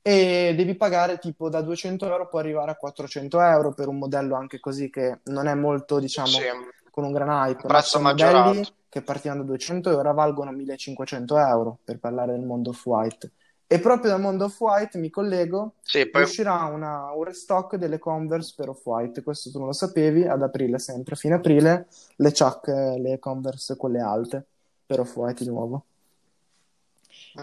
e 0.01 0.53
devi 0.55 0.75
pagare 0.75 1.17
tipo 1.17 1.49
da 1.49 1.61
200 1.61 2.05
euro 2.05 2.27
può 2.27 2.37
arrivare 2.37 2.69
a 2.69 2.75
400 2.75 3.41
euro 3.41 3.73
per 3.73 3.87
un 3.87 3.97
modello 3.97 4.35
anche 4.35 4.59
così 4.59 4.91
che 4.91 5.21
non 5.25 5.47
è 5.47 5.55
molto, 5.55 5.97
diciamo, 5.97 6.27
Sì, 6.27 6.43
con 6.91 7.05
un 7.05 7.11
gran 7.11 7.27
hype, 7.27 7.61
un 7.63 7.67
prezzo 7.67 7.99
maggiorato. 7.99 8.47
modelli 8.49 8.73
che 8.87 9.01
partivano 9.01 9.41
da 9.41 9.47
200 9.47 9.89
e 9.89 9.93
ora 9.95 10.11
valgono 10.11 10.51
1500 10.51 11.37
euro 11.39 11.79
per 11.83 11.97
parlare 11.97 12.33
del 12.33 12.45
mondo 12.45 12.69
off-white. 12.69 13.31
E 13.67 13.79
proprio 13.79 14.11
dal 14.11 14.21
mondo 14.21 14.45
off-white 14.45 14.97
mi 14.99 15.09
collego, 15.09 15.73
Sì, 15.81 16.07
poi 16.07 16.21
uscirà 16.21 16.65
una- 16.65 17.11
un 17.11 17.23
restock 17.23 17.77
delle 17.77 17.97
Converse 17.97 18.53
per 18.55 18.69
off-white, 18.69 19.23
questo 19.23 19.49
tu 19.49 19.57
non 19.57 19.67
lo 19.67 19.73
sapevi, 19.73 20.23
ad 20.27 20.43
aprile 20.43 20.77
sempre, 20.77 21.15
a 21.15 21.17
fine 21.17 21.33
aprile, 21.35 21.87
le 22.17 22.31
Chuck, 22.31 22.67
le 22.67 23.17
Converse 23.19 23.75
quelle 23.75 23.99
alte 24.01 24.45
per 24.85 24.99
off-white 24.99 25.43
di 25.43 25.49
nuovo. 25.49 25.85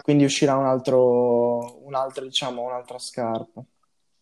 Quindi 0.01 0.23
uscirà 0.23 0.55
un 0.55 0.65
altro, 0.65 1.85
un'altra, 1.85 2.23
diciamo, 2.23 2.61
un'altra 2.61 2.97
scarpa. 2.99 3.61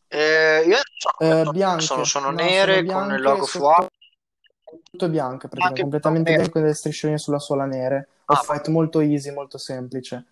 eh, 0.08 0.64
io 0.68 0.78
Eh, 1.20 1.50
bianche, 1.52 1.86
sono, 1.86 2.04
sono 2.04 2.32
no, 2.32 2.36
nere 2.38 2.74
sono 2.74 2.74
con 2.74 2.82
il 2.82 2.84
bianche 2.84 3.22
logo 3.22 3.46
sotto- 3.46 3.66
fuori. 3.66 3.88
tutto 4.84 5.10
bianche, 5.10 5.48
praticamente, 5.48 5.82
completamente 5.82 6.32
bianco 6.34 6.52
con 6.52 6.62
delle 6.64 6.74
striscioline 6.74 7.18
sulla 7.20 7.40
suola 7.40 7.66
nere. 7.66 8.08
Ah, 8.26 8.34
Off-white 8.34 8.72
molto 8.72 9.00
easy, 9.02 9.32
molto 9.32 9.58
semplice. 9.58 10.26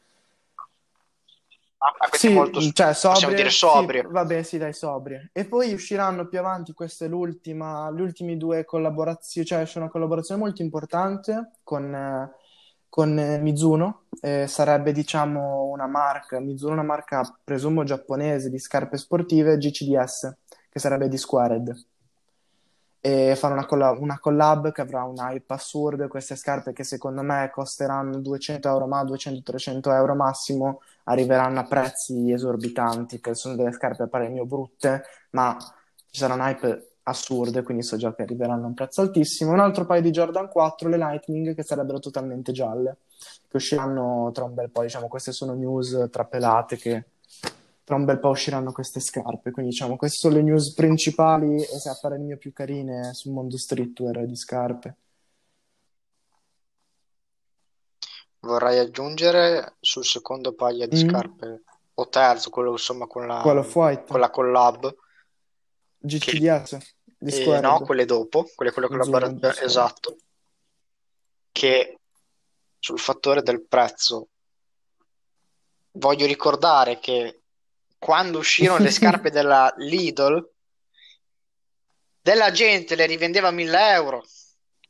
Ah, 1.81 2.09
Sì, 2.11 2.27
molto, 2.29 2.59
cioè 2.73 2.93
possiamo 3.09 3.31
sobrie, 3.31 3.35
dire 3.35 3.49
sì, 3.49 3.57
sobrie. 3.57 4.03
vabbè, 4.03 4.43
sì, 4.43 4.57
dai, 4.57 4.73
sobrie. 4.73 5.29
E 5.33 5.45
poi 5.47 5.73
usciranno 5.73 6.27
più 6.27 6.39
avanti, 6.39 6.73
questa 6.73 7.05
è 7.05 7.07
l'ultima, 7.07 7.89
gli 7.91 8.01
ultimi 8.01 8.35
due 8.37 8.65
collaborazioni, 8.65 9.47
cioè 9.47 9.63
c'è 9.63 9.79
una 9.79 9.89
collaborazione 9.89 10.41
molto 10.41 10.61
importante 10.61 11.51
con, 11.63 12.29
con 12.89 13.17
eh, 13.17 13.39
Mizuno, 13.39 14.07
Eh, 14.21 14.47
sarebbe 14.47 14.91
diciamo 14.91 15.63
una 15.65 15.87
marca, 15.87 16.39
Mizuno 16.41 16.71
è 16.71 16.73
una 16.73 16.83
marca 16.83 17.21
presumo 17.43 17.83
giapponese 17.85 18.49
di 18.49 18.59
scarpe 18.59 18.97
sportive, 18.97 19.57
GCDS, 19.57 20.35
che 20.69 20.79
sarebbe 20.79 21.07
di 21.07 21.17
Squared. 21.17 21.73
E 23.01 23.33
fare 23.37 23.53
una, 23.53 23.65
colla- 23.65 23.91
una 23.91 24.19
collab 24.19 24.71
che 24.73 24.81
avrà 24.81 25.03
un 25.03 25.15
hype 25.17 25.53
assurdo, 25.53 26.07
queste 26.09 26.35
scarpe 26.35 26.73
che 26.73 26.83
secondo 26.83 27.21
me 27.21 27.49
costeranno 27.53 28.19
200 28.19 28.67
euro, 28.67 28.87
ma 28.87 29.03
200-300 29.03 29.93
euro 29.93 30.15
massimo, 30.15 30.81
arriveranno 31.05 31.59
a 31.61 31.63
prezzi 31.63 32.31
esorbitanti, 32.31 33.21
che 33.21 33.35
sono 33.35 33.55
delle 33.55 33.71
scarpe 33.71 34.07
a 34.11 34.29
mio 34.29 34.45
brutte, 34.45 35.03
ma 35.31 35.55
ci 36.11 36.19
sarà 36.19 36.33
un 36.33 36.41
hype 36.41 36.89
assurdo, 37.03 37.63
quindi 37.63 37.83
so 37.83 37.97
già 37.97 38.13
che 38.13 38.23
arriveranno 38.23 38.65
a 38.65 38.67
un 38.67 38.73
prezzo 38.73 39.01
altissimo. 39.01 39.51
Un 39.51 39.59
altro 39.59 39.85
paio 39.85 40.01
di 40.01 40.11
Jordan 40.11 40.49
4, 40.49 40.89
le 40.89 40.97
Lightning, 40.97 41.55
che 41.55 41.63
sarebbero 41.63 41.99
totalmente 41.99 42.51
gialle, 42.51 42.97
che 43.47 43.57
usciranno 43.57 44.29
tra 44.33 44.43
un 44.43 44.53
bel 44.53 44.69
po', 44.69 44.81
diciamo, 44.83 45.07
queste 45.07 45.31
sono 45.31 45.53
news 45.53 46.07
trapelate 46.11 46.77
che 46.77 47.05
tra 47.89 47.97
un 47.97 48.05
bel 48.05 48.19
po' 48.19 48.29
usciranno 48.29 48.71
queste 48.71 48.99
scarpe, 48.99 49.49
quindi 49.49 49.71
diciamo 49.71 49.97
queste 49.97 50.19
sono 50.19 50.35
le 50.35 50.43
news 50.43 50.75
principali 50.75 51.55
e 51.55 51.65
se 51.79 51.89
a 51.89 51.95
fare 51.95 52.17
il 52.17 52.21
mio 52.21 52.37
più 52.37 52.53
carine 52.53 53.15
sul 53.15 53.31
mondo 53.31 53.57
streetwear 53.57 54.27
di 54.27 54.35
scarpe. 54.35 54.95
Vorrei 58.41 58.77
aggiungere 58.77 59.77
sul 59.79 60.05
secondo 60.05 60.53
paio 60.53 60.87
di 60.87 61.03
Mm. 61.03 61.09
scarpe, 61.09 61.63
o 61.95 62.07
terzo, 62.09 62.51
quello 62.51 62.73
insomma 62.73 63.07
con 63.07 63.25
la, 63.25 63.41
con 63.41 64.19
la 64.19 64.29
collab, 64.29 64.95
che, 65.97 66.07
GCDS 66.07 66.77
di 67.17 67.31
eh, 67.31 67.59
no, 67.59 67.79
quelle 67.79 68.05
dopo, 68.05 68.47
quelle 68.53 68.71
con 68.71 68.83
la 68.83 68.87
collaborazione, 68.87 69.65
esatto, 69.65 70.15
che 71.51 71.97
sul 72.77 72.99
fattore 72.99 73.41
del 73.41 73.65
prezzo 73.65 74.27
voglio 75.93 76.27
ricordare 76.27 76.99
che 76.99 77.39
quando 77.99 78.39
uscirono 78.39 78.79
le 78.83 78.89
scarpe 78.91 79.29
della 79.29 79.71
Lidl, 79.77 80.49
della 82.21 82.51
gente 82.51 82.95
le 82.95 83.05
rivendeva 83.05 83.49
a 83.49 83.51
1000 83.51 83.91
euro, 83.93 84.23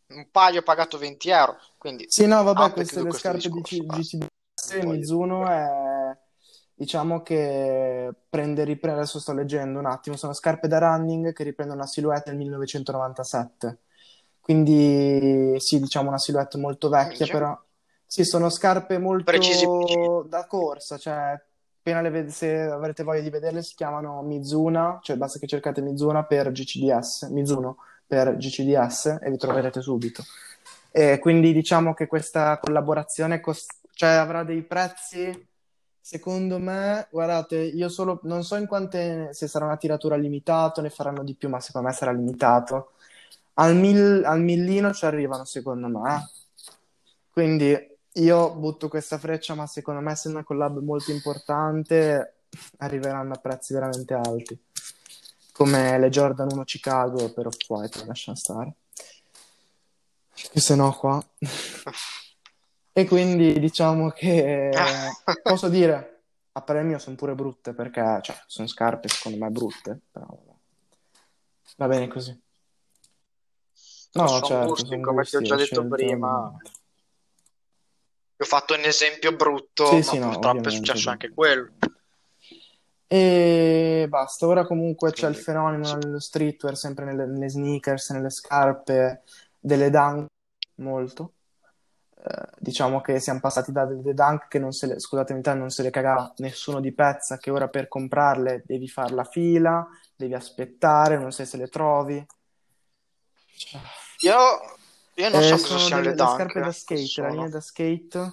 un 0.07 0.27
paio 0.31 0.61
pagato 0.61 0.97
20 0.97 1.29
euro, 1.29 1.57
quindi 1.77 2.05
Sì, 2.07 2.25
no, 2.25 2.41
vabbè, 2.43 2.71
queste 2.73 3.01
le 3.01 3.11
scarpe 3.11 3.49
di 3.49 3.61
discorso, 3.61 3.75
G- 3.83 3.85
basta. 3.85 4.17
GCDS 4.17 4.71
Non 4.73 4.85
voglio- 4.85 4.97
Mizuno 4.97 5.47
è 5.47 6.17
diciamo 6.73 7.21
che 7.23 8.09
prende, 8.29 8.63
riprende, 8.63 9.01
adesso 9.01 9.19
sto 9.19 9.33
leggendo 9.33 9.79
un 9.79 9.85
attimo, 9.85 10.15
sono 10.15 10.33
scarpe 10.33 10.67
da 10.69 10.79
running 10.79 11.33
che 11.33 11.43
riprendono 11.43 11.81
la 11.81 11.85
silhouette 11.85 12.29
del 12.29 12.39
1997. 12.39 13.79
Quindi 14.39 15.59
sì, 15.59 15.79
diciamo 15.79 16.07
una 16.07 16.17
silhouette 16.17 16.57
molto 16.57 16.89
vecchia, 16.89 17.25
Minchia. 17.25 17.33
però 17.33 17.61
sì, 18.05 18.23
sono 18.23 18.49
scarpe 18.49 18.97
Precisi, 18.97 19.23
precisi. 19.23 19.65
molto 19.65 20.23
da 20.27 20.47
corsa, 20.47 20.97
cioè 20.97 21.39
appena 21.89 22.01
le 22.01 22.09
ved- 22.09 22.29
se 22.29 22.61
avrete 22.61 23.03
voglia 23.03 23.21
di 23.21 23.29
vederle 23.29 23.63
si 23.63 23.75
chiamano 23.75 24.21
Mizuna, 24.21 24.99
cioè 25.01 25.17
basta 25.17 25.39
che 25.39 25.47
cercate 25.47 25.81
Mizuna 25.81 26.23
per 26.23 26.51
GCDS, 26.51 27.23
Mizuno 27.29 27.77
per 28.05 28.37
GCDS 28.37 29.19
e 29.21 29.29
vi 29.29 29.37
troverete 29.37 29.81
subito. 29.81 30.23
E 30.91 31.19
quindi 31.19 31.53
diciamo 31.53 31.93
che 31.93 32.07
questa 32.07 32.57
collaborazione 32.59 33.39
cost- 33.39 33.77
cioè, 33.93 34.09
avrà 34.09 34.43
dei 34.43 34.63
prezzi, 34.63 35.47
secondo 35.99 36.57
me, 36.59 37.07
guardate, 37.11 37.57
io 37.57 37.89
solo 37.89 38.19
non 38.23 38.43
so 38.43 38.55
in 38.55 38.65
quante, 38.65 39.29
se 39.33 39.47
sarà 39.47 39.65
una 39.65 39.77
tiratura 39.77 40.15
limitata, 40.15 40.81
ne 40.81 40.89
faranno 40.89 41.23
di 41.23 41.35
più, 41.35 41.49
ma 41.49 41.59
secondo 41.59 41.87
me 41.87 41.93
sarà 41.93 42.11
limitato. 42.11 42.93
Al, 43.55 43.75
mil- 43.75 44.23
al 44.25 44.41
millino 44.41 44.93
ci 44.93 45.05
arrivano, 45.05 45.43
secondo 45.43 45.87
me. 45.87 46.29
Quindi 47.31 47.88
io 48.13 48.53
butto 48.55 48.87
questa 48.87 49.17
freccia, 49.17 49.53
ma 49.53 49.67
secondo 49.67 50.01
me, 50.01 50.15
se 50.15 50.29
è 50.29 50.31
una 50.31 50.43
collab 50.43 50.79
molto 50.79 51.11
importante, 51.11 52.39
arriveranno 52.77 53.33
a 53.33 53.37
prezzi 53.37 53.73
veramente 53.73 54.13
alti. 54.13 54.59
Come 55.51 55.99
le 55.99 56.09
Jordan 56.09 56.49
1 56.51 56.63
Chicago 56.63 57.31
per 57.31 57.47
Off-White, 57.47 58.05
lascia 58.05 58.35
stare. 58.35 58.73
Che 60.33 60.59
se 60.59 60.75
no 60.75 60.91
qua. 60.93 61.23
E 62.91 63.05
quindi 63.05 63.59
diciamo 63.59 64.09
che 64.09 64.71
posso 65.43 65.69
dire, 65.69 66.21
a 66.53 66.61
parer 66.61 66.83
mio 66.83 66.97
sono 66.97 67.15
pure 67.15 67.35
brutte 67.35 67.73
perché, 67.73 68.19
cioè, 68.21 68.41
sono 68.47 68.67
scarpe 68.67 69.07
secondo 69.09 69.37
me 69.37 69.51
brutte, 69.51 69.99
però 70.11 70.27
va 71.77 71.87
bene 71.87 72.07
così. 72.07 72.37
No, 74.13 74.27
sono 74.27 74.45
certo, 74.45 74.67
gusti, 74.69 74.99
come 74.99 75.23
ti 75.23 75.35
ho 75.35 75.41
già 75.41 75.55
e 75.55 75.57
detto 75.57 75.87
prima. 75.87 76.39
ovviamente. 76.39 76.78
Ho 78.41 78.45
fatto 78.45 78.73
un 78.73 78.85
esempio 78.85 79.33
brutto, 79.33 79.85
Sì, 79.87 79.95
ma 79.95 80.01
sì, 80.01 80.17
no, 80.17 80.29
purtroppo 80.29 80.69
è 80.69 80.71
successo 80.71 81.09
anche 81.09 81.29
quello. 81.29 81.73
E 83.05 84.05
basta, 84.07 84.47
ora 84.47 84.65
comunque 84.65 85.11
c'è 85.11 85.27
il 85.27 85.35
fenomeno 85.35 85.83
può... 85.83 85.97
nello 85.97 86.19
streetwear, 86.19 86.77
sempre 86.77 87.03
nelle, 87.03 87.25
nelle 87.25 87.49
sneakers, 87.49 88.11
nelle 88.11 88.29
scarpe, 88.29 89.23
delle 89.59 89.89
dunk, 89.89 90.27
molto. 90.75 91.33
Eh, 92.15 92.47
diciamo 92.59 93.01
che 93.01 93.19
siamo 93.19 93.41
passati 93.41 93.73
da 93.73 93.85
delle 93.85 94.13
dunk 94.13 94.47
che 94.47 94.59
non 94.59 94.71
se 94.71 94.87
le, 94.87 94.99
scusatemi, 94.99 95.41
te, 95.41 95.53
non 95.53 95.69
se 95.69 95.83
le 95.83 95.89
cagava 95.89 96.33
nessuno 96.37 96.79
di 96.79 96.93
pezza, 96.93 97.37
che 97.37 97.51
ora 97.51 97.67
per 97.67 97.89
comprarle 97.89 98.63
devi 98.65 98.87
fare 98.87 99.13
la 99.13 99.25
fila, 99.25 99.85
devi 100.15 100.33
aspettare, 100.33 101.17
non 101.17 101.33
sai 101.33 101.45
se 101.45 101.57
le 101.57 101.67
trovi. 101.67 102.25
Cioè, 103.57 103.81
Io, 104.19 104.35
io 105.21 105.29
non 105.29 105.41
eh, 105.41 105.43
so 105.43 105.59
cosa 105.59 105.77
sono 105.77 105.77
siano 105.77 106.01
le 106.01 106.13
le 106.13 106.25
scarpe 106.27 106.61
da 106.61 106.71
dunk. 106.71 106.73
Skate, 106.73 107.21
la 107.21 107.29
linea 107.29 107.47
sono? 107.47 107.49
da 107.49 107.61
skate. 107.61 108.31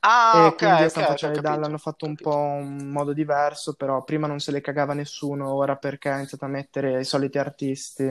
Ah, 0.00 0.46
E 0.46 0.54
ok, 0.54 0.56
quindi 0.56 0.88
ok, 0.88 0.90
stanno 0.90 1.06
facendo, 1.06 1.32
capito, 1.32 1.58
l'hanno 1.58 1.74
ho 1.74 1.78
fatto 1.78 2.06
un 2.06 2.16
po' 2.18 2.36
un 2.36 2.90
modo 2.90 3.12
diverso, 3.12 3.74
però 3.74 4.04
prima 4.04 4.26
non 4.26 4.38
se 4.40 4.50
le 4.52 4.60
cagava 4.60 4.92
nessuno, 4.94 5.52
ora 5.52 5.76
perché 5.76 6.08
ha 6.10 6.16
iniziato 6.18 6.44
a 6.44 6.48
mettere 6.48 7.00
i 7.00 7.04
soliti 7.04 7.38
artisti. 7.38 8.04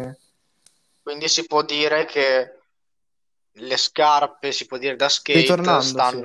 Quindi 1.01 1.30
si 1.30 1.45
può 1.45 1.64
dire 1.64 2.03
che 2.06 2.58
le 3.53 3.78
scarpe, 3.78 4.51
si 4.51 4.66
può 4.66 4.78
dire 4.78 4.95
da 4.95 5.08
skate, 5.10 5.38
Ritornando, 5.38 6.01
sì. 6.03 6.18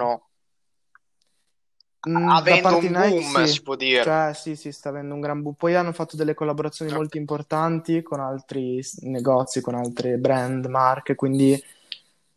Mm, 2.08 2.34
avendo 2.44 2.78
un 2.78 2.92
Nike 2.92 3.22
boom, 3.22 3.44
si 3.44 3.60
sì, 3.60 3.62
può 3.62 3.76
dire. 3.76 4.02
cioè 4.02 4.32
sì, 4.34 4.56
sì, 4.56 4.72
sta 4.72 4.88
avendo 4.88 5.14
un 5.14 5.20
gran 5.20 5.42
boom. 5.42 5.54
Poi 5.54 5.74
hanno 5.74 5.92
fatto 5.92 6.16
delle 6.16 6.34
collaborazioni 6.34 6.90
Ok. 6.90 6.92
molto 6.92 7.18
importanti 7.18 8.02
con 8.02 8.20
altri 8.20 8.80
negozi, 9.02 9.60
con 9.60 9.74
altre 9.74 10.16
brand, 10.16 10.64
marche, 10.66 11.14
quindi 11.14 11.62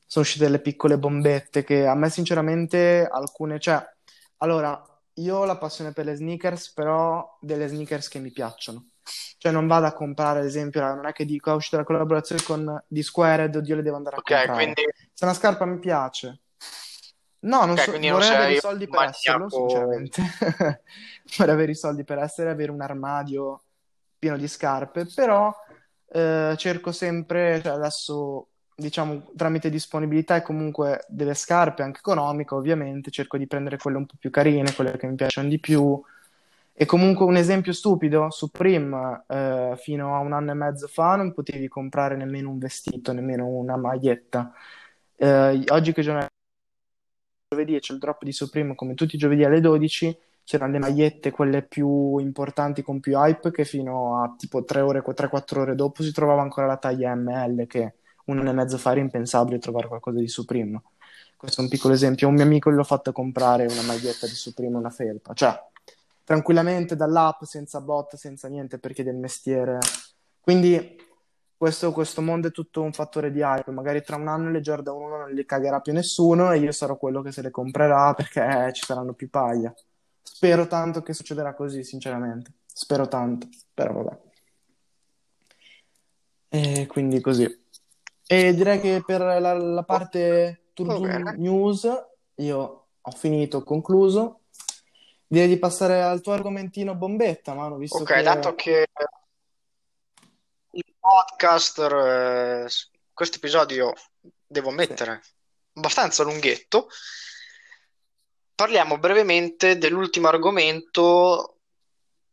sono 0.06 0.26
uscite 0.26 0.44
delle 0.46 0.60
piccole 0.62 0.98
bombette 1.00 1.64
che 1.64 1.88
a 1.88 1.96
me 1.96 2.10
sinceramente 2.10 3.08
alcune, 3.10 3.60
cioè, 3.60 3.82
allora, 4.38 4.82
io 5.16 5.38
ho 5.38 5.46
la 5.46 5.58
passione 5.58 5.94
per 5.94 6.06
le 6.06 6.16
sneakers, 6.16 6.72
però 6.74 7.38
delle 7.42 7.68
sneakers 7.68 8.08
che 8.10 8.20
mi 8.20 8.32
piacciono. 8.32 8.90
Cioè 9.38 9.52
non 9.52 9.68
vado 9.68 9.86
a 9.88 9.94
comprare, 9.94 10.40
ad 10.40 10.46
esempio, 10.46 10.82
non 10.94 11.06
è 11.08 11.12
che 11.14 11.26
dico, 11.26 11.52
è 11.52 11.56
uscita 11.56 11.78
la 11.78 11.84
collaborazione 11.84 12.42
con 12.44 12.84
di 12.88 13.02
Squared, 13.04 13.56
oddio, 13.56 13.76
le 13.76 13.82
devo 13.82 13.96
andare 13.98 14.18
a 14.18 14.20
Ok, 14.20 14.32
comprare. 14.32 14.52
quindi, 14.52 14.84
Se 15.14 15.26
una 15.26 15.34
scarpa 15.34 15.66
mi 15.66 15.80
piace, 15.80 16.43
no, 17.44 17.66
non 17.66 17.72
ok, 17.72 17.80
so, 17.80 17.90
quindi 17.92 18.10
non 18.10 18.20
vorrei 18.20 18.36
avere 18.36 18.54
i 18.54 18.60
soldi 18.60 18.88
per 18.88 19.04
esserlo, 19.04 19.46
maniaco. 19.46 19.70
sinceramente. 19.70 20.22
Vorrei 21.38 21.54
avere 21.54 21.72
i 21.72 21.76
soldi 21.76 22.04
per 22.04 22.18
essere, 22.18 22.50
avere 22.50 22.72
un 22.72 22.82
armadio 22.82 23.62
pieno 24.20 24.38
di 24.38 24.48
scarpe, 24.48 25.06
però 25.14 25.54
eh, 26.12 26.54
cerco 26.58 26.92
sempre, 26.92 27.62
cioè 27.62 27.74
adesso 27.74 28.48
diciamo 28.76 29.32
tramite 29.36 29.70
disponibilità 29.70 30.36
e 30.36 30.42
comunque 30.42 31.06
delle 31.08 31.34
scarpe 31.34 31.84
anche 31.84 32.00
economiche, 32.00 32.54
ovviamente, 32.54 33.12
cerco 33.12 33.38
di 33.38 33.48
prendere 33.48 33.78
quelle 33.78 33.98
un 33.98 34.06
po' 34.06 34.16
più 34.20 34.30
carine, 34.30 34.74
quelle 34.74 34.98
che 34.98 35.08
mi 35.08 35.16
piacciono 35.16 35.48
di 35.48 35.60
più. 35.60 36.02
E 36.76 36.86
comunque 36.86 37.26
un 37.26 37.36
esempio 37.36 37.72
stupido, 37.72 38.32
Supreme, 38.32 39.24
eh, 39.28 39.74
fino 39.78 40.16
a 40.16 40.20
un 40.20 40.34
anno 40.34 40.52
e 40.52 40.56
mezzo 40.56 40.88
fa 40.88 41.16
non 41.16 41.32
potevi 41.32 41.68
comprare 41.68 42.16
nemmeno 42.16 42.50
un 42.50 42.58
vestito, 42.58 43.14
nemmeno 43.14 43.46
una 43.46 43.78
maglietta. 43.78 44.52
Eh, 45.16 45.64
oggi 45.68 45.94
che 45.94 46.02
giorno 46.02 46.22
è 46.22 46.33
giovedì 47.54 47.76
e 47.76 47.80
c'è 47.80 47.94
il 47.94 48.00
drop 48.00 48.24
di 48.24 48.32
Supreme 48.32 48.76
come 48.76 48.96
tutti 48.96 49.16
i 49.16 49.18
giovedì 49.18 49.44
alle 49.44 49.62
12, 49.62 50.18
c'erano 50.44 50.74
le 50.74 50.80
magliette, 50.80 51.32
quelle 51.32 51.62
più 51.62 52.18
importanti 52.18 52.82
con 52.82 53.00
più 53.00 53.18
hype, 53.18 53.52
che 53.52 53.64
fino 53.64 54.22
a 54.22 54.36
tipo 54.38 54.64
3 54.64 54.82
ore, 54.82 55.02
3-4 55.02 55.60
ore 55.60 55.76
dopo 55.76 56.04
si 56.04 56.12
trovava 56.12 56.42
ancora 56.42 56.68
la 56.68 56.78
taglia 56.78 57.16
ML, 57.16 57.66
che 57.68 57.94
un 58.26 58.40
anno 58.40 58.50
e 58.50 58.54
mezzo 58.54 58.78
fa 58.78 58.92
era 58.92 59.00
impensabile 59.00 59.60
trovare 59.60 59.88
qualcosa 59.88 60.20
di 60.20 60.28
Supreme. 60.28 60.82
Questo 61.36 61.60
è 61.60 61.64
un 61.64 61.70
piccolo 61.70 61.94
esempio. 61.94 62.30
Un 62.30 62.36
mio 62.36 62.44
amico 62.44 62.72
gli 62.72 62.78
ho 62.78 62.84
fatto 62.84 63.12
comprare 63.12 63.66
una 63.66 63.82
maglietta 63.82 64.26
di 64.26 64.34
Supreme, 64.34 64.78
una 64.78 64.90
felpa. 64.90 65.34
Cioè, 65.34 65.54
tranquillamente 66.24 66.96
dall'app, 66.96 67.44
senza 67.44 67.82
bot, 67.82 68.16
senza 68.16 68.48
niente, 68.48 68.80
perché 68.80 69.04
del 69.04 69.16
mestiere. 69.16 69.80
Quindi 70.40 70.96
questo, 71.58 71.92
questo 71.92 72.22
mondo 72.22 72.48
è 72.48 72.52
tutto 72.52 72.82
un 72.82 72.94
fattore 72.94 73.32
di 73.32 73.42
hype. 73.42 73.72
Magari 73.72 74.02
tra 74.02 74.16
un 74.16 74.28
anno 74.28 74.52
le 74.52 74.62
Jordan 74.62 74.96
1 74.96 75.18
non 75.18 75.32
li 75.32 75.46
cagherà 75.46 75.80
più 75.80 75.94
nessuno 75.94 76.52
e 76.52 76.60
io 76.60 76.72
sarò 76.72 76.98
quello 76.98 77.22
che 77.22 77.32
se 77.32 77.42
le 77.42 77.52
comprerà 77.52 78.14
perché 78.14 78.72
ci 78.74 78.84
saranno 78.86 79.14
più 79.14 79.30
paglia. 79.30 79.74
Spero 80.22 80.68
tanto 80.68 81.02
che 81.02 81.14
succederà 81.14 81.54
così, 81.54 81.84
sinceramente. 81.84 82.54
Spero 82.66 83.08
tanto, 83.08 83.48
però 83.74 83.94
vabbè. 83.94 84.18
E 86.50 86.88
quindi 86.88 87.20
così. 87.20 87.62
E 88.26 88.54
direi 88.54 88.80
che 88.80 89.04
per 89.06 89.22
la, 89.22 89.54
la 89.54 89.84
parte 89.84 90.64
bene. 90.76 91.36
News 91.38 91.88
io 92.36 92.88
ho 93.00 93.12
finito, 93.12 93.58
ho 93.58 93.64
concluso. 93.64 94.42
Direi 95.28 95.48
di 95.48 95.58
passare 95.58 96.02
al 96.02 96.22
tuo 96.22 96.34
argomentino 96.34 96.96
bombetta, 96.96 97.54
Manu, 97.54 97.78
visto 97.78 97.98
Ok, 97.98 98.22
dato 98.22 98.54
che... 98.56 98.88
che 101.04 101.10
il 101.10 101.26
podcast, 101.26 101.80
eh, 101.80 102.68
questo 103.14 103.38
episodio 103.38 103.94
devo 104.46 104.70
Sì. 104.70 104.76
mettere 104.76 105.22
abbastanza 105.74 106.24
lunghetto, 106.24 106.88
parliamo 108.56 108.98
brevemente 108.98 109.78
dell'ultimo 109.78 110.28
argomento 110.30 111.58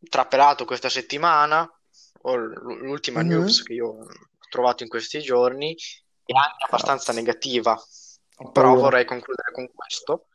trapelato 0.08 0.64
questa 0.64 0.88
settimana, 0.88 1.68
o 2.22 2.34
l'ultima 2.36 3.22
news 3.22 3.58
Mhm. 3.58 3.64
che 3.64 3.72
io 3.72 3.86
ho 3.88 4.06
trovato 4.48 4.82
in 4.82 4.88
questi 4.88 5.20
giorni, 5.20 5.74
è 6.24 6.32
anche 6.36 6.64
abbastanza 6.64 7.06
Cazzo, 7.06 7.18
negativa, 7.18 7.82
però 8.52 8.74
vorrei 8.74 9.04
concludere 9.04 9.52
con 9.52 9.70
questo, 9.74 10.28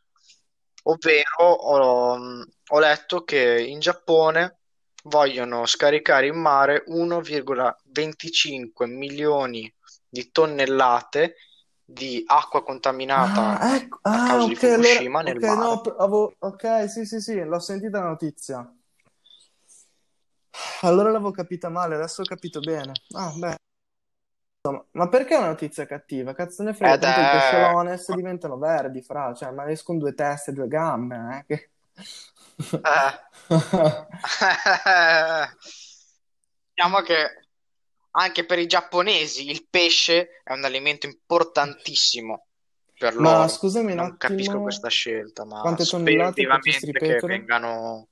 ovvero 0.84 1.44
ho, 1.46 2.44
ho 2.68 2.78
letto 2.78 3.24
che 3.24 3.60
in 3.60 3.78
Giappone 3.80 4.58
vogliono 5.08 5.66
scaricare 5.66 6.28
in 6.28 6.40
mare 6.40 6.84
1,25 6.86 8.86
milioni 8.86 9.72
di 10.08 10.30
tonnellate 10.30 11.34
di 11.84 12.22
acqua 12.26 12.62
contaminata 12.62 13.18
Ah, 13.18 13.76
ecco, 13.76 13.98
a 14.08 14.10
ah, 14.10 14.22
causa 14.22 14.46
di 14.46 14.52
ok, 14.52 14.62
allora, 14.64 14.74
Fukushima 14.94 15.20
nel 15.22 15.30
ok, 15.30 15.40
mare. 15.40 15.56
no, 15.56 15.80
avevo- 15.98 16.34
ok, 16.38 16.90
sì, 16.90 17.06
sì, 17.06 17.20
sì, 17.20 17.42
l'ho 17.42 17.58
sentita 17.58 18.00
la 18.00 18.08
notizia. 18.08 18.70
Allora 20.82 21.10
l'avevo 21.10 21.30
capita 21.30 21.68
male, 21.68 21.94
adesso 21.94 22.22
ho 22.22 22.24
capito 22.24 22.60
bene. 22.60 22.92
Ah, 23.14 23.32
beh, 23.36 23.54
ma 24.92 25.08
perché 25.08 25.34
è 25.34 25.38
una 25.38 25.48
notizia 25.48 25.86
cattiva? 25.86 26.34
Cazzo 26.34 26.62
ne 26.62 26.74
frega, 26.74 26.92
Ed 26.92 26.98
tanto 26.98 27.20
i 27.20 27.24
è... 27.24 27.28
pesciolones 27.28 28.12
diventano 28.12 28.58
verdi, 28.58 29.02
fra, 29.02 29.32
cioè, 29.34 29.50
ma 29.52 29.70
escono 29.70 29.98
due 29.98 30.14
teste 30.14 30.52
due 30.52 30.68
gambe, 30.68 31.16
eh, 31.38 31.44
che... 31.46 31.70
eh, 32.58 33.48
diciamo 36.74 37.00
che 37.02 37.40
anche 38.10 38.46
per 38.46 38.58
i 38.58 38.66
giapponesi 38.66 39.50
il 39.50 39.66
pesce 39.68 40.40
è 40.42 40.52
un 40.52 40.64
alimento 40.64 41.06
importantimo 41.06 42.46
per 42.98 43.14
Ma 43.16 43.36
loro. 43.36 43.48
scusami 43.48 43.92
un 43.92 43.98
Non 43.98 44.16
capisco 44.16 44.50
attimo, 44.50 44.62
questa 44.62 44.88
scelta, 44.88 45.44
ma 45.44 45.60
quante 45.60 45.84
tonnellate 45.84 46.46
che 46.92 47.20
vengano 47.22 48.08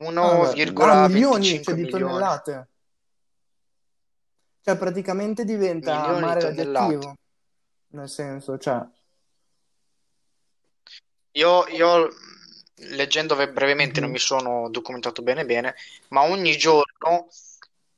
Ah, 0.00 0.52
beh, 0.52 0.84
ah, 0.84 1.08
milioni, 1.08 1.48
1,25 1.48 1.62
cioè 1.62 1.74
di 1.74 1.88
tonnellate. 1.88 2.68
Cioè, 4.62 4.76
praticamente 4.76 5.44
diventa 5.44 6.00
milioni 6.00 6.20
mare 6.20 6.40
radioattivo, 6.40 7.14
nel 7.88 8.08
senso, 8.08 8.58
cioè... 8.58 8.86
Io, 11.32 11.66
io, 11.68 12.08
leggendo 12.90 13.34
ve- 13.34 13.50
brevemente 13.50 14.00
non 14.00 14.10
mi 14.10 14.18
sono 14.18 14.68
documentato 14.70 15.22
bene 15.22 15.44
bene, 15.44 15.74
ma 16.08 16.22
ogni 16.22 16.56
giorno 16.56 17.28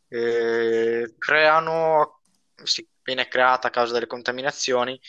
eh, 0.08 1.14
creano, 1.18 2.20
si 2.62 2.86
viene 3.02 3.28
creata 3.28 3.68
a 3.68 3.70
causa 3.70 3.92
delle 3.94 4.06
contaminazioni, 4.06 5.00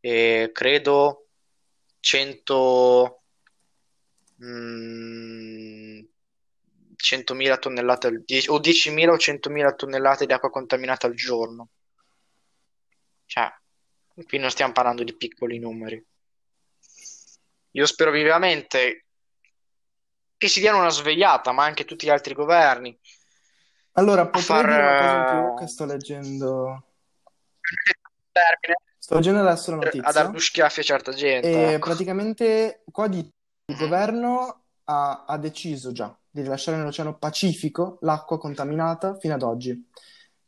e 0.00 0.50
credo 0.52 1.28
100, 2.00 3.22
mm, 4.42 6.00
100.000 6.96 7.58
tonnellate 7.58 8.24
o 8.48 8.58
10.000 8.60 9.12
o 9.12 9.18
100.000 9.18 9.74
tonnellate 9.74 10.26
di 10.26 10.32
acqua 10.32 10.50
contaminata 10.50 11.06
al 11.06 11.14
giorno. 11.14 11.68
Cioè, 13.26 13.48
qui 14.26 14.38
non 14.38 14.50
stiamo 14.50 14.72
parlando 14.72 15.04
di 15.04 15.14
piccoli 15.16 15.58
numeri. 15.60 16.04
Io 17.72 17.86
spero 17.86 18.10
vivamente 18.10 19.04
che 20.36 20.48
si 20.48 20.60
diano 20.60 20.78
una 20.78 20.90
svegliata, 20.90 21.52
ma 21.52 21.64
anche 21.64 21.84
tutti 21.84 22.06
gli 22.06 22.10
altri 22.10 22.34
governi, 22.34 22.96
Allora, 23.92 24.26
potrei 24.26 24.42
far 24.42 24.66
dire 24.66 24.82
una 24.82 24.94
cosa 24.96 25.16
in 25.16 25.24
più 25.24 25.54
che 25.54 25.64
eh, 25.64 25.66
sto 25.66 25.84
leggendo... 25.84 26.84
termine 28.32 28.76
Sto 28.98 29.14
leggendo 29.14 29.40
adesso 29.40 29.70
la 29.70 29.76
a 29.76 29.80
dare 29.80 29.94
notizia 29.98 30.24
due 30.28 30.40
schiaffi 30.40 30.80
a 30.80 30.82
certa 30.82 31.12
gente, 31.12 31.48
e 31.48 31.74
ecco. 31.74 31.86
praticamente 31.86 32.82
qua 32.90 33.08
di- 33.08 33.18
il 33.18 33.74
Mhm. 33.74 33.76
governo 33.76 34.64
ha, 34.84 35.24
ha 35.26 35.38
deciso 35.38 35.92
già 35.92 36.16
di 36.30 36.42
rilasciare 36.42 36.76
nell'Oceano 36.76 37.16
Pacifico 37.18 37.98
l'acqua 38.02 38.38
contaminata 38.38 39.16
fino 39.18 39.34
ad 39.34 39.42
oggi, 39.42 39.90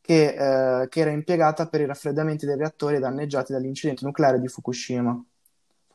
che, 0.00 0.82
eh, 0.82 0.88
che 0.88 1.00
era 1.00 1.10
impiegata 1.10 1.68
per 1.68 1.80
i 1.82 1.86
raffreddamenti 1.86 2.46
dei 2.46 2.56
reattori 2.56 2.98
danneggiati 2.98 3.52
dall'incidente 3.52 4.04
nucleare 4.04 4.40
di 4.40 4.48
Fukushima. 4.48 5.22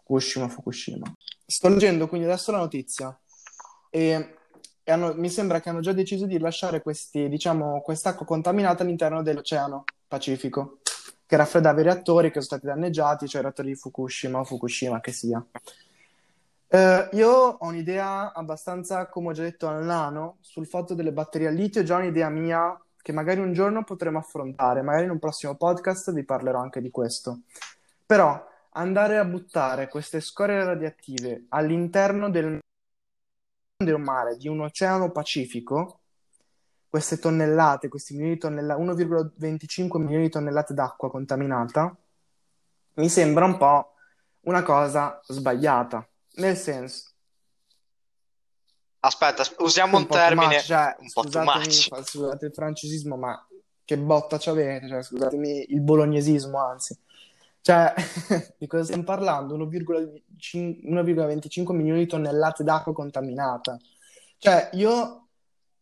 Fukushima, 0.06 0.48
Fukushima. 0.48 1.12
Sto 1.48 1.68
leggendo 1.68 2.08
quindi 2.08 2.28
adesso 2.28 2.52
la 2.52 2.60
notizia 2.60 3.18
e, 3.90 4.36
e 4.84 4.92
hanno- 4.92 5.16
mi 5.16 5.30
sembra 5.30 5.60
che 5.60 5.70
hanno 5.70 5.80
già 5.80 5.94
deciso 5.94 6.28
di 6.28 6.38
lasciare 6.38 6.82
questi, 6.82 7.28
diciamo, 7.28 7.82
quest'acqua 7.82 8.26
contaminata 8.26 8.84
all'interno 8.84 9.24
dell'Oceano 9.24 9.84
Pacifico, 10.08 10.78
che 11.26 11.36
raffreddava 11.36 11.80
i 11.80 11.84
reattori 11.84 12.28
che 12.28 12.40
sono 12.42 12.46
stati 12.46 12.68
danneggiati, 12.68 13.28
cioè 13.28 13.42
i 13.42 13.44
reattori 13.44 13.70
di 13.70 13.76
Fukushima 13.76 14.40
o 14.40 14.44
Fukushima 14.44 15.02
che 15.02 15.12
sia. 15.12 15.44
Eh, 16.68 17.10
io 17.14 17.32
ho 17.32 17.66
un'idea 17.66 18.32
abbastanza, 18.34 19.08
come 19.08 19.30
ho 19.30 19.34
già 19.34 19.42
detto 19.42 19.68
al 19.68 19.84
nano, 19.84 20.38
sul 20.42 20.68
fatto 20.68 20.94
delle 20.94 21.12
batterie 21.12 21.48
al 21.48 21.56
litio, 21.56 21.82
già 21.82 21.98
un'idea 21.98 22.30
mia 22.30 22.80
che 23.02 23.12
magari 23.12 23.40
un 23.40 23.54
giorno 23.54 23.84
potremo 23.84 24.20
affrontare, 24.20 24.82
magari 24.84 25.06
in 25.06 25.12
un 25.12 25.20
prossimo 25.20 25.56
podcast 25.56 26.12
vi 26.12 26.24
parlerò 26.24 26.60
anche 26.60 26.82
di 26.82 26.92
questo. 26.92 27.42
Però 28.06 28.54
andare 28.78 29.18
a 29.18 29.26
buttare 29.26 29.88
queste 29.88 30.20
scorie 30.20 30.64
radioattive 30.64 31.46
all'interno 31.50 32.30
del, 32.30 32.60
del 33.78 34.00
mare, 34.00 34.38
di 34.38 34.48
un 34.48 34.62
oceano 34.62 35.12
Pacifico, 35.12 36.02
queste 36.90 37.18
tonnellate, 37.18 37.88
questi 37.88 38.14
milioni 38.14 38.36
di 38.36 38.40
tonnellate, 38.40 38.82
1,25 38.82 39.98
milioni 39.98 40.24
di 40.24 40.30
tonnellate 40.30 40.74
d'acqua 40.74 41.10
contaminata, 41.10 41.96
mi 42.96 43.10
sembra 43.10 43.46
un 43.46 43.58
po' 43.58 43.94
una 44.42 44.64
cosa 44.64 45.20
sbagliata. 45.24 46.08
Nel 46.36 46.56
senso, 46.56 47.12
Aspetta, 49.00 49.44
usiamo 49.60 49.98
un 49.98 50.04
un 50.04 50.10
termine 50.10 50.56
much, 50.56 50.64
cioè, 50.64 50.96
un 50.98 51.08
scusatemi, 51.08 51.72
scusate 51.72 52.46
il 52.48 52.54
francesismo, 52.54 53.16
ma 53.16 53.48
che 53.84 54.00
botta 54.00 54.38
c'avete, 54.40 54.88
cioè, 54.88 55.04
scusatemi 55.04 55.74
il 55.74 55.82
bolognesismo, 55.82 56.58
anzi. 56.58 56.98
Cioè, 57.66 57.96
di 58.60 58.68
cosa 58.68 58.84
stiamo 58.84 59.02
parlando? 59.02 59.58
1,5 59.58 60.22
1,25 60.54 61.72
milioni 61.74 62.02
di 62.02 62.06
tonnellate 62.06 62.64
d'acqua 62.64 62.94
contaminata. 62.94 63.76
Cioè, 64.38 64.70
io 64.74 65.30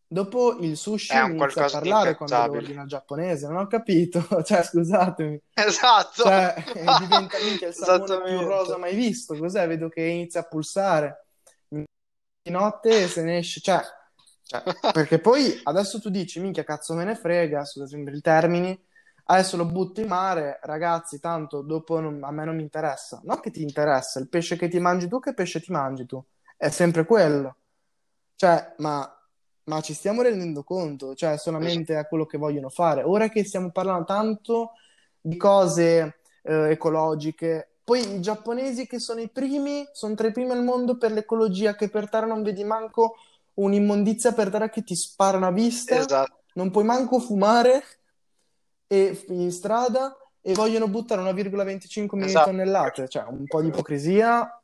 dopo 0.06 0.56
il 0.60 0.72
È 0.72 0.74
sushi 0.76 1.14
mi 1.14 1.36
inizio 1.36 1.62
a 1.62 1.70
parlare 1.70 2.14
quando 2.14 2.56
ordino 2.56 2.80
al 2.80 2.86
giapponese, 2.86 3.48
non 3.48 3.58
ho 3.58 3.66
capito, 3.66 4.24
cioè, 4.42 4.62
scusatemi. 4.62 5.38
Esatto. 5.52 6.22
Cioè, 6.22 6.54
diventa 7.00 7.36
minchia 7.44 7.68
il 7.68 7.74
salmone 7.74 8.30
più 8.30 8.40
rosa 8.40 8.78
mai 8.78 8.94
visto. 8.94 9.36
Cos'è? 9.36 9.66
Vedo 9.66 9.90
che 9.90 10.00
inizia 10.00 10.40
a 10.40 10.44
pulsare 10.44 11.26
di 11.68 11.84
notte 12.50 13.02
e 13.02 13.08
se 13.08 13.22
ne 13.22 13.36
esce. 13.36 13.60
Cioè, 13.60 13.82
cioè, 14.42 14.62
perché 14.90 15.18
poi 15.18 15.60
adesso 15.64 16.00
tu 16.00 16.08
dici, 16.08 16.40
minchia, 16.40 16.64
cazzo 16.64 16.94
me 16.94 17.04
ne 17.04 17.14
frega, 17.14 17.62
scusatemi 17.62 18.04
per 18.04 18.14
i 18.14 18.20
termini. 18.22 18.84
Adesso 19.26 19.56
lo 19.56 19.64
butto 19.66 20.00
in 20.00 20.08
mare, 20.08 20.58
ragazzi, 20.62 21.18
tanto 21.20 21.62
dopo 21.62 21.98
non- 22.00 22.22
a 22.24 22.30
me 22.30 22.44
non 22.44 22.56
mi 22.56 22.62
interessa. 22.62 23.20
No 23.24 23.36
che 23.40 23.50
ti 23.50 23.62
interessa, 23.62 24.18
il 24.20 24.28
pesce 24.28 24.56
che 24.56 24.68
ti 24.68 24.78
mangi 24.78 25.08
tu, 25.08 25.18
che 25.20 25.34
pesce 25.34 25.60
ti 25.60 25.72
mangi 25.72 26.06
tu? 26.06 26.22
È 26.56 26.68
sempre 26.68 27.04
quello. 27.04 27.56
Cioè, 28.36 28.74
ma, 28.78 29.10
ma 29.64 29.80
ci 29.80 29.94
stiamo 29.94 30.22
rendendo 30.22 30.64
conto? 30.64 31.14
Cioè, 31.14 31.38
solamente 31.38 31.96
a 31.96 32.06
quello 32.06 32.26
che 32.26 32.38
vogliono 32.38 32.68
fare. 32.68 33.02
Ora 33.02 33.28
che 33.28 33.44
stiamo 33.44 33.70
parlando 33.70 34.04
tanto 34.04 34.72
di 35.20 35.36
cose 35.36 36.20
eh, 36.42 36.70
ecologiche, 36.70 37.76
poi 37.84 38.16
i 38.16 38.20
giapponesi 38.20 38.86
che 38.86 38.98
sono 38.98 39.20
i 39.20 39.28
primi, 39.30 39.86
sono 39.92 40.14
tra 40.14 40.28
i 40.28 40.32
primi 40.32 40.50
al 40.52 40.64
mondo 40.64 40.96
per 40.98 41.12
l'ecologia, 41.12 41.74
che 41.74 41.88
per 41.88 42.08
terra 42.08 42.26
non 42.26 42.42
vedi 42.42 42.64
manco 42.64 43.16
un'immondizia 43.54 44.32
per 44.32 44.50
terra 44.50 44.68
che 44.68 44.82
ti 44.82 44.94
sparano 44.96 45.46
a 45.46 45.50
vista, 45.52 45.96
Esatto. 45.96 46.42
non 46.54 46.70
puoi 46.70 46.84
manco 46.84 47.18
fumare 47.20 47.82
e- 48.86 49.24
in 49.28 49.50
strada 49.52 50.16
e 50.40 50.52
vogliono 50.54 50.88
buttare 50.88 51.20
1,25 51.22 52.16
milioni 52.16 52.26
di 52.26 52.30
Esatto. 52.30 52.50
tonnellate. 52.50 53.08
Cioè, 53.08 53.24
un 53.24 53.46
po' 53.46 53.60
di 53.62 53.68
ipocrisia, 53.68 54.60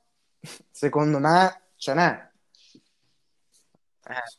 secondo 0.70 1.18
me, 1.18 1.62
ce 1.76 1.94
n'è. 1.94 2.30
Eh, 4.06 4.38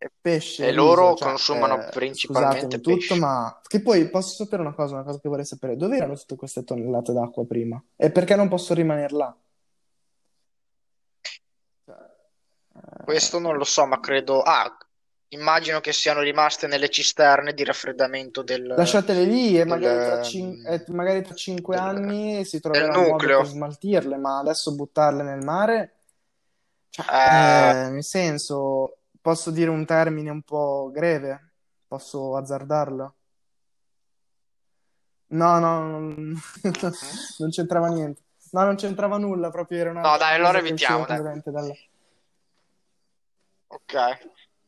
E 0.00 0.12
pesce, 0.20 0.68
E 0.68 0.72
loro 0.72 1.16
cioè, 1.16 1.28
consumano 1.30 1.80
eh, 1.86 1.88
principalmente 1.90 2.60
scusatemi 2.60 2.82
tutto, 2.82 2.96
pesce. 2.98 3.14
ma 3.20 3.60
che 3.66 3.82
poi 3.82 4.08
posso 4.10 4.34
sapere 4.44 4.62
una 4.62 4.72
cosa, 4.72 4.94
una 4.94 5.02
cosa 5.02 5.18
che 5.18 5.28
vorrei 5.28 5.44
sapere, 5.44 5.76
dove 5.76 5.96
erano 5.96 6.14
tutte 6.14 6.36
queste 6.36 6.62
tonnellate 6.62 7.12
d'acqua 7.12 7.44
prima? 7.44 7.82
E 7.96 8.12
perché 8.12 8.36
non 8.36 8.46
posso 8.46 8.74
rimanere 8.74 9.16
là? 9.16 9.36
Cioè, 11.84 11.96
eh, 12.76 13.04
Questo 13.04 13.38
non 13.40 13.56
lo 13.56 13.64
so, 13.64 13.86
ma 13.86 13.98
credo... 13.98 14.40
Ah, 14.42 14.76
immagino 15.28 15.80
che 15.80 15.92
siano 15.92 16.20
rimaste 16.20 16.66
nelle 16.66 16.90
cisterne 16.90 17.54
di 17.54 17.64
raffreddamento 17.64 18.42
del, 18.42 18.64
lasciatele 18.74 19.24
lì 19.24 19.58
e 19.58 19.64
del, 19.64 19.66
magari 19.66 20.00
tra, 20.02 20.18
cin- 20.18 20.58
e 20.64 20.84
magari 20.88 21.22
tra 21.22 21.34
cinque 21.34 21.76
del- 21.76 21.76
anni 21.76 22.44
si 22.44 22.60
troverà 22.60 22.94
un 22.96 23.04
modo 23.06 23.32
per 23.32 23.46
smaltirle, 23.46 24.16
ma 24.16 24.38
adesso 24.38 24.74
buttarle 24.74 25.22
nel 25.22 25.44
mare, 25.44 25.96
cioè, 26.90 27.06
Eh, 27.08 27.74
eh, 27.86 27.90
nel 27.90 28.04
senso, 28.04 28.98
posso 29.20 29.50
dire 29.50 29.70
un 29.70 29.84
termine 29.86 30.30
un 30.30 30.42
po' 30.42 30.90
greve? 30.92 31.52
Posso 31.86 32.36
azzardarlo? 32.36 33.14
No, 35.30 35.58
no, 35.60 35.80
non, 36.00 36.34
non 37.38 37.50
c'entrava 37.50 37.88
niente. 37.88 38.22
No, 38.52 38.64
non 38.64 38.76
c'entrava 38.76 39.18
nulla, 39.18 39.50
proprio 39.50 39.78
era 39.78 39.90
No, 39.90 39.98
un'altra 40.00 40.18
dai, 40.18 40.34
allora 40.36 40.58
evitiamo, 40.58 41.04
dalla... 41.04 41.72
Ok. 43.68 43.94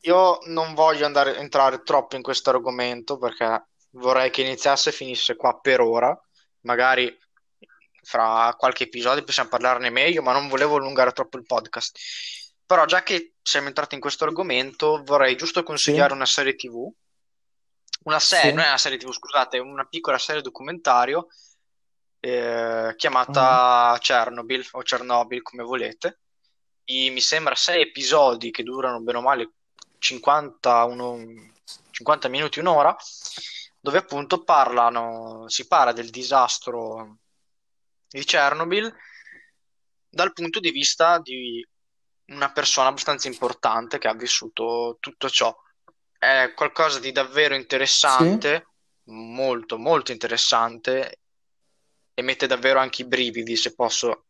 Io 0.01 0.39
non 0.45 0.73
voglio 0.73 1.05
andare, 1.05 1.37
entrare 1.37 1.83
troppo 1.83 2.15
in 2.15 2.21
questo 2.21 2.49
argomento 2.49 3.17
perché 3.17 3.67
vorrei 3.91 4.29
che 4.31 4.41
iniziasse 4.41 4.89
e 4.89 4.93
finisse 4.93 5.35
qua 5.35 5.59
per 5.59 5.81
ora. 5.81 6.17
Magari 6.61 7.15
fra 8.03 8.53
qualche 8.57 8.85
episodio 8.85 9.23
possiamo 9.23 9.49
parlarne 9.49 9.89
meglio, 9.89 10.21
ma 10.21 10.33
non 10.33 10.47
volevo 10.47 10.77
allungare 10.77 11.11
troppo 11.11 11.37
il 11.37 11.45
podcast. 11.45 11.97
Però, 12.65 12.85
già 12.85 13.03
che 13.03 13.35
siamo 13.41 13.67
entrati 13.67 13.95
in 13.95 14.01
questo 14.01 14.23
argomento, 14.23 15.01
vorrei 15.03 15.35
giusto 15.35 15.61
consigliare 15.63 16.09
Sì, 16.09 16.15
una 16.15 16.25
serie 16.25 16.55
TV. 16.55 16.91
Una 18.03 18.19
serie, 18.19 18.51
non 18.51 18.59
è 18.59 18.63
sì, 18.63 18.69
una 18.69 18.77
serie 18.77 18.97
TV, 18.97 19.11
scusate, 19.11 19.59
una 19.59 19.85
piccola 19.85 20.17
serie 20.17 20.41
documentario 20.41 21.27
eh, 22.19 22.93
chiamata 22.95 23.97
Chernobyl 23.99 24.67
o 24.71 24.81
Chernobyl, 24.81 25.41
come 25.41 25.63
volete. 25.63 26.19
I- 26.85 27.09
mi 27.09 27.19
sembra 27.19 27.55
sei 27.55 27.81
episodi 27.81 28.51
che 28.51 28.63
durano 28.63 29.01
bene 29.01 29.17
o 29.17 29.21
male 29.21 29.51
50, 30.01 30.83
uno- 30.85 31.51
50 31.91 32.27
minuti, 32.27 32.59
un'ora, 32.59 32.95
dove 33.79 33.99
appunto 33.99 34.43
parlano, 34.43 35.47
si 35.47 35.67
parla 35.67 35.91
del 35.93 36.09
disastro 36.09 37.17
di 38.07 38.23
Chernobyl 38.23 38.93
dal 40.09 40.33
punto 40.33 40.59
di 40.59 40.71
vista 40.71 41.19
di 41.19 41.65
una 42.25 42.51
persona 42.51 42.89
abbastanza 42.89 43.27
importante 43.27 43.99
che 43.99 44.07
ha 44.07 44.13
vissuto 44.15 44.97
tutto 44.99 45.29
ciò. 45.29 45.55
È 46.17 46.51
qualcosa 46.55 46.99
di 46.99 47.11
davvero 47.11 47.53
sì, 47.53 47.59
interessante, 47.61 48.67
molto, 49.03 49.77
molto 49.77 50.11
interessante 50.11 51.19
e 52.13 52.21
mette 52.23 52.47
davvero 52.47 52.79
anche 52.79 53.03
i 53.03 53.07
brividi, 53.07 53.55
se 53.55 53.75
posso, 53.75 54.25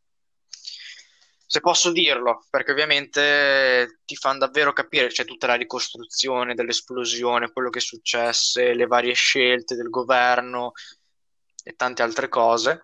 se 1.52 1.60
posso 1.60 1.92
dirlo, 1.92 2.46
perché 2.50 2.72
ovviamente 2.72 4.00
ti 4.06 4.16
fanno 4.16 4.38
davvero 4.38 4.72
capire, 4.72 5.08
c'è 5.08 5.26
tutta 5.26 5.48
la 5.48 5.56
ricostruzione 5.56 6.56
dell'esplosione, 6.56 7.52
quello 7.52 7.70
che 7.70 7.82
successe, 7.82 8.74
le 8.74 8.88
varie 8.88 9.12
scelte 9.12 9.76
del 9.76 9.90
governo 9.90 10.72
e 11.62 11.74
tante 11.76 12.04
altre 12.04 12.30
cose, 12.30 12.84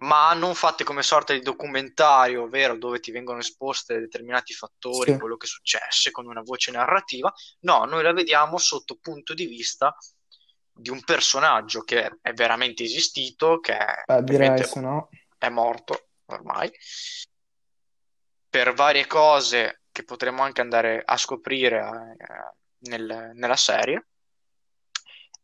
ma 0.00 0.34
non 0.34 0.54
fatte 0.54 0.84
come 0.84 1.02
sorta 1.02 1.32
di 1.32 1.40
documentario, 1.40 2.42
ovvero 2.42 2.76
dove 2.76 3.00
ti 3.00 3.10
vengono 3.10 3.38
esposte 3.38 3.98
determinati 3.98 4.52
fattori, 4.52 5.12
sì. 5.12 5.18
quello 5.18 5.38
che 5.38 5.46
successe, 5.46 6.10
con 6.10 6.26
una 6.26 6.42
voce 6.42 6.70
narrativa. 6.70 7.32
No, 7.60 7.86
noi 7.86 8.02
la 8.02 8.12
vediamo 8.12 8.58
sotto 8.58 8.98
punto 9.00 9.32
di 9.32 9.46
vista 9.46 9.96
di 10.70 10.90
un 10.90 11.02
personaggio 11.02 11.80
che 11.84 12.18
è 12.20 12.34
veramente 12.34 12.82
esistito, 12.82 13.60
che 13.60 13.78
è, 13.78 14.02
Beh, 14.04 14.24
direi, 14.24 14.62
se 14.62 14.78
no... 14.78 15.08
è 15.38 15.48
morto 15.48 16.08
ormai, 16.26 16.70
per 18.58 18.74
varie 18.74 19.06
cose 19.06 19.82
che 19.92 20.02
potremo 20.02 20.42
anche 20.42 20.60
andare 20.60 21.00
a 21.04 21.16
scoprire 21.16 21.78
eh, 22.18 22.88
nel- 22.90 23.30
nella 23.34 23.54
serie. 23.54 24.08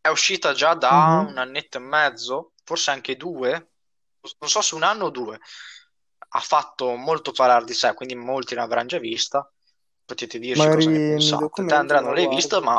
È 0.00 0.08
uscita 0.08 0.52
già 0.52 0.74
da 0.74 1.18
Mhm. 1.18 1.26
un 1.26 1.38
annetto 1.38 1.78
e 1.78 1.80
mezzo, 1.80 2.52
forse 2.64 2.90
anche 2.90 3.16
due, 3.16 3.50
non 4.38 4.50
so 4.50 4.60
se 4.60 4.74
un 4.74 4.82
anno 4.82 5.04
o 5.06 5.10
due. 5.10 5.38
Ha 6.30 6.40
fatto 6.40 6.96
molto 6.96 7.30
parlare 7.32 7.64
di 7.64 7.72
sé, 7.72 7.94
quindi 7.94 8.16
molti 8.16 8.54
l'avranno 8.56 8.88
già 8.88 8.98
vista. 8.98 9.48
Potete 10.04 10.38
dirci 10.40 10.68
cosa 10.68 10.90
Magari 10.90 10.90
ne 10.90 11.00
mi 11.16 11.36
pensate. 11.40 11.62
Te, 11.64 11.74
Andrea, 11.74 12.00
me 12.00 12.00
non 12.00 12.14
l'hai 12.14 12.26
vista, 12.26 12.58
guardo. 12.58 12.60
ma 12.60 12.76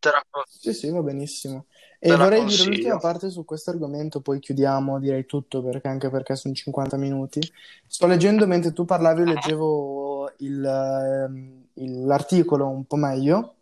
te 0.00 0.10
la, 0.10 0.22
Sì, 0.48 0.72
sì, 0.72 0.90
va 0.90 1.02
benissimo. 1.02 1.66
E 1.98 2.16
vorrei 2.16 2.44
dire 2.44 2.64
l'ultima 2.64 2.98
consiglio. 2.98 2.98
parte 2.98 3.30
su 3.30 3.44
questo 3.44 3.70
argomento, 3.70 4.20
poi 4.20 4.38
chiudiamo, 4.40 4.98
direi 5.00 5.26
tutto, 5.26 5.62
perché 5.62 5.88
anche 5.88 6.10
perché 6.10 6.36
sono 6.36 6.54
50 6.54 6.96
minuti. 6.96 7.40
Sto 7.86 8.06
leggendo, 8.06 8.46
mentre 8.46 8.72
tu 8.72 8.84
parlavi, 8.84 9.20
io 9.20 9.26
leggevo 9.26 10.32
il, 10.38 10.64
ehm, 10.64 11.66
il- 11.74 12.04
l'articolo 12.06 12.68
un 12.68 12.84
po' 12.84 12.96
meglio. 12.96 13.54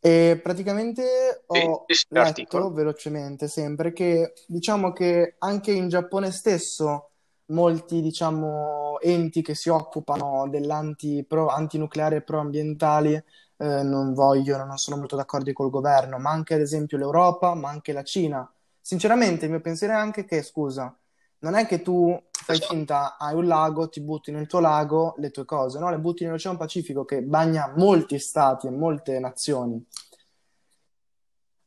E 0.00 0.38
praticamente 0.42 1.44
ho 1.46 1.84
sì, 1.86 2.04
letto 2.08 2.14
l'articolo. 2.20 2.70
velocemente 2.70 3.48
sempre 3.48 3.92
che 3.94 4.34
diciamo 4.46 4.92
che 4.92 5.36
anche 5.38 5.72
in 5.72 5.88
Giappone 5.88 6.30
stesso 6.30 7.10
molti 7.46 8.02
diciamo 8.02 8.98
enti 9.00 9.40
che 9.42 9.54
si 9.54 9.70
occupano 9.70 10.46
dell'anti 10.48 11.24
pro, 11.26 11.48
antinucleare 11.48 12.16
e 12.16 12.22
proambientali 12.22 13.22
eh, 13.64 13.82
non 13.82 14.12
vogliono, 14.12 14.66
non 14.66 14.76
sono 14.76 14.98
molto 14.98 15.16
d'accordo 15.16 15.50
col 15.54 15.70
governo, 15.70 16.18
ma 16.18 16.30
anche 16.30 16.54
ad 16.54 16.60
esempio 16.60 16.98
l'Europa, 16.98 17.54
ma 17.54 17.70
anche 17.70 17.92
la 17.92 18.02
Cina. 18.02 18.46
Sinceramente, 18.78 19.46
il 19.46 19.50
mio 19.50 19.60
pensiero 19.60 19.94
è 19.94 19.96
anche 19.96 20.26
che, 20.26 20.42
scusa, 20.42 20.94
non 21.38 21.54
è 21.54 21.66
che 21.66 21.80
tu 21.80 22.20
fai 22.30 22.60
finta, 22.60 23.16
hai 23.16 23.34
un 23.34 23.46
lago, 23.46 23.88
ti 23.88 24.02
butti 24.02 24.30
nel 24.30 24.46
tuo 24.46 24.60
lago 24.60 25.14
le 25.16 25.30
tue 25.30 25.46
cose, 25.46 25.78
no? 25.78 25.88
Le 25.88 25.98
butti 25.98 26.24
nell'Oceano 26.24 26.58
Pacifico 26.58 27.06
che 27.06 27.22
bagna 27.22 27.72
molti 27.74 28.18
stati 28.18 28.66
e 28.66 28.70
molte 28.70 29.18
nazioni. 29.18 29.82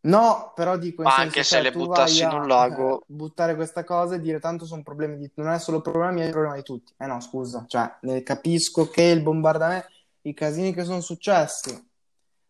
No, 0.01 0.53
però 0.55 0.77
dico 0.77 1.01
Ma 1.01 1.15
anche 1.15 1.43
se 1.43 1.55
cioè 1.55 1.63
le 1.63 1.71
tu 1.71 1.79
vai 1.79 1.87
buttassi 1.87 2.21
in 2.21 2.29
un 2.29 2.43
eh, 2.43 2.47
lago, 2.47 3.03
buttare 3.07 3.55
questa 3.55 3.83
cosa 3.83 4.15
e 4.15 4.21
dire 4.21 4.39
tanto 4.39 4.65
sono 4.65 4.83
problemi 4.83 5.17
di... 5.17 5.29
non 5.35 5.51
è 5.51 5.59
solo 5.59 5.81
problema 5.81 6.11
mio, 6.11 6.23
è 6.23 6.27
il 6.27 6.31
problema 6.31 6.55
di 6.55 6.63
tutti. 6.63 6.93
Eh 6.95 7.07
no, 7.07 7.19
scusa, 7.19 7.65
cioè 7.67 7.97
capisco 8.23 8.87
che 8.87 9.01
il 9.01 9.21
bombardamento, 9.21 9.87
i 10.21 10.33
casini 10.33 10.73
che 10.73 10.83
sono 10.83 11.01
successi, 11.01 11.86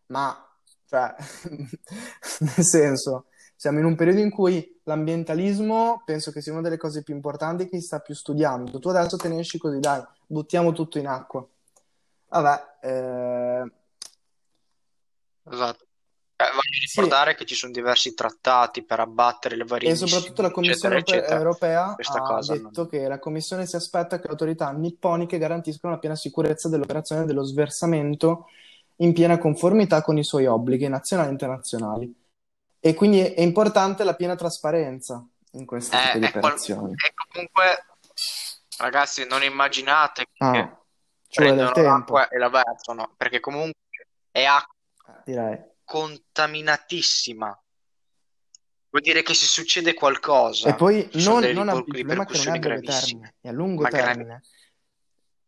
ma 0.08 0.42
cioè, 0.88 1.14
nel 2.40 2.64
senso, 2.64 3.26
siamo 3.54 3.78
in 3.78 3.84
un 3.84 3.94
periodo 3.94 4.20
in 4.20 4.30
cui 4.30 4.80
l'ambientalismo 4.84 6.02
penso 6.04 6.30
che 6.30 6.40
sia 6.40 6.52
una 6.52 6.62
delle 6.62 6.78
cose 6.78 7.02
più 7.02 7.14
importanti 7.14 7.68
che 7.68 7.78
si 7.78 7.86
sta 7.86 8.00
più 8.00 8.14
studiando. 8.14 8.78
Tu 8.78 8.88
adesso 8.88 9.16
te 9.16 9.28
ne 9.28 9.40
esci 9.40 9.58
così, 9.58 9.80
dai, 9.80 10.02
buttiamo 10.26 10.72
tutto 10.72 10.98
in 10.98 11.06
acqua. 11.06 11.46
Vabbè, 12.28 12.64
eh, 12.82 13.72
esatto. 15.50 15.86
Eh, 16.40 16.44
voglio 16.44 16.86
sì, 16.86 17.00
ricordare 17.00 17.34
che 17.34 17.44
ci 17.44 17.56
sono 17.56 17.72
diversi 17.72 18.14
trattati 18.14 18.84
per 18.84 19.00
abbattere 19.00 19.56
le 19.56 19.64
varie 19.64 19.90
e 19.90 19.96
soprattutto 19.96 20.40
la 20.40 20.52
Commissione 20.52 20.98
eccetera, 20.98 21.18
eccetera. 21.18 21.40
Europea 21.40 21.94
Questa 21.94 22.22
ha 22.22 22.40
detto 22.40 22.70
non... 22.82 22.88
che 22.88 23.08
la 23.08 23.18
Commissione 23.18 23.66
si 23.66 23.74
aspetta 23.74 24.20
che 24.20 24.26
le 24.26 24.32
autorità 24.32 24.70
nipponiche 24.70 25.36
garantiscano 25.36 25.94
la 25.94 25.98
piena 25.98 26.14
sicurezza 26.14 26.68
dell'operazione 26.68 27.24
dello 27.24 27.42
sversamento 27.42 28.46
in 29.00 29.12
piena 29.12 29.38
conformità 29.38 30.02
con 30.02 30.18
i 30.18 30.24
suoi 30.24 30.46
obblighi 30.46 30.88
nazionali 30.88 31.28
e 31.28 31.32
internazionali. 31.32 32.14
E 32.80 32.94
quindi 32.94 33.20
è 33.20 33.40
importante 33.40 34.04
la 34.04 34.14
piena 34.14 34.36
trasparenza 34.36 35.24
in 35.52 35.66
È, 36.12 36.18
di 36.18 36.26
è 36.26 36.30
qual- 36.30 36.54
è 36.60 37.12
comunque, 37.32 37.86
ragazzi, 38.78 39.26
non 39.26 39.42
immaginate 39.42 40.26
che 40.32 40.44
Ah, 40.44 40.78
del 41.28 41.44
prendono 41.44 41.72
tempo, 41.72 42.14
l'acqua 42.14 42.28
e 42.28 42.38
la 42.38 42.48
versano, 42.48 43.14
perché 43.16 43.40
comunque 43.40 43.80
è 44.30 44.44
acqua 44.44 45.22
direi. 45.24 45.60
contaminatissima. 45.84 47.62
Vuol 48.90 49.02
dire 49.02 49.22
che 49.22 49.34
se 49.34 49.44
succede 49.46 49.90
E 49.90 49.94
qualcosa, 49.94 50.74
poi 50.74 51.10
ci 51.10 51.20
sono 51.20 51.40
non, 51.40 51.50
non 51.52 51.68
a- 51.68 51.72
ripor- 51.72 51.88
il 51.88 52.06
problema 52.06 52.24
che 52.24 52.36
non 52.38 52.46
è 52.48 52.50
a 52.50 52.58
breve 52.58 52.80
termine, 52.80 53.34
è 53.40 53.48
a 53.48 53.52
lungo 53.52 53.82
Ma 53.82 53.88
gravi. 53.88 54.06
termine. 54.06 54.42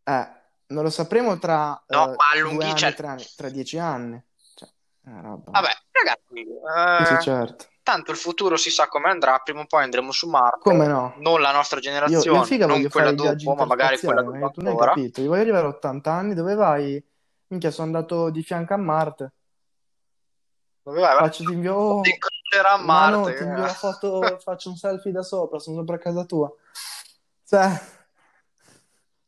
Eh, 0.03 0.40
non 0.71 0.83
lo 0.83 0.89
sapremo 0.89 1.37
tra 1.37 1.81
No, 1.87 2.13
eh, 2.13 2.15
ma 2.15 2.49
due 2.49 2.63
anni, 2.65 2.75
cioè, 2.75 2.93
tre 2.93 3.07
anni, 3.07 3.25
tra 3.35 3.49
dieci 3.49 3.77
anni. 3.77 4.23
Cioè, 4.55 4.69
vabbè, 5.03 5.69
ragazzi, 5.91 6.23
Sì, 6.31 7.05
sì, 7.05 7.13
eh, 7.13 7.21
certo. 7.21 7.65
tanto 7.83 8.11
il 8.11 8.17
futuro 8.17 8.57
si 8.57 8.69
sa 8.69 8.87
come 8.87 9.09
andrà, 9.09 9.37
prima 9.39 9.61
o 9.61 9.65
poi 9.65 9.83
andremo 9.83 10.11
su 10.11 10.27
Marte, 10.27 10.59
Come 10.61 10.87
no? 10.87 11.13
non 11.17 11.41
la 11.41 11.51
nostra 11.51 11.79
Io, 11.79 11.85
io 11.85 11.91
generazione, 11.91 12.45
figa 12.45 12.65
non 12.65 12.87
quella 12.89 13.11
dopo, 13.13 13.53
ma 13.55 13.65
magari 13.65 13.99
quella 13.99 14.21
dopo 14.21 14.39
che 14.39 14.51
tu 14.51 14.61
non 14.61 14.71
hai 14.73 14.77
capito. 14.77 15.21
Io 15.21 15.27
voglio 15.27 15.41
arrivare 15.41 15.65
a 15.65 15.69
80 15.69 16.11
anni, 16.11 16.33
dove 16.33 16.55
vai? 16.55 17.03
Minchia, 17.47 17.71
sono 17.71 17.87
andato 17.87 18.29
di 18.29 18.43
fianco 18.43 18.73
a 18.73 18.77
Marte. 18.77 19.33
Dove 20.83 20.99
vai? 20.99 21.17
Faccio, 21.17 21.43
ti 21.43 21.51
invio... 21.51 21.75
oh, 21.75 22.01
Ti 22.01 22.09
incontrerà 22.11 22.71
a 22.73 22.77
Marte. 22.77 23.35
ti 23.35 23.43
invio 23.43 23.61
la 23.61 23.73
foto, 23.73 24.37
faccio 24.41 24.69
un 24.69 24.75
selfie 24.77 25.11
da 25.11 25.21
sopra, 25.21 25.59
sono 25.59 25.77
sopra 25.77 25.97
casa 25.97 26.23
tua. 26.25 26.49
Cioè, 27.45 27.81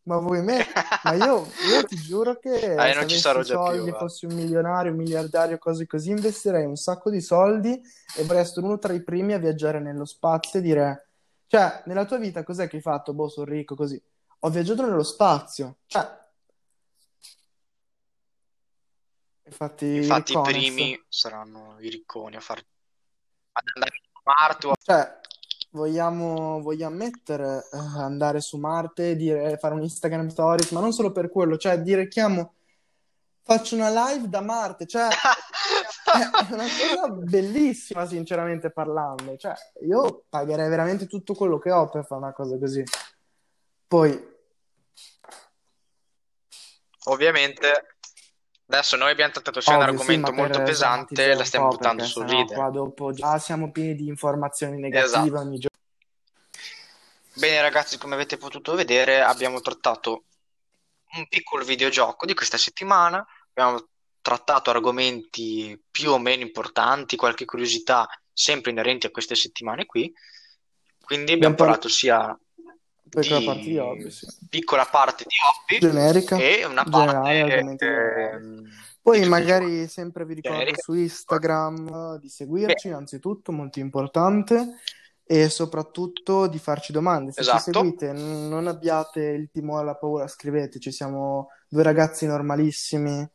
ma 0.03 0.17
vuoi 0.17 0.41
me? 0.43 0.65
Ma 1.03 1.13
io, 1.13 1.45
io 1.69 1.83
ti 1.85 1.95
giuro 1.95 2.37
che 2.37 2.75
Ah, 2.75 2.93
non 2.93 3.07
ci 3.07 3.17
sarò 3.19 3.41
già 3.41 3.57
più, 3.57 3.75
soldi, 3.77 3.91
fossi 3.91 4.25
un 4.25 4.35
milionario, 4.35 4.91
un 4.91 4.97
miliardario, 4.97 5.57
cose 5.57 5.85
così, 5.87 6.11
investirei 6.11 6.65
un 6.65 6.75
sacco 6.75 7.09
di 7.09 7.21
soldi 7.21 7.81
e 8.15 8.23
vorrei 8.23 8.41
essere 8.41 8.65
uno 8.65 8.77
tra 8.79 8.93
i 8.93 9.03
primi 9.03 9.33
a 9.33 9.37
viaggiare 9.37 9.79
nello 9.79 10.05
spazio 10.05 10.59
e 10.59 10.61
dire, 10.61 11.07
cioè, 11.47 11.83
nella 11.85 12.05
tua 12.05 12.17
vita 12.17 12.43
cos'è 12.43 12.67
che 12.67 12.77
hai 12.77 12.81
fatto? 12.81 13.13
Boh, 13.13 13.29
sono 13.29 13.45
ricco, 13.45 13.75
così. 13.75 14.01
Ho 14.39 14.49
viaggiato 14.49 14.85
nello 14.85 15.03
spazio. 15.03 15.77
Cioè, 15.85 16.21
infatti, 19.45 19.85
i 19.85 19.95
Infatti 19.97 20.33
i 20.33 20.41
primi 20.41 21.03
saranno 21.07 21.77
i 21.79 21.89
ricconi 21.89 22.35
a 22.35 22.39
far 22.39 22.57
ad 23.53 23.63
andare 23.75 24.01
a 24.11 24.21
Marte 24.23 24.67
o 24.67 24.73
Cioè, 24.81 25.19
vogliamo, 25.73 26.61
vogliamo 26.61 26.95
mettere, 26.95 27.67
eh, 27.71 27.77
andare 27.97 28.41
su 28.41 28.57
Marte, 28.57 29.15
dire, 29.15 29.57
fare 29.57 29.73
un 29.73 29.83
Instagram 29.83 30.29
Stories, 30.29 30.71
ma 30.71 30.79
non 30.79 30.93
solo 30.93 31.11
per 31.11 31.29
quello, 31.29 31.57
cioè 31.57 31.79
dire 31.79 32.07
chiamo, 32.07 32.53
faccio 33.43 33.75
una 33.75 33.89
live 33.89 34.29
da 34.29 34.41
Marte, 34.41 34.87
cioè 34.87 35.07
è 35.11 36.53
una 36.53 36.63
cosa 36.63 37.07
bellissima, 37.09 38.05
sinceramente 38.07 38.71
parlando. 38.71 39.35
Cioè, 39.35 39.53
io 39.85 40.23
pagherei 40.29 40.69
veramente 40.69 41.07
tutto 41.07 41.33
quello 41.33 41.59
che 41.59 41.71
ho 41.71 41.89
per 41.89 42.05
fare 42.05 42.21
una 42.21 42.33
cosa 42.33 42.57
così. 42.57 42.83
Poi, 43.87 44.31
Ovviamente, 47.05 47.92
adesso 48.77 48.95
noi 48.95 49.11
abbiamo 49.11 49.31
trattato 49.31 49.61
sia 49.61 49.75
un 49.75 49.83
ovvio, 49.83 49.93
sì, 49.93 49.99
argomento 50.01 50.31
ma 50.31 50.37
molto 50.37 50.63
pesante, 50.63 51.27
la 51.27 51.37
un 51.37 51.45
stiamo 51.45 51.67
buttando 51.67 52.03
sul 52.05 52.27
ridere. 52.27 52.55
qua 52.55 52.69
dopo 52.69 53.11
già 53.11 53.37
siamo 53.39 53.71
pieni 53.71 53.95
di 53.95 54.07
informazioni 54.07 54.79
negative 54.79 55.05
Esatto. 55.05 55.39
ogni 55.39 55.57
giorno. 55.59 55.77
Bene, 57.35 57.61
ragazzi, 57.61 57.97
come 57.97 58.15
avete 58.15 58.37
potuto 58.37 58.75
vedere, 58.75 59.21
abbiamo 59.21 59.59
trattato 59.61 60.25
un 61.15 61.27
piccolo 61.27 61.63
videogioco 61.63 62.25
di 62.25 62.33
questa 62.33 62.57
settimana. 62.57 63.25
Abbiamo 63.53 63.87
trattato 64.21 64.69
argomenti 64.69 65.79
più 65.91 66.11
o 66.11 66.17
meno 66.17 66.41
importanti, 66.43 67.15
qualche 67.15 67.45
curiosità 67.45 68.07
sempre 68.31 68.71
inerenti 68.71 69.05
a 69.05 69.11
queste 69.11 69.35
settimane 69.35 69.85
qui. 69.85 70.11
Quindi 71.01 71.33
abbiamo 71.33 71.53
Abbiamo 71.53 71.55
parlato 71.55 71.89
sia 71.89 72.37
di 73.21 73.59
di 73.61 73.77
hobby, 73.77 74.09
sì. 74.09 74.27
piccola 74.49 74.85
parte 74.85 75.25
di 75.27 75.35
hobby 75.43 75.79
Generica, 75.79 76.37
e 76.37 76.65
una 76.65 76.83
generale, 76.83 77.39
parte 77.41 77.75
generali. 77.75 78.43
ehm, 78.43 78.69
Poi 79.01 79.25
magari 79.27 79.87
sempre 79.87 80.25
vi 80.25 80.35
ricordo 80.35 80.57
generica. 80.57 80.81
su 80.81 80.93
Instagram 80.93 82.17
di 82.19 82.29
seguirci, 82.29 82.87
Beh, 82.87 82.93
innanzitutto, 82.93 83.51
molto 83.51 83.79
importante, 83.79 84.77
e 85.25 85.49
soprattutto 85.49 86.47
di 86.47 86.59
farci 86.59 86.91
domande. 86.91 87.31
Se 87.31 87.43
ci 87.43 87.49
esatto, 87.49 87.71
seguite, 87.71 88.11
n- 88.11 88.49
non 88.49 88.67
abbiate 88.67 89.21
il 89.21 89.49
timore, 89.51 89.85
la 89.85 89.95
paura, 89.95 90.27
scriveteci, 90.27 90.91
siamo 90.91 91.49
due 91.67 91.83
ragazzi 91.83 92.25
normalissimi 92.25 93.27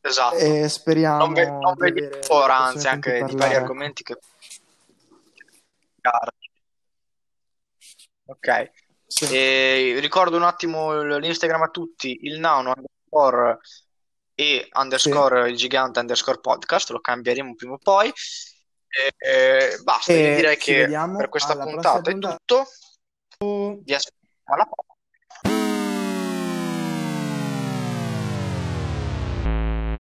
esatto. 0.00 0.36
e 0.36 0.60
Non, 0.60 0.68
speriamo 0.68 1.32
ve- 1.32 1.50
non 1.50 1.74
di 1.74 1.80
vediamo 1.80 2.06
avere 2.08 2.26
l'ora, 2.28 2.56
persone 2.56 2.68
anzi, 2.68 2.88
anche 2.88 3.24
di 3.24 3.36
vari 3.36 3.54
argomenti 3.54 4.02
che... 4.02 4.18
Ok. 8.28 8.70
Sì, 9.06 9.24
E 9.34 9.96
ricordo 10.00 10.36
un 10.36 10.42
attimo 10.42 11.02
l'Instagram 11.16 11.62
a 11.62 11.68
tutti, 11.68 12.18
il 12.22 12.38
Nauno 12.38 12.74
underscore 12.76 13.58
e 14.34 14.62
sì. 14.64 14.70
underscore 14.78 15.48
il 15.48 15.56
gigante 15.56 15.98
underscore 15.98 16.40
podcast, 16.40 16.90
lo 16.90 17.00
cambieremo 17.00 17.54
prima 17.54 17.74
o 17.74 17.78
poi. 17.78 18.12
E, 18.88 19.14
e 19.16 19.78
basta, 19.82 20.12
direi 20.12 20.56
che 20.56 20.86
per 20.86 21.28
questa 21.28 21.54
prossima 21.54 21.72
puntata 21.72 22.10
è 22.10 22.12
puntata. 22.12 22.36
tutto. 22.36 22.66
Vi 23.82 23.94
aspettiamo 23.94 24.54
alla 24.54 24.64
prossima. 24.64 24.87